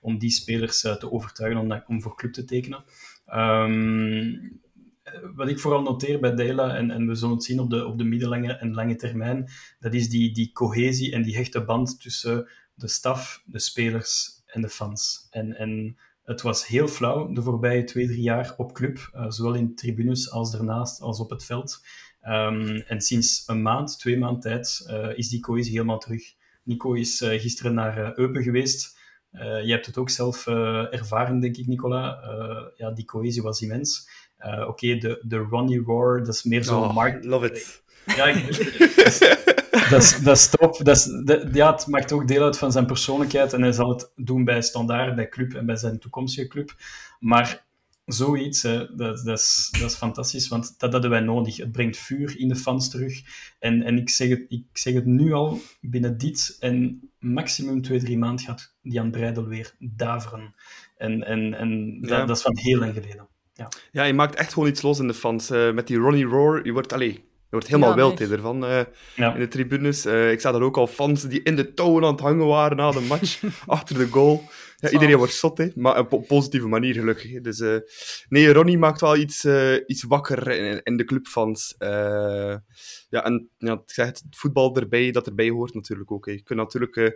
om 0.00 0.18
die 0.18 0.30
spelers 0.30 0.80
te 0.80 1.12
overtuigen 1.12 1.60
om, 1.60 1.82
om 1.86 2.02
voor 2.02 2.16
club 2.16 2.32
te 2.32 2.44
tekenen. 2.44 2.84
Um, 3.34 4.60
wat 5.34 5.48
ik 5.48 5.58
vooral 5.58 5.82
noteer 5.82 6.20
bij 6.20 6.34
Deila, 6.34 6.76
en, 6.76 6.90
en 6.90 7.06
we 7.06 7.14
zullen 7.14 7.34
het 7.34 7.44
zien 7.44 7.60
op 7.60 7.70
de, 7.70 7.86
op 7.86 7.98
de 7.98 8.04
middellange 8.04 8.52
en 8.52 8.74
lange 8.74 8.96
termijn, 8.96 9.50
dat 9.78 9.94
is 9.94 10.08
die, 10.08 10.34
die 10.34 10.52
cohesie 10.52 11.12
en 11.12 11.22
die 11.22 11.36
hechte 11.36 11.64
band 11.64 12.00
tussen 12.00 12.48
de 12.74 12.88
staf, 12.88 13.42
de 13.44 13.58
spelers 13.58 14.42
en 14.46 14.60
de 14.60 14.68
fans. 14.68 15.26
En, 15.30 15.56
en 15.56 15.96
het 16.22 16.42
was 16.42 16.66
heel 16.66 16.88
flauw 16.88 17.32
de 17.32 17.42
voorbije 17.42 17.84
twee, 17.84 18.06
drie 18.06 18.22
jaar 18.22 18.54
op 18.56 18.72
club, 18.72 19.10
uh, 19.14 19.30
zowel 19.30 19.54
in 19.54 19.74
tribunes 19.74 20.30
als 20.30 20.50
daarnaast, 20.50 21.00
als 21.00 21.20
op 21.20 21.30
het 21.30 21.44
veld. 21.44 21.84
Um, 22.22 22.76
en 22.76 23.00
sinds 23.00 23.42
een 23.46 23.62
maand, 23.62 23.98
twee 23.98 24.18
maanden 24.18 24.40
tijd, 24.40 24.86
uh, 24.90 25.18
is 25.18 25.28
die 25.28 25.40
cohesie 25.40 25.72
helemaal 25.72 25.98
terug. 25.98 26.34
Nico 26.62 26.92
is 26.92 27.18
gisteren 27.18 27.74
naar 27.74 28.18
Eupen 28.18 28.42
geweest. 28.42 28.98
je 29.30 29.70
hebt 29.70 29.86
het 29.86 29.96
ook 29.96 30.10
zelf 30.10 30.46
ervaren, 30.46 31.40
denk 31.40 31.56
ik, 31.56 31.66
Nicola. 31.66 32.20
ja, 32.76 32.90
die 32.90 33.04
cohesie 33.04 33.42
was 33.42 33.62
immens. 33.62 34.10
Oké, 34.38 34.66
okay, 34.66 34.98
de, 34.98 35.20
de 35.22 35.36
Ronnie 35.36 35.80
Roar, 35.80 36.18
dat 36.18 36.34
is 36.34 36.42
meer 36.42 36.64
zo'n 36.64 36.82
oh, 36.82 36.94
markt... 36.94 37.24
love 37.24 37.46
it. 37.46 37.82
Ja, 38.16 38.26
ik, 38.26 38.46
dat, 39.90 40.02
is, 40.02 40.18
dat 40.22 40.36
is 40.36 40.48
top. 40.48 40.84
Dat 40.84 40.96
is, 40.96 41.10
ja, 41.52 41.72
het 41.72 41.86
maakt 41.86 42.12
ook 42.12 42.28
deel 42.28 42.42
uit 42.44 42.58
van 42.58 42.72
zijn 42.72 42.86
persoonlijkheid 42.86 43.52
en 43.52 43.62
hij 43.62 43.72
zal 43.72 43.88
het 43.88 44.12
doen 44.16 44.44
bij 44.44 44.62
Standaard, 44.62 45.14
bij 45.14 45.28
club 45.28 45.54
en 45.54 45.66
bij 45.66 45.76
zijn 45.76 45.98
toekomstige 45.98 46.48
club. 46.48 46.74
Maar 47.20 47.66
zoiets, 48.04 48.62
hè, 48.62 48.94
dat, 48.96 49.24
dat, 49.24 49.38
is, 49.38 49.68
dat 49.80 49.90
is 49.90 49.96
fantastisch, 49.96 50.48
want 50.48 50.74
dat 50.78 50.92
hadden 50.92 51.10
wij 51.10 51.20
nodig. 51.20 51.56
Het 51.56 51.72
brengt 51.72 51.96
vuur 51.96 52.38
in 52.38 52.48
de 52.48 52.56
fans 52.56 52.90
terug. 52.90 53.22
En, 53.58 53.82
en 53.82 53.98
ik, 53.98 54.10
zeg 54.10 54.28
het, 54.28 54.44
ik 54.48 54.64
zeg 54.72 54.94
het 54.94 55.06
nu 55.06 55.32
al, 55.32 55.60
binnen 55.80 56.18
dit 56.18 56.56
en 56.60 57.00
maximum 57.18 57.82
twee, 57.82 58.00
drie 58.00 58.18
maanden 58.18 58.44
gaat 58.44 58.74
Jan 58.80 59.10
Breidel 59.10 59.46
weer 59.46 59.74
daveren. 59.78 60.54
En, 60.96 61.24
en, 61.24 61.54
en 61.54 62.00
dat 62.00 62.30
is 62.30 62.42
van 62.42 62.58
heel 62.58 62.78
lang 62.78 62.94
geleden. 62.94 63.28
Ja. 63.58 63.68
Ja, 63.92 64.04
je 64.04 64.14
maakt 64.14 64.34
echt 64.34 64.52
gewoon 64.52 64.68
iets 64.68 64.82
los 64.82 64.98
in 64.98 65.06
de 65.06 65.14
fans. 65.14 65.50
Eh, 65.50 65.72
met 65.72 65.86
die 65.86 65.96
Ronnie 65.96 66.24
Roar, 66.24 66.64
je 66.64 66.72
wordt, 66.72 66.92
allee, 66.92 67.12
je 67.12 67.20
wordt 67.50 67.66
helemaal 67.66 67.90
Ja, 67.90 67.96
wild 67.96 68.20
ervan 68.20 68.64
eh, 68.64 68.80
Ja. 69.16 69.34
in 69.34 69.40
de 69.40 69.48
tribunes. 69.48 70.04
Eh, 70.04 70.30
ik 70.32 70.40
zag 70.40 70.52
daar 70.52 70.62
ook 70.62 70.76
al 70.76 70.86
fans 70.86 71.22
die 71.22 71.42
in 71.42 71.56
de 71.56 71.74
touwen 71.74 72.04
aan 72.04 72.12
het 72.12 72.20
hangen 72.20 72.46
waren 72.46 72.76
na 72.76 72.90
de 72.90 73.00
match, 73.00 73.42
achter 73.66 73.98
de 73.98 74.06
goal. 74.06 74.42
Ja, 74.76 74.90
iedereen 74.90 75.16
wordt 75.16 75.32
zot, 75.32 75.58
hè, 75.58 75.68
maar 75.74 75.98
op 75.98 76.12
een 76.12 76.26
positieve 76.26 76.66
manier 76.68 76.94
gelukkig. 76.94 77.30
hè. 77.32 77.40
Dus, 77.40 77.60
eh, 77.60 77.76
nee, 78.28 78.52
Ronnie 78.52 78.78
maakt 78.78 79.00
wel 79.00 79.16
iets, 79.16 79.44
eh, 79.44 79.74
iets 79.86 80.02
wakker 80.02 80.48
in, 80.48 80.80
in 80.82 80.96
de 80.96 81.04
clubfans. 81.04 81.74
Eh, 81.78 82.56
ja, 83.08 83.24
en 83.24 83.48
ja, 83.58 83.72
ik 83.72 83.80
zeg 83.90 84.06
het, 84.06 84.22
het 84.24 84.36
voetbal 84.38 84.76
erbij, 84.76 85.10
dat 85.10 85.26
erbij 85.26 85.48
hoort 85.50 85.74
natuurlijk 85.74 86.10
ook. 86.12 86.26
Hè. 86.26 86.32
Je 86.32 86.42
kunt 86.42 86.58
natuurlijk 86.58 86.96
eh, 86.96 87.10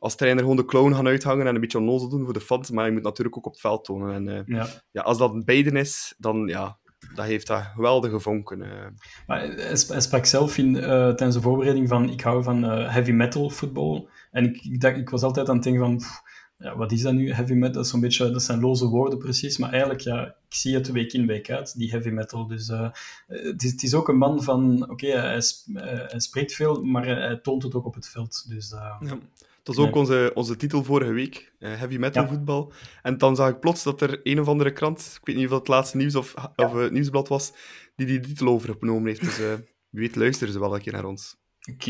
als 0.00 0.14
trainer 0.16 0.42
gewoon 0.42 0.56
de 0.56 0.64
clown 0.64 0.92
gaan 0.94 1.06
uithangen 1.06 1.46
en 1.46 1.54
een 1.54 1.60
beetje 1.60 1.78
onnozel 1.78 2.08
doen 2.08 2.24
voor 2.24 2.32
de 2.32 2.40
fans, 2.40 2.70
maar 2.70 2.86
je 2.86 2.92
moet 2.92 3.02
natuurlijk 3.02 3.36
ook 3.36 3.46
op 3.46 3.52
het 3.52 3.60
veld 3.60 3.84
tonen. 3.84 4.14
En, 4.14 4.28
eh, 4.28 4.42
Ja. 4.46 4.66
ja, 4.90 5.02
als 5.02 5.18
dat 5.18 5.44
beiden 5.44 5.76
is, 5.76 6.14
dan 6.18 6.46
ja, 6.46 6.78
dat 7.14 7.24
heeft 7.24 7.46
dat 7.46 7.62
geweldige 7.74 8.20
vonken. 8.20 8.62
eh. 8.62 8.86
Maar 9.26 9.40
hij, 9.40 9.76
sp- 9.76 9.88
hij 9.88 10.00
sprak 10.00 10.24
zelf 10.26 10.58
in, 10.58 10.76
eh, 10.76 10.82
tijdens 10.88 11.34
de 11.34 11.40
voorbereiding 11.40 11.88
van 11.88 12.10
ik 12.10 12.20
hou 12.20 12.42
van 12.42 12.64
eh, 12.64 12.92
heavy 12.92 13.10
metal 13.10 13.50
voetbal. 13.50 14.08
En 14.30 14.44
ik, 14.44 14.64
ik, 14.64 14.80
dacht, 14.80 14.96
ik 14.96 15.10
was 15.10 15.22
altijd 15.22 15.48
aan 15.48 15.54
het 15.54 15.64
denken 15.64 15.82
van, 15.82 15.96
pff, 15.96 16.22
ja, 16.58 16.76
wat 16.76 16.92
is 16.92 17.02
dat 17.02 17.12
nu, 17.12 17.32
heavy 17.32 17.52
metal? 17.52 17.72
Dat, 17.72 17.84
is 17.84 17.90
zo'n 17.90 18.00
beetje, 18.00 18.30
dat 18.30 18.42
zijn 18.42 18.60
loze 18.60 18.86
woorden 18.86 19.18
precies, 19.18 19.58
maar 19.58 19.70
eigenlijk, 19.70 20.00
ja, 20.00 20.24
ik 20.26 20.54
zie 20.54 20.74
het 20.74 20.92
week 20.92 21.12
in, 21.12 21.26
week 21.26 21.50
uit, 21.50 21.78
die 21.78 21.90
heavy 21.90 22.08
metal. 22.08 22.46
Dus 22.46 22.68
eh, 22.68 22.88
het, 23.26 23.62
is, 23.62 23.70
het 23.70 23.82
is 23.82 23.94
ook 23.94 24.08
een 24.08 24.16
man 24.18 24.42
van, 24.42 24.90
oké, 24.90 25.06
hij, 25.06 25.40
sp- 25.40 25.68
eh, 25.76 25.82
hij 26.10 26.20
spreekt 26.20 26.52
veel, 26.54 26.82
maar 26.82 27.06
hij, 27.06 27.36
toont 27.36 27.62
het 27.62 27.74
ook 27.74 27.86
op 27.86 27.94
het 27.94 28.08
veld. 28.08 28.44
Dus 28.48 28.72
eh, 28.72 28.96
Ja. 29.00 29.18
Dat 29.62 29.76
was 29.76 29.86
ook 29.86 29.94
onze, 29.94 30.30
onze 30.34 30.56
titel 30.56 30.84
vorige 30.84 31.12
week, 31.12 31.52
eh, 31.58 31.74
heavy 31.76 31.96
metal 31.96 32.22
Ja. 32.22 32.28
voetbal. 32.28 32.72
En 33.02 33.18
dan 33.18 33.36
zag 33.36 33.48
ik 33.50 33.60
plots 33.60 33.82
dat 33.82 34.00
er 34.00 34.20
een 34.22 34.40
of 34.40 34.48
andere 34.48 34.72
krant, 34.72 35.18
ik 35.20 35.26
weet 35.26 35.36
niet 35.36 35.44
of 35.44 35.50
dat 35.50 35.58
het 35.60 35.68
laatste 35.68 35.96
nieuws 35.96 36.14
of, 36.14 36.34
of 36.56 36.74
eh, 36.76 36.90
nieuwsblad 36.90 37.28
was, 37.28 37.52
die 37.96 38.06
die 38.06 38.20
titel 38.20 38.46
overgenomen 38.48 39.06
heeft. 39.06 39.20
Dus 39.20 39.38
eh, 39.38 39.52
wie 39.90 40.00
weet 40.00 40.16
luisteren 40.16 40.52
ze 40.52 40.60
wel 40.60 40.74
een 40.74 40.80
keer 40.80 40.92
naar 40.92 41.04
ons. 41.04 41.36
ik, 41.60 41.84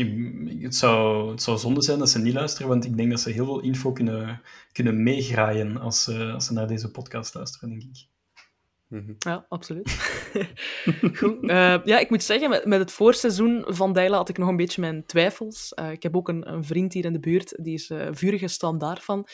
het, 0.61 0.75
zou, 0.75 1.29
het 1.31 1.41
zou 1.41 1.57
zonde 1.57 1.83
zijn 1.83 1.99
dat 1.99 2.09
ze 2.09 2.19
niet 2.19 2.33
luisteren, 2.33 2.67
want 2.67 2.85
ik 2.85 2.97
denk 2.97 3.09
dat 3.09 3.19
ze 3.19 3.31
heel 3.31 3.45
veel 3.45 3.59
info 3.61 3.91
kunnen, 3.91 4.41
kunnen 4.71 5.03
meegraaien 5.03 5.77
als, 5.77 6.03
ze- 6.03 6.31
als 6.33 6.45
ze 6.45 6.53
naar 6.53 6.67
deze 6.67 6.91
podcast 6.91 7.33
luisteren, 7.33 7.69
denk 7.69 7.81
ik. 7.81 8.07
Mhm. 8.91 9.13
Ja, 9.17 9.45
absoluut. 9.49 9.89
Goed. 11.19 11.49
Eh, 11.49 11.79
ja, 11.83 11.99
ik 11.99 12.09
moet 12.09 12.23
zeggen, 12.23 12.49
met, 12.49 12.65
met 12.65 12.79
het 12.79 12.91
voorseizoen 12.91 13.65
van 13.67 13.93
Dijla 13.93 14.17
had 14.17 14.29
ik 14.29 14.37
nog 14.37 14.49
een 14.49 14.55
beetje 14.55 14.81
mijn 14.81 15.05
twijfels. 15.05 15.73
Eh, 15.73 15.91
ik 15.91 16.03
heb 16.03 16.15
ook 16.15 16.29
een, 16.29 16.51
een 16.51 16.63
vriend 16.63 16.93
hier 16.93 17.05
in 17.05 17.13
de 17.13 17.19
buurt, 17.19 17.63
die 17.63 17.73
is 17.73 17.89
eh 17.89 18.07
vurige 18.11 18.47
standaard 18.47 19.03
van. 19.03 19.27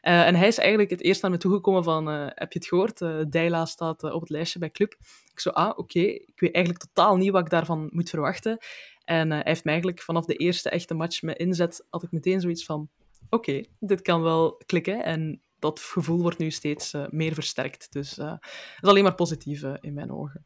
En 0.00 0.34
hij 0.34 0.46
is 0.46 0.58
eigenlijk 0.58 0.90
het 0.90 1.02
eerst 1.02 1.22
naar 1.22 1.30
me 1.30 1.36
toegekomen 1.36 1.84
van, 1.84 2.06
heb 2.08 2.52
je 2.52 2.58
het 2.58 2.68
gehoord? 2.68 3.00
Eh 3.00 3.20
Dijla 3.28 3.64
staat 3.64 4.02
op 4.02 4.20
het 4.20 4.30
lijstje 4.30 4.58
bij 4.58 4.70
Club. 4.70 4.96
Ik 5.32 5.40
zo, 5.40 5.50
ah, 5.50 5.78
oké. 5.78 6.00
Ik 6.00 6.40
weet 6.40 6.54
eigenlijk 6.54 6.84
totaal 6.84 7.16
niet 7.16 7.30
wat 7.30 7.40
ik 7.40 7.50
daarvan 7.50 7.88
moet 7.92 8.10
verwachten. 8.10 8.58
En 9.04 9.30
hij 9.30 9.42
heeft 9.44 9.64
mij 9.64 9.72
eigenlijk 9.72 10.02
vanaf 10.02 10.24
de 10.24 10.36
eerste 10.36 10.70
echte 10.70 10.94
match 10.94 11.22
met 11.22 11.38
inzet, 11.38 11.86
had 11.90 12.02
ik 12.02 12.12
meteen 12.12 12.40
zoiets 12.40 12.64
van, 12.64 12.88
oké, 13.30 13.64
dit 13.80 14.02
kan 14.02 14.22
wel 14.22 14.62
klikken. 14.66 15.04
En 15.04 15.42
dat 15.64 15.80
gevoel 15.80 16.20
wordt 16.20 16.38
nu 16.38 16.50
steeds 16.50 16.92
eh, 16.92 17.04
meer 17.10 17.34
versterkt. 17.34 17.92
Dus 17.92 18.18
eh, 18.18 18.26
dat 18.26 18.38
is 18.80 18.88
alleen 18.88 19.02
maar 19.02 19.14
positief 19.14 19.62
eh, 19.62 19.74
in 19.80 19.94
mijn 19.94 20.12
ogen. 20.12 20.44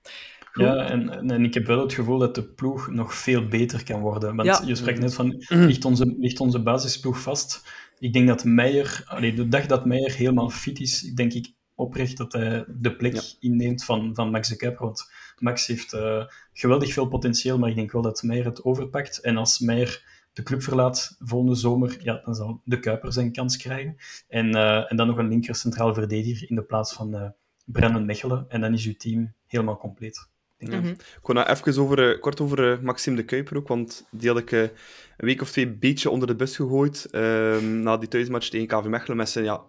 Goed. 0.52 0.64
Ja, 0.64 0.76
en, 0.76 1.30
en, 1.30 1.44
ik 1.44 1.54
heb 1.54 1.66
wel 1.66 1.80
het 1.80 1.92
gevoel 1.92 2.18
dat 2.18 2.34
de 2.34 2.44
ploeg 2.44 2.90
nog 2.90 3.14
veel 3.14 3.48
beter 3.48 3.84
kan 3.84 4.00
worden. 4.00 4.36
Want 4.36 4.48
Ja. 4.48 4.62
je 4.66 4.74
spreekt 4.74 5.00
net 5.00 5.14
van, 5.14 5.44
ligt 5.48 5.84
onze, 5.84 6.14
ligt 6.18 6.40
onze 6.40 6.62
basisploeg 6.62 7.20
vast? 7.20 7.68
Ik 7.98 8.12
denk 8.12 8.28
dat 8.28 8.44
Meijer, 8.44 9.02
allee, 9.06 9.34
de 9.34 9.48
dag 9.48 9.66
dat 9.66 9.86
Meijer 9.86 10.14
helemaal 10.14 10.50
fit 10.50 10.80
is, 10.80 11.00
denk 11.00 11.32
ik 11.32 11.56
oprecht 11.74 12.16
dat 12.16 12.32
hij 12.32 12.64
de 12.68 12.96
plek 12.96 13.14
Ja. 13.14 13.22
inneemt 13.40 13.84
van, 13.84 14.14
van 14.14 14.30
Max 14.30 14.48
de 14.48 14.56
Kuiper. 14.56 14.84
Want 14.84 15.10
Max 15.38 15.66
heeft 15.66 15.92
eh, 15.92 16.24
geweldig 16.52 16.92
veel 16.92 17.08
potentieel, 17.08 17.58
maar 17.58 17.68
ik 17.70 17.76
denk 17.76 17.92
wel 17.92 18.02
dat 18.02 18.22
Meijer 18.22 18.46
het 18.46 18.64
overpakt. 18.64 19.20
En 19.20 19.36
als 19.36 19.58
Meijer 19.58 20.17
de 20.38 20.44
club 20.44 20.62
verlaat 20.62 21.16
volgende 21.18 21.54
zomer, 21.54 21.96
ja, 22.02 22.20
dan 22.24 22.34
zal 22.34 22.60
de 22.64 22.80
Kuiper 22.80 23.12
zijn 23.12 23.32
kans 23.32 23.56
krijgen. 23.56 23.96
En, 24.28 24.54
eh, 24.54 24.90
en 24.90 24.96
dan 24.96 25.06
nog 25.06 25.18
een 25.18 25.28
linker 25.28 25.54
centraal 25.54 25.94
verdediger 25.94 26.50
in 26.50 26.56
de 26.56 26.62
plaats 26.62 26.92
van 26.92 27.14
eh 27.14 27.28
Brennan 27.64 28.06
Mechelen. 28.06 28.44
En 28.48 28.60
dan 28.60 28.72
is 28.72 28.86
uw 28.86 28.94
team 28.96 29.34
helemaal 29.46 29.76
compleet. 29.76 30.28
denk 30.58 30.72
ik. 30.72 30.80
Mhm. 30.80 30.94
Wil 31.22 31.34
nou 31.34 31.48
even 31.48 31.82
over, 31.82 32.10
eh, 32.10 32.20
kort 32.20 32.40
over 32.40 32.82
Maxime 32.82 33.16
de 33.16 33.24
Kuiper 33.24 33.56
ook, 33.56 33.68
want 33.68 34.06
die 34.10 34.28
had 34.28 34.38
ik 34.38 34.50
een 34.50 34.70
week 35.16 35.40
of 35.40 35.50
twee 35.50 35.66
een 35.66 35.78
beetje 35.78 36.10
onder 36.10 36.28
de 36.28 36.36
bus 36.36 36.56
gegooid. 36.56 37.08
ehm, 37.10 37.80
na 37.80 37.96
die 37.96 38.08
thuismatch 38.08 38.48
tegen 38.48 38.66
KV 38.66 38.86
Mechelen 38.86 39.16
met 39.16 39.28
zijn, 39.28 39.44
ja, 39.44 39.62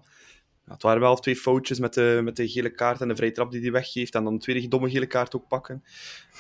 het 0.66 0.82
waren 0.82 1.02
wel 1.02 1.16
twee 1.16 1.36
foutjes 1.36 1.80
met 1.80 1.94
de, 1.94 2.20
met 2.24 2.36
de 2.36 2.48
gele 2.50 2.70
kaart 2.70 3.02
en 3.02 3.08
de 3.08 3.16
vrije 3.16 3.32
trap 3.32 3.52
die 3.52 3.62
hij 3.62 3.72
weggeeft. 3.72 4.16
En 4.16 4.24
dan 4.24 4.34
de 4.34 4.40
tweede 4.40 4.68
domme 4.68 4.90
gele 4.90 5.06
kaart 5.06 5.36
ook 5.36 5.48
pakken, 5.48 5.84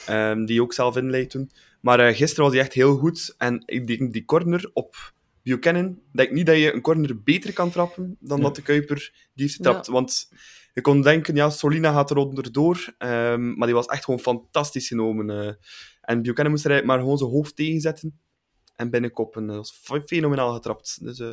ehm, 0.05 0.45
die 0.45 0.61
ook 0.61 0.73
zelf 0.73 0.97
inleidt 0.97 1.29
toen. 1.29 1.51
Maar 1.81 1.99
eh, 1.99 2.15
gisteren 2.15 2.43
was 2.45 2.53
hij 2.53 2.61
echt 2.63 2.73
heel 2.73 2.97
goed. 2.97 3.35
En 3.37 3.63
ik 3.65 3.87
denk 3.87 4.13
die 4.13 4.25
corner 4.25 4.69
op 4.73 5.13
Buchanan, 5.43 5.99
denk 6.11 6.31
niet 6.31 6.45
dat 6.45 6.57
je 6.57 6.73
een 6.73 6.81
corner 6.81 7.23
beter 7.23 7.53
kan 7.53 7.69
trappen 7.71 8.17
dan 8.19 8.37
Ja. 8.37 8.43
dat 8.43 8.55
de 8.55 8.61
Kuiper 8.61 8.97
die 9.33 9.45
heeft 9.45 9.57
Ja. 9.57 9.63
getrapt. 9.65 9.87
Want 9.87 10.31
je 10.73 10.81
kon 10.81 11.01
denken, 11.01 11.35
ja, 11.35 11.49
Solina 11.49 11.91
gaat 11.91 12.09
er 12.09 12.17
onderdoor. 12.17 12.93
ehm, 12.97 13.53
maar 13.57 13.67
die 13.67 13.75
was 13.75 13.85
echt 13.85 14.03
gewoon 14.03 14.19
fantastisch 14.19 14.87
genomen. 14.87 15.29
eh. 15.29 15.53
en 16.01 16.21
Buchanan 16.21 16.51
moest 16.51 16.65
er 16.65 16.85
maar 16.85 16.99
gewoon 16.99 17.17
zijn 17.17 17.29
hoofd 17.29 17.55
tegenzetten 17.55 18.19
en 18.75 18.89
binnenkoppen. 18.89 19.47
Dat 19.47 19.55
was 19.55 19.71
fe- 19.71 20.01
fenomenaal 20.05 20.53
getrapt. 20.53 21.03
Dus 21.03 21.19
eh, 21.19 21.31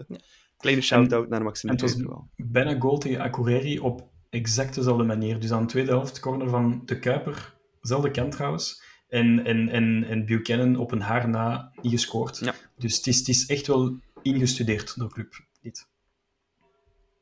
kleine 0.57 0.81
shout-out 0.83 1.29
naar 1.29 1.43
Maxime 1.43 1.73
En 1.73 1.79
het 1.81 1.95
was 1.95 2.21
bijna 2.37 2.81
goal 2.81 2.99
tegen 2.99 3.21
Akureyri 3.21 3.79
op 3.79 4.09
exact 4.31 4.75
dezelfde 4.75 5.05
manier. 5.05 5.41
Dus 5.41 5.53
aan 5.53 5.63
de 5.63 5.69
tweede 5.69 5.91
helft, 5.91 6.21
corner 6.21 6.49
van 6.49 6.83
de 6.85 6.99
Kuiper, 6.99 7.55
dezelfde 7.81 8.11
kant 8.11 8.33
trouwens. 8.33 8.83
En, 9.09 9.45
en, 9.45 9.69
en, 9.69 10.05
en 10.09 10.27
Buchanan 10.27 10.77
op 10.77 10.93
een 10.93 11.01
haar 11.01 11.29
na 11.29 11.73
niet 11.83 11.93
gescoord. 11.93 12.39
Ja. 12.39 12.55
Dus 12.77 12.97
het 12.97 13.07
is, 13.07 13.19
het 13.19 13.29
is 13.29 13.47
echt 13.47 13.67
wel 13.67 13.99
ingestudeerd 14.23 14.99
door 14.99 15.13
club. 15.13 15.35
Dit. 15.63 15.89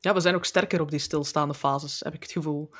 Ja, 0.00 0.14
we 0.14 0.20
zijn 0.20 0.34
ook 0.34 0.44
sterker 0.44 0.80
op 0.80 0.90
die 0.90 0.98
stilstaande 0.98 1.54
fases, 1.54 2.00
heb 2.00 2.14
ik 2.14 2.22
het 2.22 2.32
gevoel. 2.32 2.70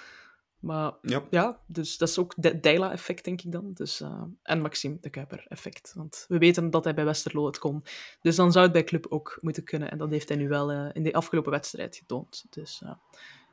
Maar 0.61 0.93
Ja. 1.03 1.23
ja, 1.31 1.61
dus 1.67 1.97
dat 1.97 2.09
is 2.09 2.19
ook 2.19 2.35
de 2.37 2.61
Deila-effect, 2.61 3.25
denk 3.25 3.43
ik 3.43 3.53
dan. 3.53 3.73
Dus, 3.73 4.01
eh, 4.01 4.23
en 4.43 4.61
Maxime 4.61 4.97
de 5.01 5.11
Kuiper-effect. 5.11 5.93
Want 5.95 6.25
we 6.29 6.39
weten 6.39 6.71
dat 6.71 6.85
hij 6.85 6.95
bij 6.95 7.05
Westerlo 7.05 7.47
het 7.47 7.59
kon. 7.59 7.85
Dus 8.21 8.37
dan 8.37 8.53
zou 8.53 8.65
het 8.65 8.73
bij 8.73 8.85
Club 8.85 9.07
ook 9.09 9.39
moeten 9.41 9.65
kunnen. 9.65 9.91
En 9.91 9.99
dat 9.99 10.11
heeft 10.11 10.29
hij 10.29 10.37
nu 10.39 10.49
wel 10.49 10.71
eh, 10.71 10.91
in 10.93 11.03
de 11.03 11.13
afgelopen 11.13 11.51
wedstrijd 11.51 11.97
getoond. 11.97 12.45
Dus 12.51 12.83
eh, 12.85 12.95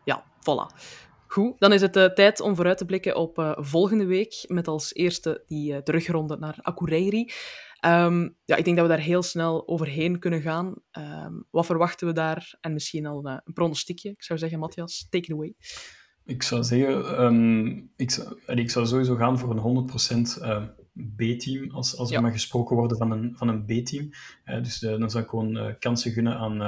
ja, 0.04 0.24
voilà. 0.40 0.76
Goed, 1.34 1.60
dan 1.60 1.74
is 1.74 1.82
het 1.82 1.96
eh, 1.96 2.06
tijd 2.06 2.40
om 2.40 2.56
vooruit 2.56 2.78
te 2.78 2.86
blikken 2.86 3.16
op 3.16 3.40
eh, 3.40 3.52
volgende 3.56 4.06
week. 4.06 4.44
Met 4.48 4.68
als 4.68 4.94
eerste 4.94 5.44
die 5.46 5.74
eh, 5.74 5.82
terugronde 5.82 6.38
naar 6.38 6.58
Akureyri. 6.62 7.30
Ehm, 7.80 8.30
ja, 8.46 8.56
ik 8.56 8.66
denk 8.66 8.78
dat 8.78 8.88
we 8.88 8.94
daar 8.94 9.04
heel 9.04 9.22
snel 9.22 9.68
overheen 9.68 10.20
kunnen 10.20 10.42
gaan. 10.42 10.74
Ehm, 10.92 11.34
wat 11.50 11.66
verwachten 11.66 12.08
we 12.08 12.14
daar? 12.14 12.58
En 12.62 12.74
misschien 12.74 13.06
al 13.06 13.26
een 13.26 13.54
pronostiekje. 13.54 14.10
Ik 14.10 14.24
zou 14.24 14.40
zeggen, 14.40 14.60
Matthias, 14.60 15.08
take 15.10 15.26
it 15.26 15.32
away. 15.32 15.56
Ik 16.26 16.44
zou 16.44 16.64
zeggen, 16.64 17.18
ehm, 17.18 17.68
ik, 17.96 18.12
zou, 18.12 18.40
ik 18.46 18.72
zou 18.72 18.86
sowieso 18.86 19.16
gaan 19.16 19.40
voor 19.40 19.50
een 19.50 19.58
100% 19.58 20.42
eh, 20.42 20.64
B-team, 21.16 21.72
als, 21.72 21.98
als 21.98 22.10
er 22.10 22.16
Ja. 22.16 22.22
maar 22.22 22.32
gesproken 22.32 22.76
wordt 22.76 22.98
van 22.98 23.12
een, 23.12 23.34
van 23.38 23.48
een 23.48 23.66
B-team. 23.66 24.10
Dus 24.62 24.80
dan 24.80 25.10
zou 25.10 25.24
ik 25.24 25.30
gewoon 25.30 25.76
kansen 25.80 26.12
gunnen 26.12 26.38
aan, 26.38 26.62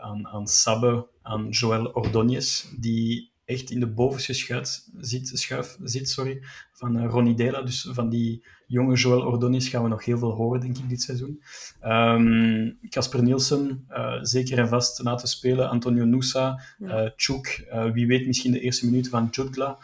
aan, 0.00 0.26
aan 0.26 0.46
Sabbe, 0.46 1.08
aan 1.22 1.48
Joël 1.48 1.92
Ordóñez, 1.92 2.64
die 2.78 3.34
echt 3.46 3.70
in 3.70 3.80
de 3.80 3.86
bovenste 3.86 4.32
schuit 4.32 4.88
zit, 4.98 5.30
schuif 5.34 5.76
zit 5.82 6.08
sorry, 6.08 6.42
van 6.72 6.96
eh, 6.98 7.08
Ronnie 7.10 7.34
Dela. 7.34 7.62
Dus 7.62 7.88
van 7.90 8.08
die 8.08 8.44
jonge 8.66 8.96
Joël 8.96 9.22
Ordóñez 9.22 9.68
gaan 9.68 9.82
we 9.82 9.88
nog 9.88 10.04
heel 10.04 10.18
veel 10.18 10.32
horen, 10.32 10.60
denk 10.60 10.78
ik, 10.78 10.88
dit 10.88 11.02
seizoen. 11.02 11.42
Ehm, 11.80 12.70
Casper 12.88 13.22
Nielsen, 13.22 13.84
eh, 13.88 14.18
zeker 14.20 14.58
en 14.58 14.68
vast 14.68 15.02
na 15.02 15.14
te 15.14 15.26
spelen. 15.26 15.68
Antonio 15.68 16.04
Nusa, 16.04 16.60
Ja. 16.78 17.12
Chuk, 17.16 17.66
eh, 17.70 17.90
wie 17.92 18.06
weet 18.06 18.26
misschien 18.26 18.52
de 18.52 18.60
eerste 18.60 18.86
minuten 18.86 19.10
van 19.10 19.28
Jutgla. 19.30 19.78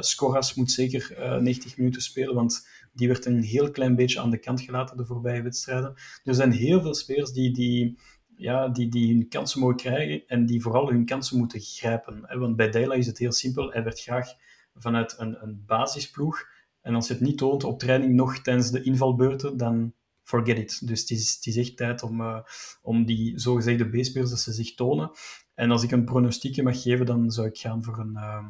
Skoras 0.00 0.54
moet 0.54 0.70
zeker 0.70 1.12
eh, 1.16 1.36
90 1.36 1.76
minuten 1.76 2.02
spelen, 2.02 2.34
want 2.34 2.66
die 2.92 3.08
werd 3.08 3.26
een 3.26 3.42
heel 3.42 3.70
klein 3.70 3.96
beetje 3.96 4.20
aan 4.20 4.30
de 4.30 4.38
kant 4.38 4.60
gelaten 4.60 4.96
de 4.96 5.04
voorbije 5.04 5.42
wedstrijden. 5.42 5.94
Er 6.24 6.34
zijn 6.34 6.52
heel 6.52 6.80
veel 6.80 6.94
spelers 6.94 7.32
die, 7.32 7.52
die, 7.52 7.98
ja, 8.38 8.68
die, 8.68 8.88
die 8.88 9.14
hun 9.14 9.28
kansen 9.28 9.60
mogen 9.60 9.76
krijgen 9.76 10.22
en 10.26 10.46
die 10.46 10.62
vooral 10.62 10.90
hun 10.90 11.04
kansen 11.04 11.38
moeten 11.38 11.60
grijpen. 11.60 12.22
hè. 12.22 12.38
Want 12.38 12.56
bij 12.56 12.70
Dela 12.70 12.94
is 12.94 13.06
het 13.06 13.18
heel 13.18 13.32
simpel. 13.32 13.72
Hij 13.72 13.84
werd 13.84 14.00
graag 14.00 14.28
vanuit 14.74 15.14
een, 15.18 15.42
een 15.42 15.62
basisploeg. 15.66 16.46
En 16.80 16.94
als 16.94 17.06
je 17.06 17.12
het 17.12 17.22
niet 17.22 17.38
toont 17.38 17.64
op 17.64 17.78
training 17.78 18.14
nog 18.14 18.38
tijdens 18.38 18.70
de 18.70 18.82
invalbeurten, 18.82 19.56
dan 19.56 19.92
forget 20.22 20.58
it. 20.58 20.86
Dus 20.86 21.00
het 21.00 21.10
is, 21.10 21.34
het 21.34 21.46
is 21.46 21.56
echt 21.56 21.76
tijd 21.76 22.02
om, 22.02 22.20
eh, 22.20 22.38
om 22.82 23.04
die 23.04 23.38
zogezegde 23.38 23.88
B-spelers 23.88 24.30
dat 24.30 24.40
ze 24.40 24.52
zich 24.52 24.74
tonen. 24.74 25.10
En 25.54 25.70
als 25.70 25.82
ik 25.82 25.90
een 25.90 26.04
pronostiekje 26.04 26.62
mag 26.62 26.82
geven, 26.82 27.06
dan 27.06 27.30
zou 27.30 27.46
ik 27.46 27.58
gaan 27.58 27.82
voor 27.82 27.98
een, 27.98 28.16
eh, 28.16 28.46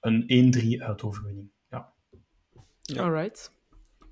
een 0.00 0.24
1-3 0.26 0.82
uitoverwinning. 0.82 1.48
Ja. 1.70 1.92
Ja. 2.82 3.02
Alright. 3.02 3.52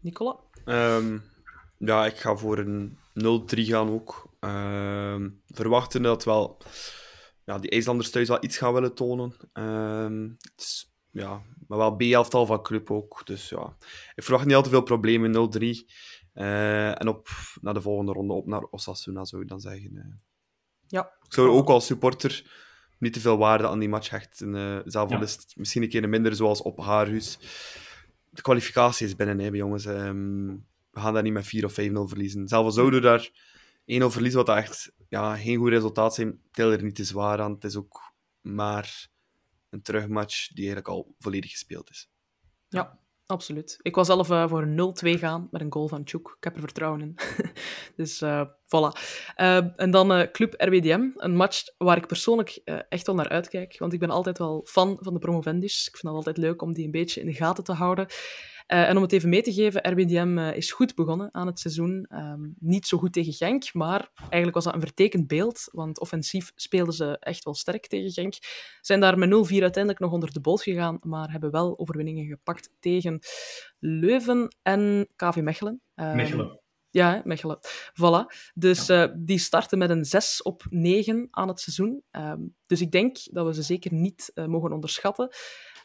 Nicola? 0.01 0.37
Ehm, 0.65 1.19
ja, 1.79 2.07
ik 2.07 2.17
ga 2.17 2.37
voor 2.37 2.59
een 2.59 2.99
0-3 3.15 3.67
gaan 3.67 3.89
ook. 3.89 4.30
Ehm 4.41 5.29
verwachten 5.47 6.03
dat 6.03 6.25
wel 6.25 6.63
ja, 7.45 7.59
die 7.59 7.71
IJslanders 7.71 8.11
thuis 8.11 8.29
wel 8.29 8.45
iets 8.45 8.59
gaan 8.59 8.73
willen 8.73 8.95
tonen. 8.95 9.37
Ehm, 9.53 10.23
het 10.23 10.53
is, 10.57 10.93
ja, 11.11 11.43
maar 11.67 11.79
wel 11.79 11.97
B-elftal 11.97 12.47
van 12.47 12.63
club 12.63 12.91
ook. 12.91 13.27
Dus 13.27 13.49
ja, 13.49 13.77
ik 14.15 14.23
verwacht 14.23 14.47
niet 14.47 14.55
al 14.55 14.63
te 14.63 14.71
veel 14.71 14.83
problemen. 14.83 15.33
0-3. 15.33 15.87
Eh, 16.33 17.01
en 17.01 17.09
op 17.09 17.29
naar 17.61 17.75
de 17.75 17.81
volgende 17.81 18.13
ronde 18.13 18.33
op 18.33 18.47
naar 18.47 18.63
Osasuna, 18.63 19.25
zou 19.25 19.43
ik 19.43 19.49
dan 19.49 19.61
zeggen. 19.61 19.97
eh. 19.97 20.15
Ja. 20.87 21.13
Ik 21.27 21.33
zou 21.35 21.49
ook 21.49 21.69
als 21.69 21.87
supporter 21.87 22.51
niet 22.99 23.13
te 23.13 23.21
veel 23.21 23.37
waarde 23.39 23.69
aan 23.69 23.79
die 23.79 23.89
match 23.89 24.11
hechten. 24.11 24.55
eh 24.55 24.79
zelf 24.85 25.11
al 25.11 25.17
Ja. 25.17 25.23
is 25.23 25.33
het 25.33 25.53
misschien 25.57 25.83
een 25.83 25.89
keer 25.89 26.09
minder, 26.09 26.35
zoals 26.35 26.63
op 26.63 26.79
Haarhus. 26.81 27.39
De 28.31 28.43
kwalificatie 28.43 29.07
is 29.07 29.17
binnen, 29.17 29.39
hè, 29.39 29.47
jongens. 29.49 29.85
Ehm, 29.85 30.47
we 30.91 31.01
gaan 31.01 31.15
daar 31.15 31.23
niet 31.23 31.33
met 31.33 31.47
4 31.47 31.65
of 31.65 31.73
5-0 31.73 32.09
verliezen. 32.09 32.49
Zelfs 32.49 32.75
zouden 32.75 33.01
we 33.01 33.07
daar 33.07 33.31
1-0 34.03 34.05
verliezen, 34.07 34.45
wat 34.45 34.57
echt 34.57 34.93
ja, 35.09 35.37
geen 35.37 35.57
goed 35.57 35.69
resultaat 35.69 36.15
zijn, 36.15 36.41
tel 36.51 36.73
er 36.73 36.83
niet 36.83 36.95
te 36.95 37.05
zwaar 37.05 37.41
aan. 37.41 37.53
Het 37.53 37.65
is 37.65 37.77
ook 37.77 38.01
maar 38.41 39.09
een 39.71 39.83
terugmatch 39.83 40.49
die 40.49 40.65
eigenlijk 40.65 40.89
al 40.89 41.15
volledig 41.19 41.51
gespeeld 41.51 41.91
is. 41.91 42.11
Ja, 42.69 42.99
absoluut. 43.27 43.79
Ik 43.83 43.95
was 43.95 44.07
zelf 44.07 44.31
eh, 44.31 44.49
voor 44.49 44.63
een 44.63 45.17
0-2 45.17 45.19
gaan 45.19 45.49
met 45.51 45.61
een 45.61 45.73
goal 45.73 45.89
van 45.89 46.05
Tjoek. 46.05 46.35
Ik 46.37 46.45
heb 46.45 46.55
er 46.55 46.61
vertrouwen 46.61 47.01
in. 47.01 47.15
dus 47.97 48.21
eh 48.21 48.47
voilà. 48.49 49.01
Eh, 49.35 49.81
en 49.81 49.91
dan 49.91 50.29
Club 50.33 50.55
RWDM, 50.57 51.09
een 51.15 51.37
match 51.37 51.63
waar 51.79 51.97
ik 51.97 52.07
persoonlijk 52.07 52.61
echt 52.89 53.07
wel 53.07 53.15
naar 53.15 53.29
uitkijk. 53.29 53.79
Want 53.79 53.93
ik 53.93 53.99
ben 53.99 54.11
altijd 54.11 54.39
wel 54.39 54.67
fan 54.69 54.99
van 55.01 55.13
de 55.13 55.19
promovendus. 55.19 55.87
Ik 55.87 55.97
vind 55.97 56.03
het 56.03 56.13
altijd 56.13 56.37
leuk 56.37 56.63
om 56.63 56.73
die 56.73 56.85
een 56.85 56.91
beetje 56.91 57.21
in 57.21 57.27
de 57.27 57.35
gaten 57.35 57.65
te 57.65 57.73
houden. 57.73 58.07
Eh, 58.71 58.89
en 58.89 58.97
om 58.97 59.03
het 59.03 59.13
even 59.13 59.29
mee 59.29 59.43
te 59.43 59.53
geven, 59.53 59.91
RWDM 59.91 60.39
eh, 60.39 60.57
is 60.57 60.73
goed 60.73 60.95
begonnen 60.95 61.29
aan 61.33 61.47
het 61.47 61.59
seizoen. 61.59 62.07
Ehm, 62.09 62.49
niet 62.59 62.87
zo 62.87 62.99
goed 62.99 63.13
tegen 63.13 63.33
Genk, 63.33 63.75
maar 63.75 64.11
eigenlijk 64.15 64.55
was 64.55 64.65
dat 64.65 64.75
een 64.75 64.81
vertekend 64.81 65.27
beeld. 65.27 65.69
Want 65.73 66.01
offensief 66.01 66.53
speelden 66.55 66.95
ze 66.95 67.17
echt 67.21 67.45
wel 67.45 67.55
sterk 67.55 67.87
tegen 67.87 68.11
Genk. 68.11 68.35
Zijn 68.81 69.01
daar 69.01 69.19
met 69.19 69.29
0-4 69.29 69.63
uiteindelijk 69.63 70.03
nog 70.03 70.13
onder 70.13 70.33
de 70.33 70.41
boot 70.41 70.63
gegaan, 70.63 70.99
maar 71.03 71.31
hebben 71.31 71.51
wel 71.51 71.79
overwinningen 71.79 72.27
gepakt 72.27 72.71
tegen 72.81 73.21
Leuven 73.79 74.57
en 74.63 75.09
KV 75.17 75.37
Mechelen. 75.37 75.81
Ehm, 75.95 76.17
Mechelen. 76.17 76.61
Ja, 76.91 77.23
Mechelen. 77.25 77.59
Voilà. 77.93 78.35
Dus 78.55 78.89
eh, 78.89 79.07
die 79.17 79.39
starten 79.39 79.79
met 79.79 79.91
een 79.91 80.05
6 80.05 80.43
op 80.43 80.67
9 80.71 81.29
aan 81.31 81.49
het 81.49 81.61
seizoen. 81.61 82.03
Ehm, 82.11 82.41
dus 82.67 82.81
ik 82.81 82.91
denk 82.91 83.17
dat 83.33 83.47
we 83.47 83.55
ze 83.55 83.63
zeker 83.63 83.93
niet 83.93 84.31
eh, 84.35 84.47
mogen 84.47 84.73
onderschatten. 84.73 85.29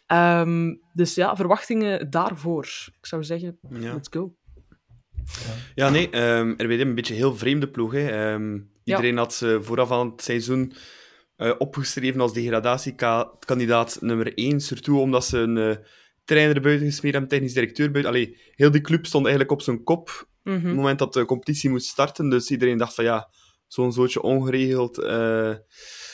Ehm, 0.06 0.76
dus 0.94 1.16
ja, 1.16 1.36
verwachtingen 1.36 2.10
daarvoor. 2.10 2.66
Ik 3.00 3.06
zou 3.06 3.24
zeggen, 3.24 3.58
Ja. 3.70 3.94
let's 3.94 4.10
go. 4.12 4.36
Ja, 5.76 5.90
nee, 5.90 6.10
ehm 6.10 6.50
RWDM 6.58 6.88
een 6.88 6.96
beetje 6.96 7.14
een 7.14 7.20
heel 7.20 7.36
vreemde 7.36 7.70
ploeg. 7.70 7.92
Hè. 7.92 8.38
Iedereen 8.84 9.18
had 9.18 9.34
ze 9.34 9.60
vooraf 9.62 9.92
aan 9.92 10.10
het 10.10 10.22
seizoen 10.22 10.74
eh, 11.36 11.52
opgeschreven 11.58 12.22
als 12.22 12.34
degradatiekandidaat 12.34 13.98
nummer 14.02 14.34
1. 14.38 14.62
Surtout 14.62 15.00
omdat 15.00 15.26
ze 15.26 15.38
een 15.38 15.58
eh, 15.58 15.76
trainer 16.24 16.62
buiten 16.62 16.86
gesmeerd 16.88 17.14
hebben, 17.14 17.32
technisch 17.32 17.54
directeur 17.54 17.92
buiten. 17.92 18.14
Allee, 18.14 18.38
heel 18.56 18.72
die 18.72 18.82
club 18.82 19.06
stond 19.06 19.26
eigenlijk 19.26 19.54
op 19.54 19.62
zijn 19.62 19.84
kop 19.84 20.28
Mhm. 20.46 20.58
op 20.58 20.64
het 20.64 20.76
moment 20.76 21.00
dat 21.00 21.14
de 21.14 21.26
competitie 21.26 21.70
moest 21.70 21.88
starten. 21.88 22.30
Dus 22.30 22.52
iedereen 22.52 22.78
dacht 22.78 22.96
van 22.96 23.04
ja, 23.04 23.30
zo'n 23.68 23.92
zootje 23.92 24.22
ongeregeld, 24.22 24.98
eh, 24.98 25.54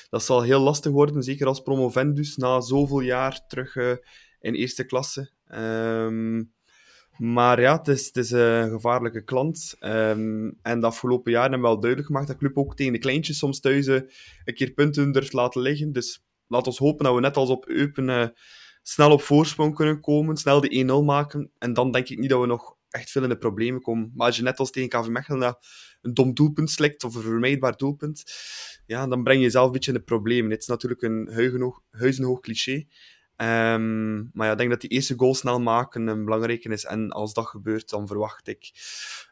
dat 0.09 0.23
zal 0.23 0.41
heel 0.41 0.59
lastig 0.59 0.91
worden. 0.91 1.23
Zeker 1.23 1.47
als 1.47 1.59
promovendus 1.59 2.35
na 2.35 2.61
zoveel 2.61 2.99
jaar 2.99 3.47
terug 3.47 3.75
eh, 3.75 3.91
in 4.39 4.53
eerste 4.53 4.85
klasse. 4.85 5.31
Ehm, 5.47 6.43
maar 7.17 7.61
ja, 7.61 7.77
het 7.83 8.17
is, 8.17 8.31
een 8.31 8.69
gevaarlijke 8.69 9.23
klant. 9.23 9.75
Ehm, 9.79 10.51
en 10.61 10.79
de 10.79 10.85
afgelopen 10.85 11.31
jaren 11.31 11.51
hebben 11.51 11.67
we 11.67 11.73
wel 11.73 11.79
duidelijk 11.79 12.09
gemaakt 12.11 12.27
dat 12.27 12.39
de 12.39 12.45
club 12.45 12.57
ook 12.57 12.75
tegen 12.75 12.93
de 12.93 12.99
kleintjes 12.99 13.37
soms 13.37 13.59
thuis 13.59 13.87
eh, 13.87 14.01
een 14.45 14.53
keer 14.53 14.71
punten 14.71 15.11
durft 15.11 15.33
laten 15.33 15.61
liggen. 15.61 15.91
Dus 15.91 16.23
laat 16.47 16.67
ons 16.67 16.77
hopen 16.77 17.05
dat 17.05 17.15
we 17.15 17.21
net 17.21 17.37
als 17.37 17.49
op 17.49 17.67
Eupen 17.67 18.33
snel 18.81 19.11
op 19.11 19.21
voorsprong 19.21 19.75
kunnen 19.75 19.99
komen, 19.99 20.37
snel 20.37 20.61
die 20.61 20.85
1-0 20.85 21.03
maken. 21.03 21.51
En 21.57 21.73
dan 21.73 21.91
denk 21.91 22.09
ik 22.09 22.19
niet 22.19 22.29
dat 22.29 22.41
we 22.41 22.47
nog 22.47 22.75
echt 22.91 23.11
veel 23.11 23.23
in 23.23 23.29
de 23.29 23.37
problemen 23.37 23.81
komen. 23.81 24.11
Maar 24.15 24.27
als 24.27 24.35
je 24.37 24.43
net 24.43 24.59
als 24.59 24.71
tegen 24.71 24.89
KV 24.89 25.07
Mechelen 25.07 25.39
dat 25.39 25.65
een 26.01 26.13
dom 26.13 26.33
doelpunt 26.33 26.69
slikt, 26.69 27.03
of 27.03 27.15
een 27.15 27.21
vermijdbaar 27.21 27.77
doelpunt, 27.77 28.23
ja, 28.85 29.07
dan 29.07 29.23
breng 29.23 29.39
je 29.39 29.45
jezelf 29.45 29.65
een 29.65 29.71
beetje 29.71 29.91
in 29.91 29.97
de 29.97 30.03
problemen. 30.03 30.51
Het 30.51 30.61
is 30.61 30.67
natuurlijk 30.67 31.01
een 31.01 31.29
huizenhoog, 31.31 31.81
huizenhoog 31.89 32.39
cliché. 32.39 32.85
Ehm, 33.35 34.15
maar 34.33 34.45
ja, 34.45 34.51
ik 34.51 34.57
denk 34.57 34.69
dat 34.69 34.81
die 34.81 34.89
eerste 34.89 35.13
goal 35.17 35.35
snel 35.35 35.59
maken 35.59 36.07
een 36.07 36.23
belangrijke 36.23 36.69
is. 36.69 36.85
En 36.85 37.09
als 37.09 37.33
dat 37.33 37.45
gebeurt, 37.45 37.89
dan 37.89 38.07
verwacht 38.07 38.47
ik 38.47 38.71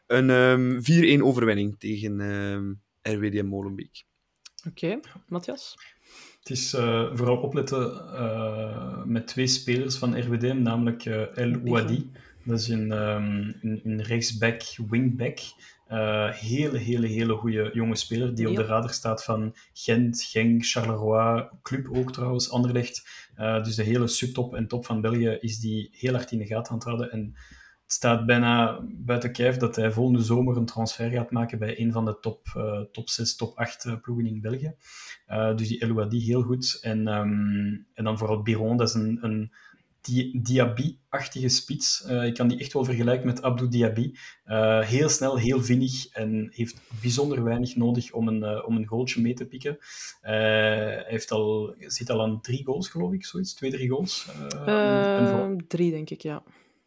een 0.06 0.30
ehm 0.30 0.80
4-1 1.18 1.22
overwinning 1.22 1.78
tegen 1.78 2.20
ehm 2.20 2.72
RWDM 3.02 3.46
Molenbeek. 3.46 4.04
Oké, 4.68 5.00
Matthias? 5.28 5.74
Het 6.38 6.50
is 6.50 6.74
eh, 6.74 7.10
vooral 7.14 7.36
opletten 7.36 8.14
eh, 8.14 9.04
met 9.04 9.26
twee 9.26 9.46
spelers 9.46 9.96
van 9.96 10.20
RWDM, 10.20 10.62
namelijk 10.62 11.04
eh, 11.04 11.36
El 11.36 11.54
Ouadi. 11.64 12.10
Dat 12.44 12.58
is 12.58 12.68
een, 12.68 12.92
ehm, 12.92 13.52
een, 13.60 13.80
een 13.84 14.02
rechtsback, 14.02 14.62
wingback. 14.88 15.38
Eh, 15.86 16.30
hele, 16.30 16.78
hele, 16.78 17.06
hele 17.06 17.34
goede 17.34 17.70
jonge 17.72 17.96
speler 17.96 18.34
die 18.34 18.48
op 18.48 18.56
de 18.56 18.64
radar 18.64 18.92
staat 18.92 19.24
van 19.24 19.56
Gent, 19.72 20.22
Genk, 20.22 20.66
Charleroi, 20.66 21.48
Club 21.62 21.88
ook 21.96 22.12
trouwens, 22.12 22.50
Anderlecht. 22.50 23.08
Eh, 23.34 23.62
dus 23.64 23.74
de 23.74 23.82
hele 23.82 24.08
subtop 24.08 24.54
en 24.54 24.66
top 24.66 24.86
van 24.86 25.00
België 25.00 25.28
is 25.40 25.58
die 25.58 25.88
heel 25.92 26.12
hard 26.12 26.32
in 26.32 26.38
de 26.38 26.46
gaten 26.46 26.70
aan 26.72 26.78
het 26.78 26.86
houden. 26.86 27.10
En 27.10 27.34
het 27.82 27.92
staat 27.92 28.26
bijna 28.26 28.80
buiten 28.82 29.32
kijf 29.32 29.56
dat 29.56 29.76
hij 29.76 29.92
volgende 29.92 30.22
zomer 30.22 30.56
een 30.56 30.66
transfer 30.66 31.10
gaat 31.10 31.30
maken 31.30 31.58
bij 31.58 31.80
een 31.80 31.92
van 31.92 32.04
de 32.04 32.18
top, 32.20 32.46
eh, 32.54 32.80
top 32.80 33.08
6, 33.08 33.36
top 33.36 33.58
8 33.58 33.84
eh, 33.84 34.00
ploegen 34.00 34.26
in 34.26 34.40
België. 34.40 34.74
Dus 35.56 35.68
die 35.68 35.82
Elouadi 35.82 36.20
heel 36.20 36.42
goed. 36.42 36.78
En, 36.82 37.08
ehm, 37.08 37.76
en 37.94 38.04
dan 38.04 38.18
vooral 38.18 38.42
Biron, 38.42 38.76
dat 38.76 38.88
is 38.88 38.94
een, 38.94 39.18
een 39.20 39.52
Di- 40.02 40.40
Diaby-achtige 40.42 41.48
spits. 41.48 42.04
Eh, 42.04 42.24
ik 42.24 42.34
kan 42.34 42.48
die 42.48 42.58
echt 42.58 42.72
wel 42.72 42.84
vergelijken 42.84 43.26
met 43.26 43.42
Abdou 43.42 43.70
Diaby. 43.70 44.12
Eh, 44.44 44.80
heel 44.80 45.08
snel, 45.08 45.36
heel 45.38 45.62
vinnig 45.62 46.08
en 46.08 46.48
heeft 46.54 46.80
bijzonder 47.00 47.44
weinig 47.44 47.76
nodig 47.76 48.12
om 48.12 48.28
een, 48.28 48.42
eh, 48.42 48.66
om 48.66 48.76
een 48.76 48.86
goaltje 48.86 49.20
mee 49.20 49.34
te 49.34 49.46
pikken. 49.46 49.78
Hij 50.20 51.04
heeft 51.06 51.30
al, 51.30 51.74
zit 51.78 52.10
al 52.10 52.22
aan 52.22 52.40
drie 52.40 52.64
goals, 52.64 52.88
geloof 52.88 53.12
ik, 53.12 53.24
zoiets. 53.24 53.54
Twee, 53.54 53.70
drie 53.70 53.88
goals. 53.88 54.26
Eh, 54.66 55.16
en 55.18 55.26
Ehm, 55.26 55.56
drie, 55.68 55.90
denk 55.90 56.10
ik, 56.10 56.20
ja. 56.20 56.42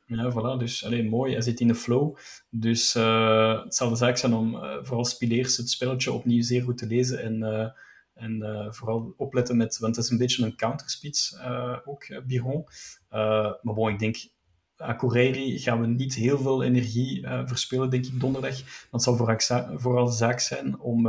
ja, 0.05 0.32
voilà. 0.32 0.59
Dus 0.59 0.86
alleen 0.86 1.09
mooi. 1.09 1.32
Hij 1.34 1.41
zit 1.41 1.59
in 1.59 1.68
de 1.68 1.76
flow. 1.76 2.16
Dus 2.49 2.93
het 2.93 3.76
zal 3.76 3.89
de 3.89 3.95
zaak 3.95 4.18
zijn 4.18 4.34
om 4.34 4.57
vooral 4.82 5.05
Spileers 5.05 5.57
het 5.57 5.70
spelletje 5.70 6.11
opnieuw 6.11 6.41
zeer 6.43 6.61
goed 6.64 6.78
te 6.78 6.88
lezen. 6.88 7.22
En, 7.24 7.74
en 8.14 8.41
eh, 8.41 8.72
vooral 8.72 9.14
opletten 9.18 9.57
met... 9.57 9.78
Want 9.78 9.95
het 9.95 10.05
is 10.05 10.11
een 10.11 10.18
beetje 10.18 10.45
een 10.45 10.55
counterspits 10.55 11.34
eh, 11.34 11.78
ook, 11.86 12.03
eh, 12.03 12.22
Biron. 12.22 12.66
Maar 13.09 13.59
bon, 13.61 13.89
ik 13.89 13.99
denk... 13.99 14.32
Correri 14.98 15.60
gaan 15.60 15.82
we 15.82 15.88
niet 15.88 16.16
heel 16.16 16.38
veel 16.38 16.64
energie 16.64 17.26
eh, 17.26 17.42
verspillen, 17.46 17.90
denk 17.90 18.06
ik, 18.06 18.20
donderdag. 18.20 18.88
Het 18.92 19.04
zal 19.04 19.16
vooral, 19.16 19.42
za- 19.42 19.72
vooral 19.76 20.08
zaak 20.08 20.40
zijn 20.40 20.80
om, 20.80 21.08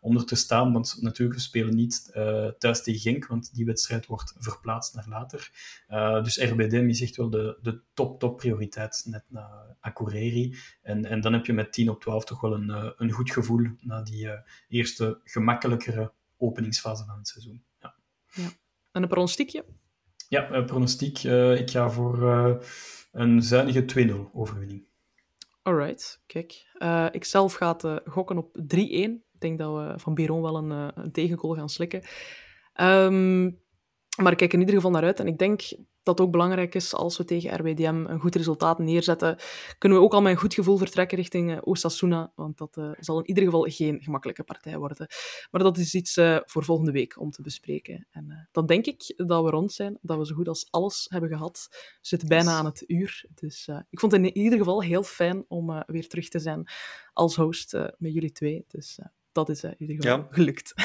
om 0.00 0.16
er 0.16 0.24
te 0.24 0.34
staan. 0.34 0.72
Want 0.72 0.96
natuurlijk, 1.00 1.38
we 1.38 1.44
spelen 1.44 1.74
niet 1.74 2.10
eh, 2.12 2.46
thuis 2.58 2.82
tegen 2.82 3.00
Genk, 3.00 3.26
want 3.26 3.54
die 3.54 3.64
wedstrijd 3.64 4.06
wordt 4.06 4.34
verplaatst 4.38 4.94
naar 4.94 5.08
later. 5.08 5.50
Uh, 5.90 6.22
dus 6.22 6.36
RBDM 6.36 6.88
is 6.88 7.02
echt 7.02 7.16
wel 7.16 7.30
de, 7.30 7.58
de 7.62 7.80
top, 7.94 8.20
top 8.20 8.36
prioriteit, 8.36 9.02
net 9.06 9.24
na 9.28 9.76
Akureyri. 9.80 10.56
En, 10.82 11.04
en 11.04 11.20
dan 11.20 11.32
heb 11.32 11.46
je 11.46 11.52
met 11.52 11.72
10 11.72 11.88
op 11.88 12.00
12 12.00 12.24
toch 12.24 12.40
wel 12.40 12.54
een, 12.54 12.68
uh, 12.68 12.90
een 12.96 13.10
goed 13.10 13.30
gevoel 13.30 13.66
na 13.80 14.02
die 14.02 14.24
uh, 14.24 14.32
eerste 14.68 15.20
gemakkelijkere 15.24 16.12
openingsfase 16.36 17.04
van 17.04 17.18
het 17.18 17.28
seizoen. 17.28 17.64
Ja. 17.80 17.94
ja. 18.32 18.48
En 18.92 19.02
een 19.02 19.08
pronostiekje? 19.08 19.64
Ja, 20.34 20.50
uh, 20.50 20.64
pronostiek. 20.64 21.18
ik 21.58 21.70
ga 21.70 21.90
voor 21.90 22.18
uh, 22.22 22.54
een 23.12 23.42
zuinige 23.42 23.84
2-0 24.28 24.32
overwinning. 24.32 24.86
Alright, 25.62 26.22
kijk. 26.26 26.66
Uh, 26.78 27.06
ik 27.10 27.24
zelf 27.24 27.54
ga 27.54 27.76
het, 27.76 28.00
gokken 28.04 28.38
op 28.38 28.58
3-1. 28.58 28.64
Ik 28.76 29.20
denk 29.38 29.58
dat 29.58 29.74
we 29.74 29.98
van 29.98 30.14
Biron 30.14 30.42
wel 30.42 30.56
een, 30.56 31.12
tegengoal 31.12 31.54
gaan 31.54 31.68
slikken. 31.68 32.02
Um, 32.80 33.62
maar 34.22 34.32
ik 34.32 34.38
kijk 34.38 34.52
in 34.52 34.58
ieder 34.58 34.74
geval 34.74 34.90
naar 34.90 35.04
uit. 35.04 35.20
En 35.20 35.26
ik 35.26 35.38
denk 35.38 35.62
dat 36.04 36.20
ook 36.20 36.30
belangrijk 36.30 36.74
is 36.74 36.94
als 36.94 37.16
we 37.16 37.24
tegen 37.24 37.56
RWDM 37.60 38.04
een 38.08 38.20
goed 38.20 38.34
resultaat 38.34 38.78
neerzetten. 38.78 39.36
Kunnen 39.78 39.98
we 39.98 40.04
ook 40.04 40.12
al 40.12 40.22
met 40.22 40.32
een 40.32 40.38
goed 40.38 40.54
gevoel 40.54 40.76
vertrekken 40.76 41.18
richting 41.18 41.50
uh, 41.50 41.58
Osasuna. 41.60 42.32
Want 42.34 42.58
dat 42.58 42.76
uh, 42.76 42.90
zal 43.00 43.18
in 43.18 43.28
ieder 43.28 43.44
geval 43.44 43.62
geen 43.62 44.02
gemakkelijke 44.02 44.42
partij 44.42 44.78
worden. 44.78 45.06
Maar 45.50 45.62
dat 45.62 45.78
is 45.78 45.94
iets 45.94 46.16
uh, 46.16 46.38
voor 46.44 46.64
volgende 46.64 46.92
week 46.92 47.20
om 47.20 47.30
te 47.30 47.42
bespreken. 47.42 48.06
En 48.10 48.26
uh, 48.28 48.36
dan 48.52 48.66
denk 48.66 48.86
ik 48.86 49.12
dat 49.16 49.44
we 49.44 49.50
rond 49.50 49.72
zijn. 49.72 49.98
Dat 50.02 50.18
we 50.18 50.26
zo 50.26 50.34
goed 50.34 50.48
als 50.48 50.66
alles 50.70 51.06
hebben 51.08 51.30
gehad. 51.30 51.66
We 51.70 51.98
zitten 52.00 52.28
bijna 52.28 52.50
aan 52.50 52.64
het 52.64 52.84
uur. 52.86 53.24
Dus 53.34 53.68
ik 53.90 54.00
vond 54.00 54.12
het 54.12 54.22
in 54.22 54.36
ieder 54.36 54.58
geval 54.58 54.82
heel 54.82 55.02
fijn 55.02 55.44
om 55.48 55.82
weer 55.86 56.08
terug 56.08 56.28
te 56.28 56.38
zijn 56.38 56.68
als 57.12 57.36
host 57.36 57.72
met 57.98 58.12
jullie 58.12 58.32
twee. 58.32 58.64
Dus 58.68 58.98
dat 59.32 59.48
is 59.48 59.62
in 59.64 59.74
ieder 59.78 59.96
geval 59.96 60.18
Ja. 60.18 60.26
gelukt. 60.30 60.74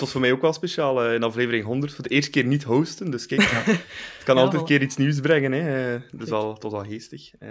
Het 0.00 0.08
was 0.08 0.18
voor 0.18 0.20
mij 0.28 0.32
ook 0.36 0.40
wel 0.42 0.52
speciaal 0.52 1.04
eh, 1.04 1.14
in 1.14 1.22
aflevering 1.22 1.64
100 1.64 1.92
voor 1.94 2.02
de 2.04 2.10
eerste 2.10 2.30
keer 2.30 2.44
niet 2.44 2.62
hosten. 2.62 3.10
Dus 3.10 3.26
kijk, 3.26 3.40
het 3.42 4.24
kan 4.24 4.34
Ja, 4.36 4.40
altijd 4.42 4.52
wel. 4.52 4.60
een 4.60 4.66
keer 4.66 4.82
iets 4.82 4.96
nieuws 4.96 5.20
brengen. 5.20 5.52
Hè. 5.52 5.94
Eh, 5.94 6.00
Dus 6.12 6.30
al, 6.30 6.52
het 6.54 6.62
was 6.62 6.72
al 6.72 6.84
geestig. 6.84 7.34
Eh, 7.34 7.50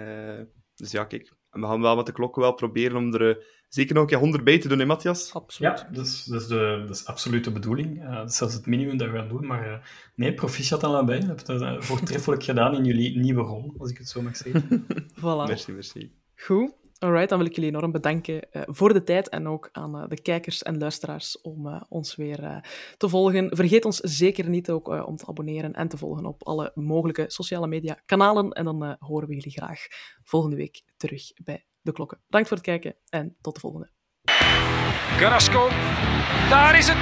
dus 0.75 0.91
ja, 0.91 1.03
kijk. 1.03 1.33
En 1.51 1.61
we 1.61 1.67
gaan 1.67 1.81
wel 1.81 1.95
met 1.95 2.05
de 2.05 2.11
klokken 2.11 2.41
wel 2.41 2.53
proberen 2.53 2.97
om 2.97 3.13
er 3.13 3.29
eh, 3.29 3.43
zeker 3.67 3.93
nog 3.93 4.03
een 4.03 4.09
keer 4.09 4.17
100 4.17 4.43
bij 4.43 4.59
te 4.59 4.67
doen, 4.67 4.79
hè, 4.79 4.85
Matthias? 4.85 5.33
Absoluut. 5.33 5.79
Ja, 5.79 5.89
dat 5.91 6.05
is, 6.05 6.23
dat 6.23 6.41
is, 6.41 6.47
de, 6.47 6.83
dat 6.87 6.95
is 6.95 7.05
absoluut 7.05 7.43
de 7.43 7.51
bedoeling. 7.51 8.03
Eh, 8.03 8.15
dat 8.15 8.29
is 8.29 8.35
zelfs 8.37 8.53
het 8.53 8.65
minimum 8.65 8.97
dat 8.97 9.09
we 9.09 9.17
gaan 9.17 9.27
doen. 9.27 9.45
Maar 9.47 9.71
eh, 9.73 9.79
nee, 10.15 10.33
proficiat 10.33 10.83
aan 10.83 10.93
allebei. 10.93 11.19
Je 11.19 11.25
hebt 11.25 11.47
het 11.47 11.61
eh, 11.61 11.81
voortreffelijk 11.81 12.43
gedaan 12.43 12.75
in 12.75 12.83
jullie 12.85 13.19
nieuwe 13.19 13.41
rol, 13.41 13.73
als 13.77 13.91
ik 13.91 13.97
het 13.97 14.09
zo 14.09 14.21
mag 14.21 14.37
zeggen. 14.37 14.85
Voilà. 15.19 15.47
Merci, 15.47 15.71
merci. 15.71 16.11
Goed. 16.35 16.71
Alright, 16.99 17.29
dan 17.29 17.37
wil 17.37 17.47
ik 17.47 17.55
jullie 17.55 17.69
enorm 17.69 17.91
bedanken 17.91 18.51
eh, 18.51 18.61
voor 18.65 18.93
de 18.93 19.03
tijd 19.03 19.29
en 19.29 19.47
ook 19.47 19.69
aan 19.71 19.97
eh, 20.01 20.07
de 20.07 20.21
kijkers 20.21 20.63
en 20.63 20.77
luisteraars 20.77 21.41
om 21.41 21.67
eh, 21.67 21.81
ons 21.89 22.15
weer 22.15 22.43
eh, 22.43 22.57
te 22.97 23.09
volgen. 23.09 23.55
Vergeet 23.55 23.85
ons 23.85 23.97
zeker 23.97 24.49
niet 24.49 24.69
ook 24.69 24.93
eh, 24.93 25.07
om 25.07 25.15
te 25.15 25.27
abonneren 25.27 25.73
en 25.73 25.87
te 25.87 25.97
volgen 25.97 26.25
op 26.25 26.43
alle 26.47 26.71
mogelijke 26.75 27.25
sociale 27.27 27.67
media 27.67 27.97
kanalen. 28.05 28.51
En 28.51 28.65
dan 28.65 28.83
eh, 28.85 28.93
horen 28.99 29.27
we 29.27 29.33
jullie 29.35 29.51
graag 29.51 29.79
volgende 30.23 30.55
week 30.55 30.81
terug 30.97 31.31
bij 31.43 31.65
De 31.81 31.91
Klokken. 31.91 32.19
Bedankt 32.25 32.47
voor 32.47 32.57
het 32.57 32.65
kijken 32.65 32.95
en 33.09 33.35
tot 33.41 33.53
de 33.53 33.59
volgende. 33.59 33.89
Carrasco. 35.17 35.67
Daar 36.49 36.77
is 36.77 36.87
het. 36.87 36.97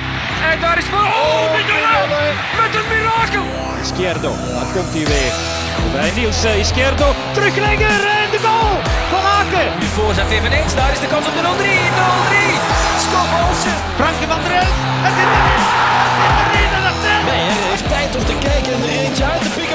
En 0.51 0.61
daar 0.61 0.77
is 0.77 0.83
het. 0.87 0.93
Oh, 0.93 1.53
Mignolet. 1.55 2.35
Met 2.61 2.71
een 2.81 2.87
mirakel. 2.93 3.45
Izquierdo, 3.81 4.31
daar 4.55 4.71
komt 4.73 4.93
hij 4.95 5.05
weer. 5.13 5.33
Bij 5.91 6.11
Niels 6.15 6.43
Izquierdo, 6.45 7.11
teruglegger 7.33 8.07
en 8.21 8.31
de 8.31 8.39
goal 8.39 8.86
maken. 9.37 9.65
Nu 9.79 9.85
voorzet 9.97 10.29
even 10.35 10.51
eens. 10.51 10.73
Daar 10.79 10.91
is 10.95 10.99
de 10.99 11.09
kans 11.13 11.25
op 11.29 11.33
de 11.37 11.41
0-3. 11.41 11.47
0-3. 11.47 12.35
Scott 13.05 13.29
Olsen. 13.39 13.75
Frankie 13.99 14.27
van 14.33 14.39
der 14.43 14.53
Elf. 14.61 14.75
Het 15.05 15.15
is 15.23 15.29
erin. 15.35 15.63
zit 16.17 16.37
er 16.43 16.81
niet 16.83 17.25
Nee, 17.29 17.47
heeft 17.69 17.87
tijd 17.95 18.11
om 18.19 18.25
te 18.31 18.35
kijken 18.47 18.71
en 18.73 18.81
er 18.85 18.93
eentje 19.03 19.23
uit 19.33 19.41
te 19.41 19.49
pikken. 19.49 19.66